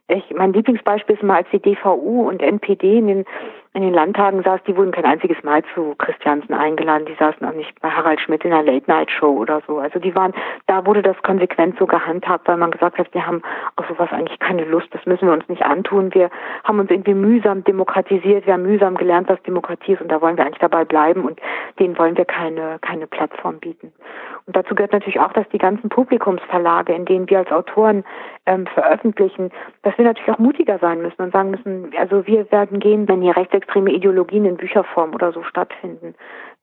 [0.06, 3.24] Ich, mein Lieblingsbeispiel ist mal, als die DVU und NPD in den
[3.74, 7.06] in den Landtagen saß, die wurden kein einziges Mal zu Christiansen eingeladen.
[7.06, 9.78] Die saßen auch nicht bei Harald Schmidt in einer Late-Night-Show oder so.
[9.78, 10.34] Also die waren,
[10.66, 13.40] da wurde das konsequent so gehandhabt, weil man gesagt hat, wir haben
[13.76, 16.12] auf sowas eigentlich keine Lust, das müssen wir uns nicht antun.
[16.12, 16.28] Wir
[16.64, 20.36] haben uns irgendwie mühsam demokratisiert, wir haben mühsam gelernt, was Demokratie ist und da wollen
[20.36, 21.40] wir eigentlich dabei bleiben und
[21.78, 23.92] denen wollen wir keine, keine Plattform bieten.
[24.46, 28.04] Und dazu gehört natürlich auch, dass die ganzen Publikumsverlage, in denen wir als Autoren
[28.46, 29.50] ähm, veröffentlichen,
[29.82, 33.22] dass wir natürlich auch mutiger sein müssen und sagen müssen, also wir werden gehen, wenn
[33.22, 36.14] hier rechtsextreme Ideologien in Bücherform oder so stattfinden.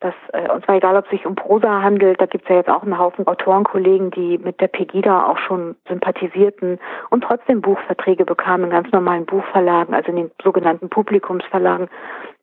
[0.02, 2.58] Das, äh, und zwar egal, ob es sich um Prosa handelt, da gibt es ja
[2.58, 6.80] jetzt auch einen Haufen Autorenkollegen, die mit der Pegida auch schon sympathisierten
[7.10, 11.90] und trotzdem Buchverträge bekamen in ganz normalen Buchverlagen, also in den sogenannten Publikumsverlagen.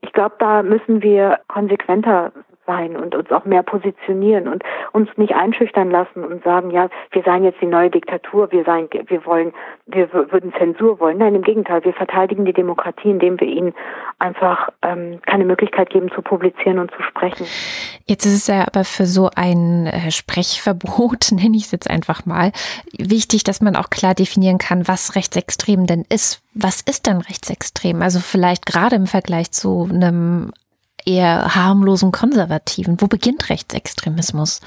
[0.01, 2.33] Ich glaube, da müssen wir konsequenter
[2.67, 4.63] sein und uns auch mehr positionieren und
[4.93, 8.89] uns nicht einschüchtern lassen und sagen, ja, wir seien jetzt die neue Diktatur, wir seien,
[8.91, 9.53] wir wollen,
[9.87, 11.19] wir würden Zensur wollen.
[11.19, 13.75] Nein, im Gegenteil, wir verteidigen die Demokratie, indem wir ihnen
[14.19, 17.47] einfach ähm, keine Möglichkeit geben zu publizieren und zu sprechen.
[18.07, 22.27] Jetzt ist es ja aber für so ein äh, Sprechverbot, nenne ich es jetzt einfach
[22.27, 22.53] mal,
[22.97, 26.43] wichtig, dass man auch klar definieren kann, was rechtsextrem denn ist.
[26.55, 28.03] Was ist denn rechtsextrem?
[28.03, 30.53] Also vielleicht gerade im Vergleich zu einem
[31.07, 33.01] eher harmlosen Konservativen.
[33.01, 34.61] Wo beginnt Rechtsextremismus?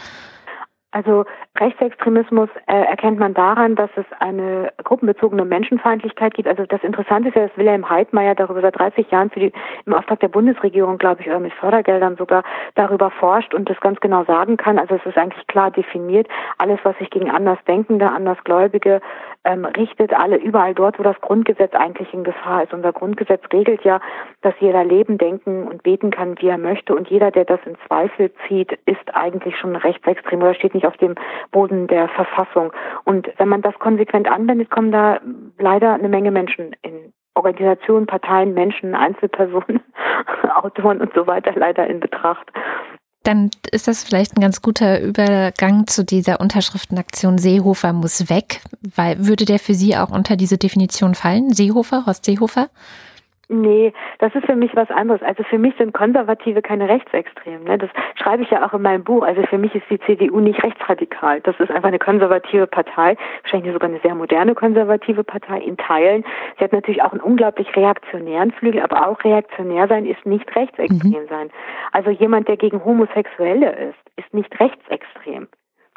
[0.91, 1.26] Also
[1.60, 6.48] Rechtsextremismus äh, erkennt man daran, dass es eine gruppenbezogene Menschenfeindlichkeit gibt.
[6.48, 9.53] Also das Interessante ist ja, dass Wilhelm Heidmeier darüber seit 30 Jahren für die,
[9.86, 12.44] im Auftrag der Bundesregierung, glaube ich, oder mit Fördergeldern sogar
[12.74, 14.80] darüber forscht und das ganz genau sagen kann.
[14.80, 16.28] Also es ist eigentlich klar definiert.
[16.57, 18.99] Alles, was sich gegen Andersdenkende, Andersgläubige
[19.45, 22.74] ähm, richtet, alle überall dort, wo das Grundgesetz eigentlich in Gefahr ist.
[22.74, 24.02] Unser Grundgesetz regelt ja,
[24.41, 26.94] dass jeder leben, denken und beten kann, wie er möchte.
[26.94, 30.97] Und jeder, der das in Zweifel zieht, ist eigentlich schon rechtsextrem oder steht nicht auf
[30.97, 31.15] dem
[31.51, 32.72] Boden der Verfassung.
[33.06, 35.19] Und wenn man das konsequent anwendet, kommen da
[35.57, 39.81] leider eine Menge Menschen in Organisationen, Parteien, Menschen, Einzelpersonen,
[40.56, 42.51] Autoren und so weiter leider in Betracht.
[43.23, 48.61] Dann ist das vielleicht ein ganz guter Übergang zu dieser Unterschriftenaktion Seehofer muss weg,
[48.95, 51.51] weil würde der für Sie auch unter diese Definition fallen?
[51.51, 52.69] Seehofer, Horst Seehofer?
[53.51, 55.23] Nee, das ist für mich was anderes.
[55.23, 57.63] Also für mich sind Konservative keine Rechtsextremen.
[57.63, 57.80] Ne?
[57.80, 59.23] Das schreibe ich ja auch in meinem Buch.
[59.23, 61.41] Also für mich ist die CDU nicht rechtsradikal.
[61.41, 66.23] Das ist einfach eine konservative Partei, wahrscheinlich sogar eine sehr moderne konservative Partei in Teilen.
[66.59, 71.23] Sie hat natürlich auch einen unglaublich reaktionären Flügel, aber auch reaktionär sein ist nicht rechtsextrem
[71.23, 71.27] mhm.
[71.27, 71.49] sein.
[71.91, 75.47] Also jemand, der gegen Homosexuelle ist, ist nicht rechtsextrem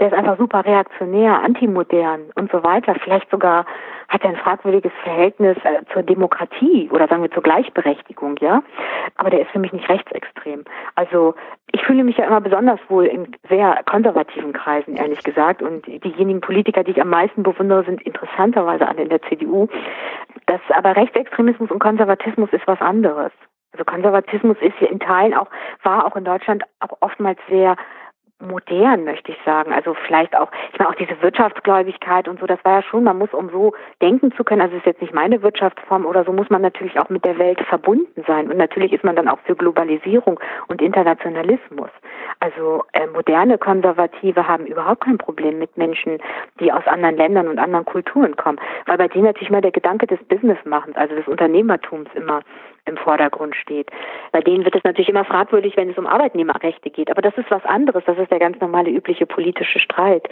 [0.03, 2.97] der ist einfach super reaktionär, antimodern und so weiter.
[3.05, 3.65] Vielleicht sogar
[4.09, 8.65] hat er ein fragwürdiges Verhältnis äh, zur Demokratie oder sagen wir zur Gleichberechtigung, ja.
[9.17, 10.65] Aber der ist für mich nicht rechtsextrem.
[10.97, 11.37] Also
[11.71, 15.63] ich fühle mich ja immer besonders wohl in sehr konservativen Kreisen, ehrlich gesagt.
[15.63, 19.69] Und diejenigen Politiker, die ich am meisten bewundere, sind interessanterweise alle in der CDU.
[20.47, 23.31] Das aber Rechtsextremismus und Konservatismus ist was anderes.
[23.71, 25.49] Also Konservatismus ist hier in Teilen auch,
[25.85, 27.77] war auch in Deutschland auch oftmals sehr
[28.43, 29.73] modern, möchte ich sagen.
[29.73, 33.19] Also vielleicht auch, ich meine auch diese Wirtschaftsgläubigkeit und so, das war ja schon, man
[33.19, 36.33] muss, um so denken zu können, also es ist jetzt nicht meine Wirtschaftsform oder so,
[36.33, 38.51] muss man natürlich auch mit der Welt verbunden sein.
[38.51, 40.39] Und natürlich ist man dann auch für Globalisierung
[40.69, 41.91] und Internationalismus.
[42.41, 46.19] Also äh, moderne Konservative haben überhaupt kein Problem mit Menschen,
[46.61, 50.07] die aus anderen Ländern und anderen Kulturen kommen, weil bei denen natürlich mal der Gedanke
[50.07, 52.41] des Businessmachens, also des Unternehmertums immer
[52.85, 53.91] im Vordergrund steht.
[54.33, 57.11] Bei denen wird es natürlich immer fragwürdig, wenn es um Arbeitnehmerrechte geht.
[57.11, 58.03] Aber das ist was anderes.
[58.07, 60.29] Das ist der ganz normale übliche politische Streit.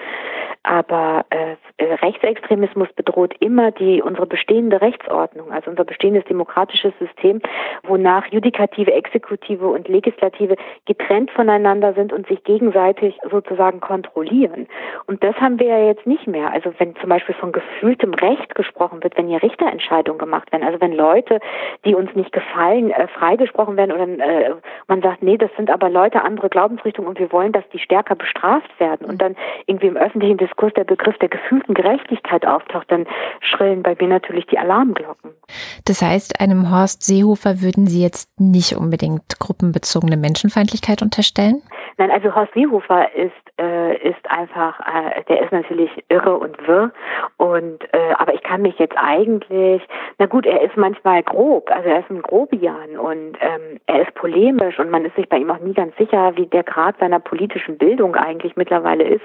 [0.63, 7.41] Aber äh, Rechtsextremismus bedroht immer die unsere bestehende Rechtsordnung, also unser bestehendes demokratisches System,
[7.85, 10.57] wonach Judikative, Exekutive und Legislative
[10.87, 14.67] getrennt voneinander sind und sich gegenseitig sozusagen kontrollieren.
[15.07, 16.53] Und das haben wir ja jetzt nicht mehr.
[16.53, 20.81] Also wenn zum Beispiel von gefühltem Recht gesprochen wird, wenn hier Richterentscheidungen gemacht werden, also
[20.81, 21.41] wenn Leute,
[21.85, 24.55] die uns nicht gefallen, äh, freigesprochen werden oder äh,
[24.89, 28.15] man sagt, nee, das sind aber Leute andere Glaubensrichtungen und wir wollen, dass die stärker
[28.15, 29.37] bestraft werden und dann
[29.67, 33.07] irgendwie im öffentlichen Diskurs der Begriff der gefühlten Gerechtigkeit auftaucht, dann
[33.41, 35.33] schrillen bei mir natürlich die Alarmglocken.
[35.85, 41.63] Das heißt, einem Horst Seehofer würden Sie jetzt nicht unbedingt gruppenbezogene Menschenfeindlichkeit unterstellen?
[41.99, 46.93] Nein, also Horst Seehofer ist äh, ist einfach, äh, der ist natürlich irre und wirr
[47.37, 49.83] und äh, aber ich kann mich jetzt eigentlich,
[50.19, 54.15] na gut, er ist manchmal grob, also er ist ein Grobian und ähm, er ist
[54.15, 57.19] polemisch und man ist sich bei ihm auch nie ganz sicher, wie der Grad seiner
[57.19, 59.25] politischen Bildung eigentlich mittlerweile ist,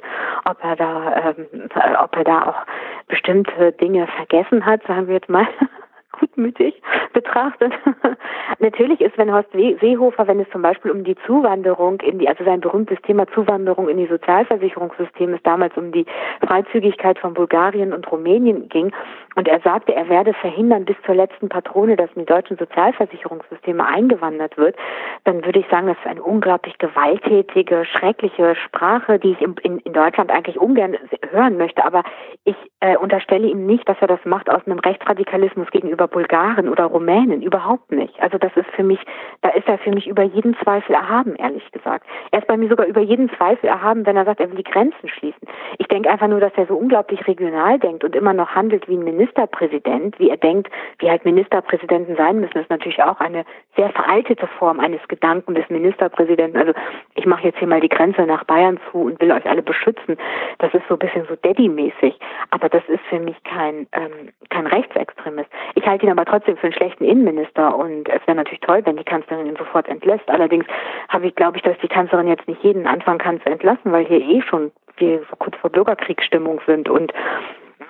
[0.50, 1.70] ob er da, ähm,
[2.04, 5.46] ob er da auch bestimmte Dinge vergessen hat, sagen wir jetzt mal
[6.20, 6.82] gutmütig
[7.14, 7.74] betrachtet.
[8.60, 12.44] Natürlich ist, wenn Horst Seehofer, wenn es zum Beispiel um die Zuwanderung in die, also
[12.44, 16.06] sein berühmtes Thema Zuwanderung in die Sozialversicherungssysteme, es damals um die
[16.46, 18.92] Freizügigkeit von Bulgarien und Rumänien ging,
[19.36, 23.86] und er sagte, er werde verhindern bis zur letzten Patrone, dass in die deutschen Sozialversicherungssysteme
[23.86, 24.78] eingewandert wird,
[25.26, 29.80] dann würde ich sagen, das ist eine unglaublich gewalttätige, schreckliche Sprache, die ich in, in,
[29.80, 30.96] in Deutschland eigentlich ungern
[31.32, 31.84] hören möchte.
[31.84, 32.04] Aber
[32.46, 36.86] ich äh, unterstelle ihm nicht, dass er das macht aus einem Rechtsradikalismus gegenüber Bulgaren oder
[36.86, 37.42] Rumänen.
[37.42, 38.20] Überhaupt nicht.
[38.22, 39.00] Also das ist für mich,
[39.42, 42.06] da ist er für mich über jeden Zweifel erhaben, ehrlich gesagt.
[42.32, 44.64] Er ist bei mir sogar über jeden Zweifel erhaben, wenn er sagt, er will die
[44.64, 45.48] Grenzen schließen.
[45.78, 48.96] Ich denke einfach nur, dass er so unglaublich regional denkt und immer noch handelt wie
[48.96, 50.70] ein Minister Ministerpräsident, wie er denkt,
[51.00, 53.46] wie halt Ministerpräsidenten sein müssen, ist natürlich auch eine
[53.76, 56.60] sehr veraltete Form eines Gedanken des Ministerpräsidenten.
[56.60, 56.74] Also
[57.16, 60.18] ich mache jetzt hier mal die Grenze nach Bayern zu und will euch alle beschützen.
[60.60, 62.18] Das ist so ein bisschen so Daddy-mäßig.
[62.52, 65.50] Aber das ist für mich kein, ähm, kein Rechtsextremist.
[65.76, 68.82] Ich halte halte ihn aber trotzdem für einen schlechten Innenminister und es wäre natürlich toll,
[68.84, 70.28] wenn die Kanzlerin ihn sofort entlässt.
[70.28, 70.66] Allerdings
[71.08, 74.06] habe ich, glaube ich, dass die Kanzlerin jetzt nicht jeden anfangen kann zu entlassen, weil
[74.06, 77.14] hier eh schon wir so kurz vor Bürgerkriegsstimmung sind und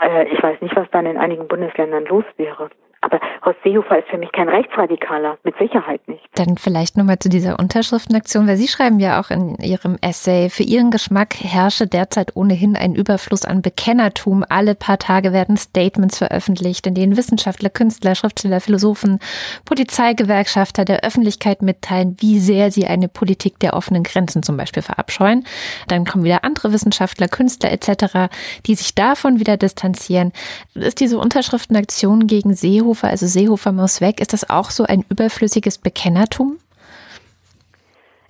[0.02, 2.70] äh, ich weiß nicht, was dann in einigen Bundesländern los wäre.
[3.06, 6.24] Aber Horst Seehofer ist für mich kein Rechtsradikaler, mit Sicherheit nicht.
[6.34, 10.64] Dann vielleicht nochmal zu dieser Unterschriftenaktion, weil Sie schreiben ja auch in Ihrem Essay, für
[10.64, 14.44] Ihren Geschmack herrsche derzeit ohnehin ein Überfluss an Bekennertum.
[14.50, 19.20] Alle paar Tage werden Statements veröffentlicht, in denen Wissenschaftler, Künstler, Schriftsteller, Philosophen,
[19.66, 25.46] Polizeigewerkschafter der Öffentlichkeit mitteilen, wie sehr sie eine Politik der offenen Grenzen zum Beispiel verabscheuen.
[25.88, 28.34] Dann kommen wieder andere Wissenschaftler, Künstler etc.,
[28.66, 30.34] die sich davon wieder distanzieren.
[30.74, 35.04] Ist diese Unterschriftenaktion gegen Seehofer Seehofer, also Seehofer muss weg, ist das auch so ein
[35.10, 36.58] überflüssiges Bekennertum?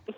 [0.07, 0.15] ich,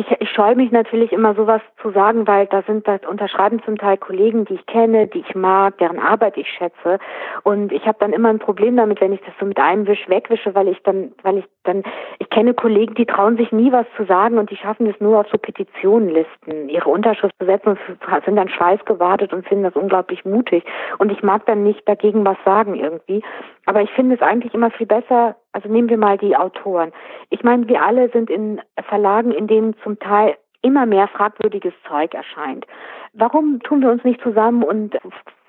[0.00, 3.96] ich scheue mich natürlich immer sowas zu sagen, weil da sind das unterschreiben zum Teil
[3.96, 6.98] Kollegen, die ich kenne, die ich mag, deren Arbeit ich schätze.
[7.42, 10.08] Und ich habe dann immer ein Problem damit, wenn ich das so mit einem Wisch
[10.08, 11.82] wegwische, weil ich dann, weil ich dann,
[12.18, 15.20] ich kenne Kollegen, die trauen sich nie was zu sagen und die schaffen es nur
[15.20, 17.78] auf so Petitionenlisten, ihre Unterschrift zu setzen und
[18.24, 20.64] sind dann schweißgewartet und finden das unglaublich mutig.
[20.98, 23.22] Und ich mag dann nicht dagegen was sagen irgendwie,
[23.66, 26.92] aber ich finde es eigentlich immer viel besser, also nehmen wir mal die Autoren.
[27.30, 32.14] Ich meine, wir alle sind in Verlagen, in denen zum Teil immer mehr fragwürdiges Zeug
[32.14, 32.66] erscheint.
[33.12, 34.96] Warum tun wir uns nicht zusammen und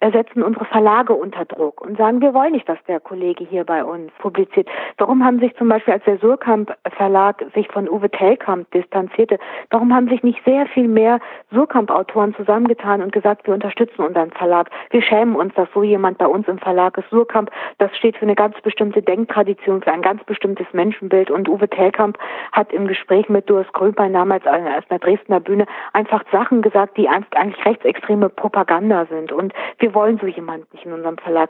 [0.09, 3.83] setzen unsere Verlage unter Druck und sagen, wir wollen nicht, dass der Kollege hier bei
[3.83, 4.67] uns publiziert.
[4.97, 9.37] Warum haben sich zum Beispiel, als der Surkamp Verlag sich von Uwe Tellkamp distanzierte,
[9.69, 11.19] warum haben sich nicht sehr viel mehr
[11.51, 14.69] Surkamp-Autoren zusammengetan und gesagt, wir unterstützen unseren Verlag.
[14.89, 17.09] Wir schämen uns, dass so jemand bei uns im Verlag ist.
[17.09, 21.69] Surkamp, das steht für eine ganz bestimmte Denktradition, für ein ganz bestimmtes Menschenbild und Uwe
[21.69, 22.17] Tellkamp
[22.51, 27.07] hat im Gespräch mit Doris Grünbein damals auf der Dresdner Bühne einfach Sachen gesagt, die
[27.07, 31.49] eigentlich rechtsextreme Propaganda sind und wir wir wollen so jemanden nicht in unserem Verlag.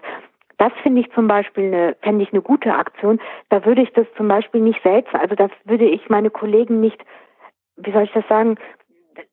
[0.57, 3.19] Das finde ich zum Beispiel eine, fände ich eine gute Aktion.
[3.49, 6.99] Da würde ich das zum Beispiel nicht selbst, also das würde ich meine Kollegen nicht,
[7.77, 8.57] wie soll ich das sagen,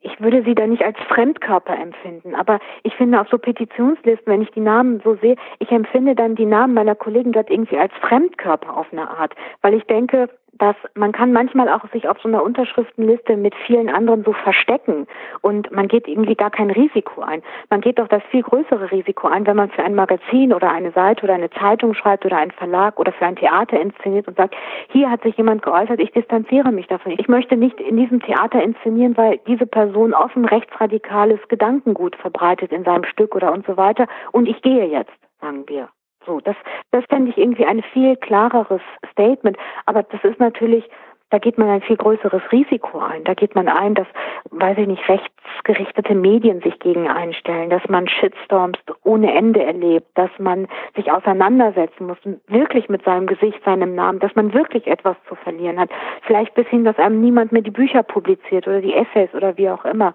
[0.01, 2.35] ich würde sie da nicht als Fremdkörper empfinden.
[2.35, 6.35] Aber ich finde auf so Petitionslisten, wenn ich die Namen so sehe, ich empfinde dann
[6.35, 9.35] die Namen meiner Kollegen dort irgendwie als Fremdkörper auf eine Art.
[9.63, 13.89] Weil ich denke, dass man kann manchmal auch sich auf so einer Unterschriftenliste mit vielen
[13.89, 15.07] anderen so verstecken
[15.41, 17.43] und man geht irgendwie gar kein Risiko ein.
[17.71, 20.91] Man geht doch das viel größere Risiko ein, wenn man für ein Magazin oder eine
[20.93, 24.55] Seite oder eine Zeitung schreibt oder einen Verlag oder für ein Theater inszeniert und sagt,
[24.89, 27.13] hier hat sich jemand geäußert, ich distanziere mich davon.
[27.13, 32.85] Ich möchte nicht in diesem Theater inszenieren, weil diese Person offen rechtsradikales Gedankengut verbreitet in
[32.85, 35.89] seinem Stück oder und so weiter und ich gehe jetzt, sagen wir.
[36.29, 36.57] So, das,
[36.91, 38.83] das fände ich irgendwie ein viel klareres
[39.13, 39.57] Statement.
[39.87, 40.85] Aber das ist natürlich,
[41.31, 43.25] da geht man ein viel größeres Risiko ein.
[43.25, 44.07] Da geht man ein, dass,
[44.51, 50.31] weiß ich nicht, rechtsgerichtete Medien sich gegen einstellen, dass man Shitstorms ohne Ende erlebt, dass
[50.39, 55.35] man sich auseinandersetzen muss, wirklich mit seinem Gesicht, seinem Namen, dass man wirklich etwas zu
[55.35, 55.89] verlieren hat.
[56.27, 59.71] Vielleicht bis hin, dass einem niemand mehr die Bücher publiziert oder die Essays oder wie
[59.71, 60.13] auch immer.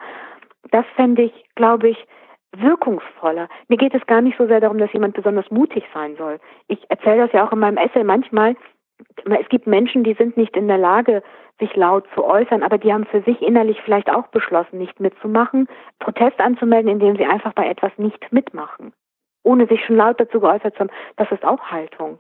[0.70, 1.98] Das fände ich, glaube ich,
[2.56, 3.50] wirkungsvoller.
[3.68, 6.40] Mir geht es gar nicht so sehr darum, dass jemand besonders mutig sein soll.
[6.68, 8.56] Ich erzähle das ja auch in meinem Essay manchmal.
[9.26, 11.24] Es gibt Menschen, die sind nicht in der Lage,
[11.60, 15.68] sich laut zu äußern, aber die haben für sich innerlich vielleicht auch beschlossen, nicht mitzumachen,
[16.00, 18.94] Protest anzumelden, indem sie einfach bei etwas nicht mitmachen,
[19.44, 20.92] ohne sich schon laut dazu geäußert zu haben.
[21.18, 22.20] Das ist auch Haltung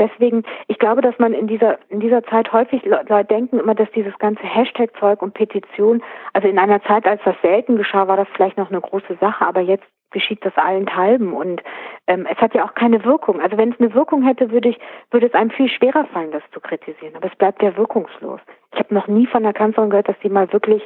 [0.00, 3.90] deswegen, ich glaube, dass man in dieser, in dieser Zeit häufig Leute denken immer, dass
[3.92, 6.02] dieses ganze Hashtag-Zeug und Petition,
[6.32, 9.46] also in einer Zeit, als das selten geschah, war das vielleicht noch eine große Sache,
[9.46, 11.62] aber jetzt geschieht das allenthalben und
[12.08, 13.40] ähm, es hat ja auch keine Wirkung.
[13.40, 14.78] Also wenn es eine Wirkung hätte, würde ich,
[15.10, 17.14] würde es einem viel schwerer fallen, das zu kritisieren.
[17.14, 18.40] Aber es bleibt ja wirkungslos.
[18.72, 20.82] Ich habe noch nie von der Kanzlerin gehört, dass sie mal wirklich,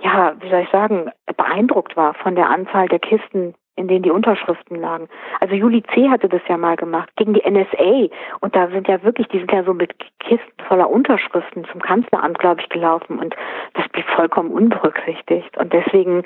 [0.00, 4.10] ja, wie soll ich sagen, beeindruckt war von der Anzahl der Kisten, in denen die
[4.10, 5.08] Unterschriften lagen.
[5.40, 6.08] Also Juli C.
[6.08, 8.08] hatte das ja mal gemacht gegen die NSA
[8.40, 12.38] und da sind ja wirklich, die sind ja so mit Kisten voller Unterschriften zum Kanzleramt,
[12.38, 13.34] glaube ich, gelaufen und
[13.74, 16.24] das blieb vollkommen unberücksichtigt und deswegen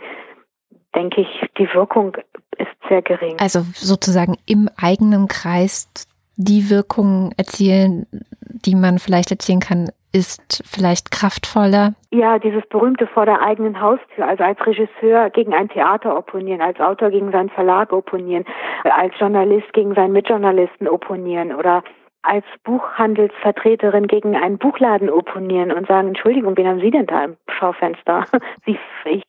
[0.94, 2.16] denke ich, die Wirkung
[2.58, 3.36] ist sehr gering.
[3.38, 5.88] Also sozusagen im eigenen Kreis
[6.36, 8.06] die Wirkung erzielen,
[8.40, 11.94] die man vielleicht erzielen kann, ist vielleicht kraftvoller?
[12.10, 16.78] Ja, dieses berühmte vor der eigenen Haustür, also als Regisseur gegen ein Theater opponieren, als
[16.80, 18.44] Autor gegen seinen Verlag opponieren,
[18.84, 21.82] als Journalist gegen seinen Mitjournalisten opponieren oder
[22.22, 27.36] als Buchhandelsvertreterin gegen einen Buchladen opponieren und sagen, Entschuldigung, wen haben Sie denn da im
[27.48, 28.24] Schaufenster?
[28.64, 28.78] Sie,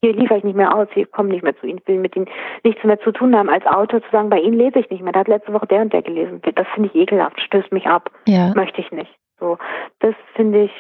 [0.02, 2.16] hier liefere ich nicht mehr aus, ich komme nicht mehr zu Ihnen, ich will mit
[2.16, 2.30] Ihnen
[2.64, 3.50] nichts mehr zu tun haben.
[3.50, 5.82] Als Autor zu sagen, bei Ihnen lese ich nicht mehr, da hat letzte Woche der
[5.82, 6.42] und der gelesen.
[6.54, 8.12] Das finde ich ekelhaft, stößt mich ab.
[8.28, 8.54] Ja.
[8.56, 9.12] Möchte ich nicht.
[9.44, 9.58] So,
[10.00, 10.72] das finde ich.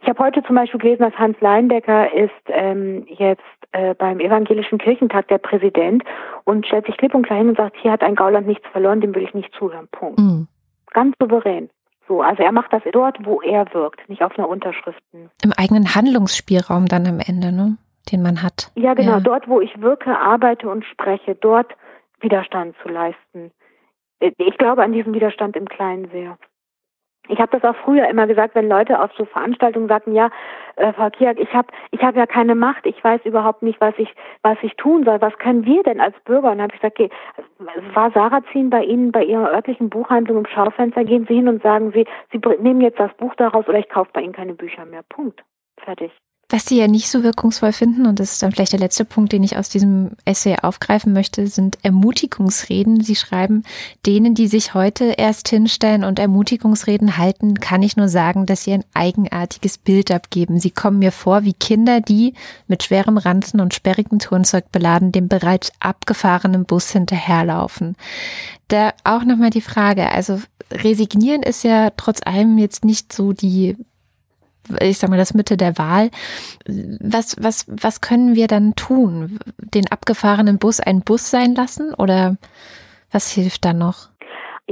[0.00, 3.42] Ich habe heute zum Beispiel gelesen, dass Hans Leindecker ist ähm, jetzt
[3.72, 6.04] äh, beim Evangelischen Kirchentag der Präsident
[6.44, 9.00] und stellt sich klipp und klar hin und sagt, hier hat ein Gauland nichts verloren,
[9.00, 9.88] dem will ich nicht zuhören.
[9.90, 10.20] Punkt.
[10.20, 10.46] Mhm.
[10.92, 11.68] ganz souverän.
[12.06, 15.30] So, also er macht das dort, wo er wirkt, nicht auf einer Unterschriften.
[15.42, 17.76] Im eigenen Handlungsspielraum dann am Ende, ne?
[18.12, 18.70] Den man hat.
[18.76, 19.12] Ja, genau.
[19.12, 19.20] Ja.
[19.20, 21.72] Dort, wo ich wirke, arbeite und spreche, dort
[22.20, 23.50] Widerstand zu leisten.
[24.20, 26.38] Ich glaube an diesen Widerstand im Kleinen sehr.
[27.32, 30.28] Ich habe das auch früher immer gesagt, wenn Leute auf so Veranstaltungen sagten, ja,
[30.76, 33.94] äh, Frau Kiak, ich habe ich hab ja keine Macht, ich weiß überhaupt nicht, was
[33.96, 35.18] ich was ich tun soll.
[35.22, 36.50] Was können wir denn als Bürger?
[36.50, 37.10] Und dann habe ich gesagt, okay,
[37.94, 41.04] war Sarrazin bei Ihnen bei Ihrer örtlichen Buchhandlung im Schaufenster?
[41.04, 44.10] Gehen Sie hin und sagen Sie, Sie nehmen jetzt das Buch daraus oder ich kaufe
[44.12, 45.02] bei Ihnen keine Bücher mehr.
[45.08, 45.42] Punkt.
[45.78, 46.12] Fertig.
[46.52, 49.32] Was sie ja nicht so wirkungsvoll finden, und das ist dann vielleicht der letzte Punkt,
[49.32, 53.02] den ich aus diesem Essay aufgreifen möchte, sind Ermutigungsreden.
[53.02, 53.62] Sie schreiben,
[54.04, 58.74] denen, die sich heute erst hinstellen und Ermutigungsreden halten, kann ich nur sagen, dass sie
[58.74, 60.60] ein eigenartiges Bild abgeben.
[60.60, 62.34] Sie kommen mir vor wie Kinder, die
[62.66, 67.96] mit schwerem Ranzen und sperrigem Turnzeug beladen dem bereits abgefahrenen Bus hinterherlaufen.
[68.68, 70.38] Da auch nochmal die Frage, also
[70.70, 73.78] resignieren ist ja trotz allem jetzt nicht so die
[74.80, 76.10] ich sag mal, das Mitte der Wahl.
[76.66, 79.38] Was, was, was können wir dann tun?
[79.58, 82.36] Den abgefahrenen Bus ein Bus sein lassen oder
[83.10, 84.08] was hilft da noch?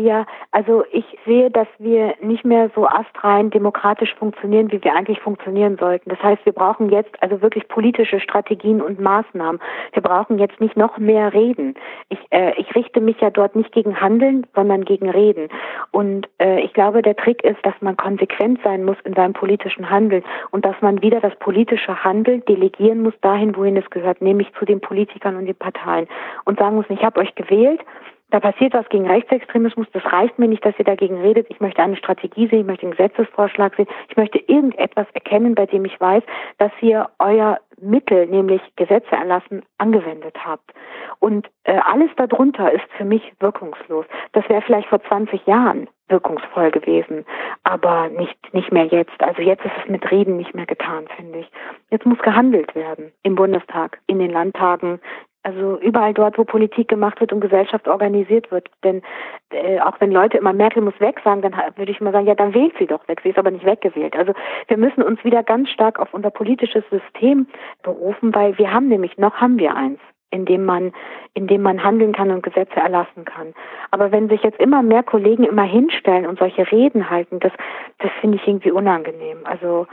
[0.01, 5.21] Ja, also ich sehe, dass wir nicht mehr so astrein demokratisch funktionieren, wie wir eigentlich
[5.21, 6.09] funktionieren sollten.
[6.09, 9.61] Das heißt, wir brauchen jetzt also wirklich politische Strategien und Maßnahmen.
[9.93, 11.75] Wir brauchen jetzt nicht noch mehr Reden.
[12.09, 15.49] Ich, äh, ich richte mich ja dort nicht gegen Handeln, sondern gegen Reden.
[15.91, 19.91] Und äh, ich glaube, der Trick ist, dass man konsequent sein muss in seinem politischen
[19.91, 24.51] Handeln und dass man wieder das politische Handeln delegieren muss dahin, wohin es gehört, nämlich
[24.59, 26.09] zu den Politikern und den Parteien.
[26.47, 27.83] Und sagen muss, ich habe euch gewählt,
[28.31, 31.47] da passiert was gegen Rechtsextremismus, das reicht mir nicht, dass ihr dagegen redet.
[31.51, 35.67] Ich möchte eine Strategie sehen, ich möchte einen Gesetzesvorschlag sehen, ich möchte irgendetwas erkennen, bei
[35.67, 36.23] dem ich weiß,
[36.59, 40.71] dass ihr euer Mittel, nämlich Gesetze erlassen, angewendet habt.
[41.19, 44.07] Und äh, alles darunter ist für mich wirkungslos.
[44.33, 47.25] Das wäre vielleicht vor 20 Jahren wirkungsvoll gewesen,
[47.63, 49.23] aber nicht, nicht mehr jetzt.
[49.23, 51.51] Also jetzt ist es mit Reden nicht mehr getan, finde ich.
[51.91, 55.01] Jetzt muss gehandelt werden im Bundestag, in den Landtagen,
[55.43, 58.69] also überall dort, wo Politik gemacht wird und Gesellschaft organisiert wird.
[58.85, 59.03] Denn
[59.51, 62.35] äh, auch wenn Leute immer Merkel muss weg sagen, dann würde ich mal sagen, ja,
[62.35, 63.21] dann wählt sie doch weg.
[63.23, 64.17] Sie ist aber nicht weggewählt.
[64.17, 64.35] Also
[64.69, 67.47] wir müssen uns wieder ganz stark auf unser politisches System
[67.83, 70.01] berufen, weil wir haben nämlich noch haben wir eins
[70.31, 70.93] in dem man,
[71.35, 73.53] in dem man handeln kann und Gesetze erlassen kann.
[73.91, 77.53] Aber wenn sich jetzt immer mehr Kollegen immer hinstellen und solche Reden halten, das,
[77.99, 79.39] das finde ich irgendwie unangenehm.
[79.45, 79.87] Also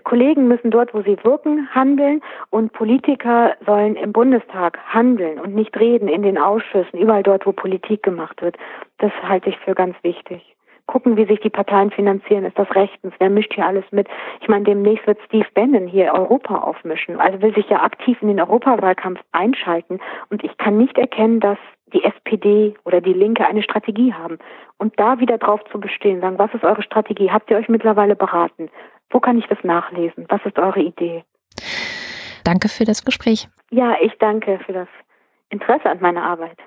[0.00, 5.78] Kollegen müssen dort, wo sie wirken, handeln und Politiker sollen im Bundestag handeln und nicht
[5.78, 8.56] reden in den Ausschüssen, überall dort, wo Politik gemacht wird.
[8.98, 10.42] Das halte ich für ganz wichtig.
[10.86, 12.44] Gucken, wie sich die Parteien finanzieren.
[12.44, 13.14] Ist das rechtens?
[13.18, 14.06] Wer mischt hier alles mit?
[14.42, 17.18] Ich meine, demnächst wird Steve Bannon hier Europa aufmischen.
[17.18, 20.00] Also will sich ja aktiv in den Europawahlkampf einschalten.
[20.28, 21.56] Und ich kann nicht erkennen, dass
[21.94, 24.38] die SPD oder die Linke eine Strategie haben.
[24.76, 27.30] Und da wieder drauf zu bestehen, sagen, was ist eure Strategie?
[27.30, 28.68] Habt ihr euch mittlerweile beraten?
[29.14, 30.26] Wo kann ich das nachlesen?
[30.28, 31.22] Was ist eure Idee?
[32.42, 33.48] Danke für das Gespräch.
[33.70, 34.88] Ja, ich danke für das
[35.50, 36.58] Interesse an meiner Arbeit.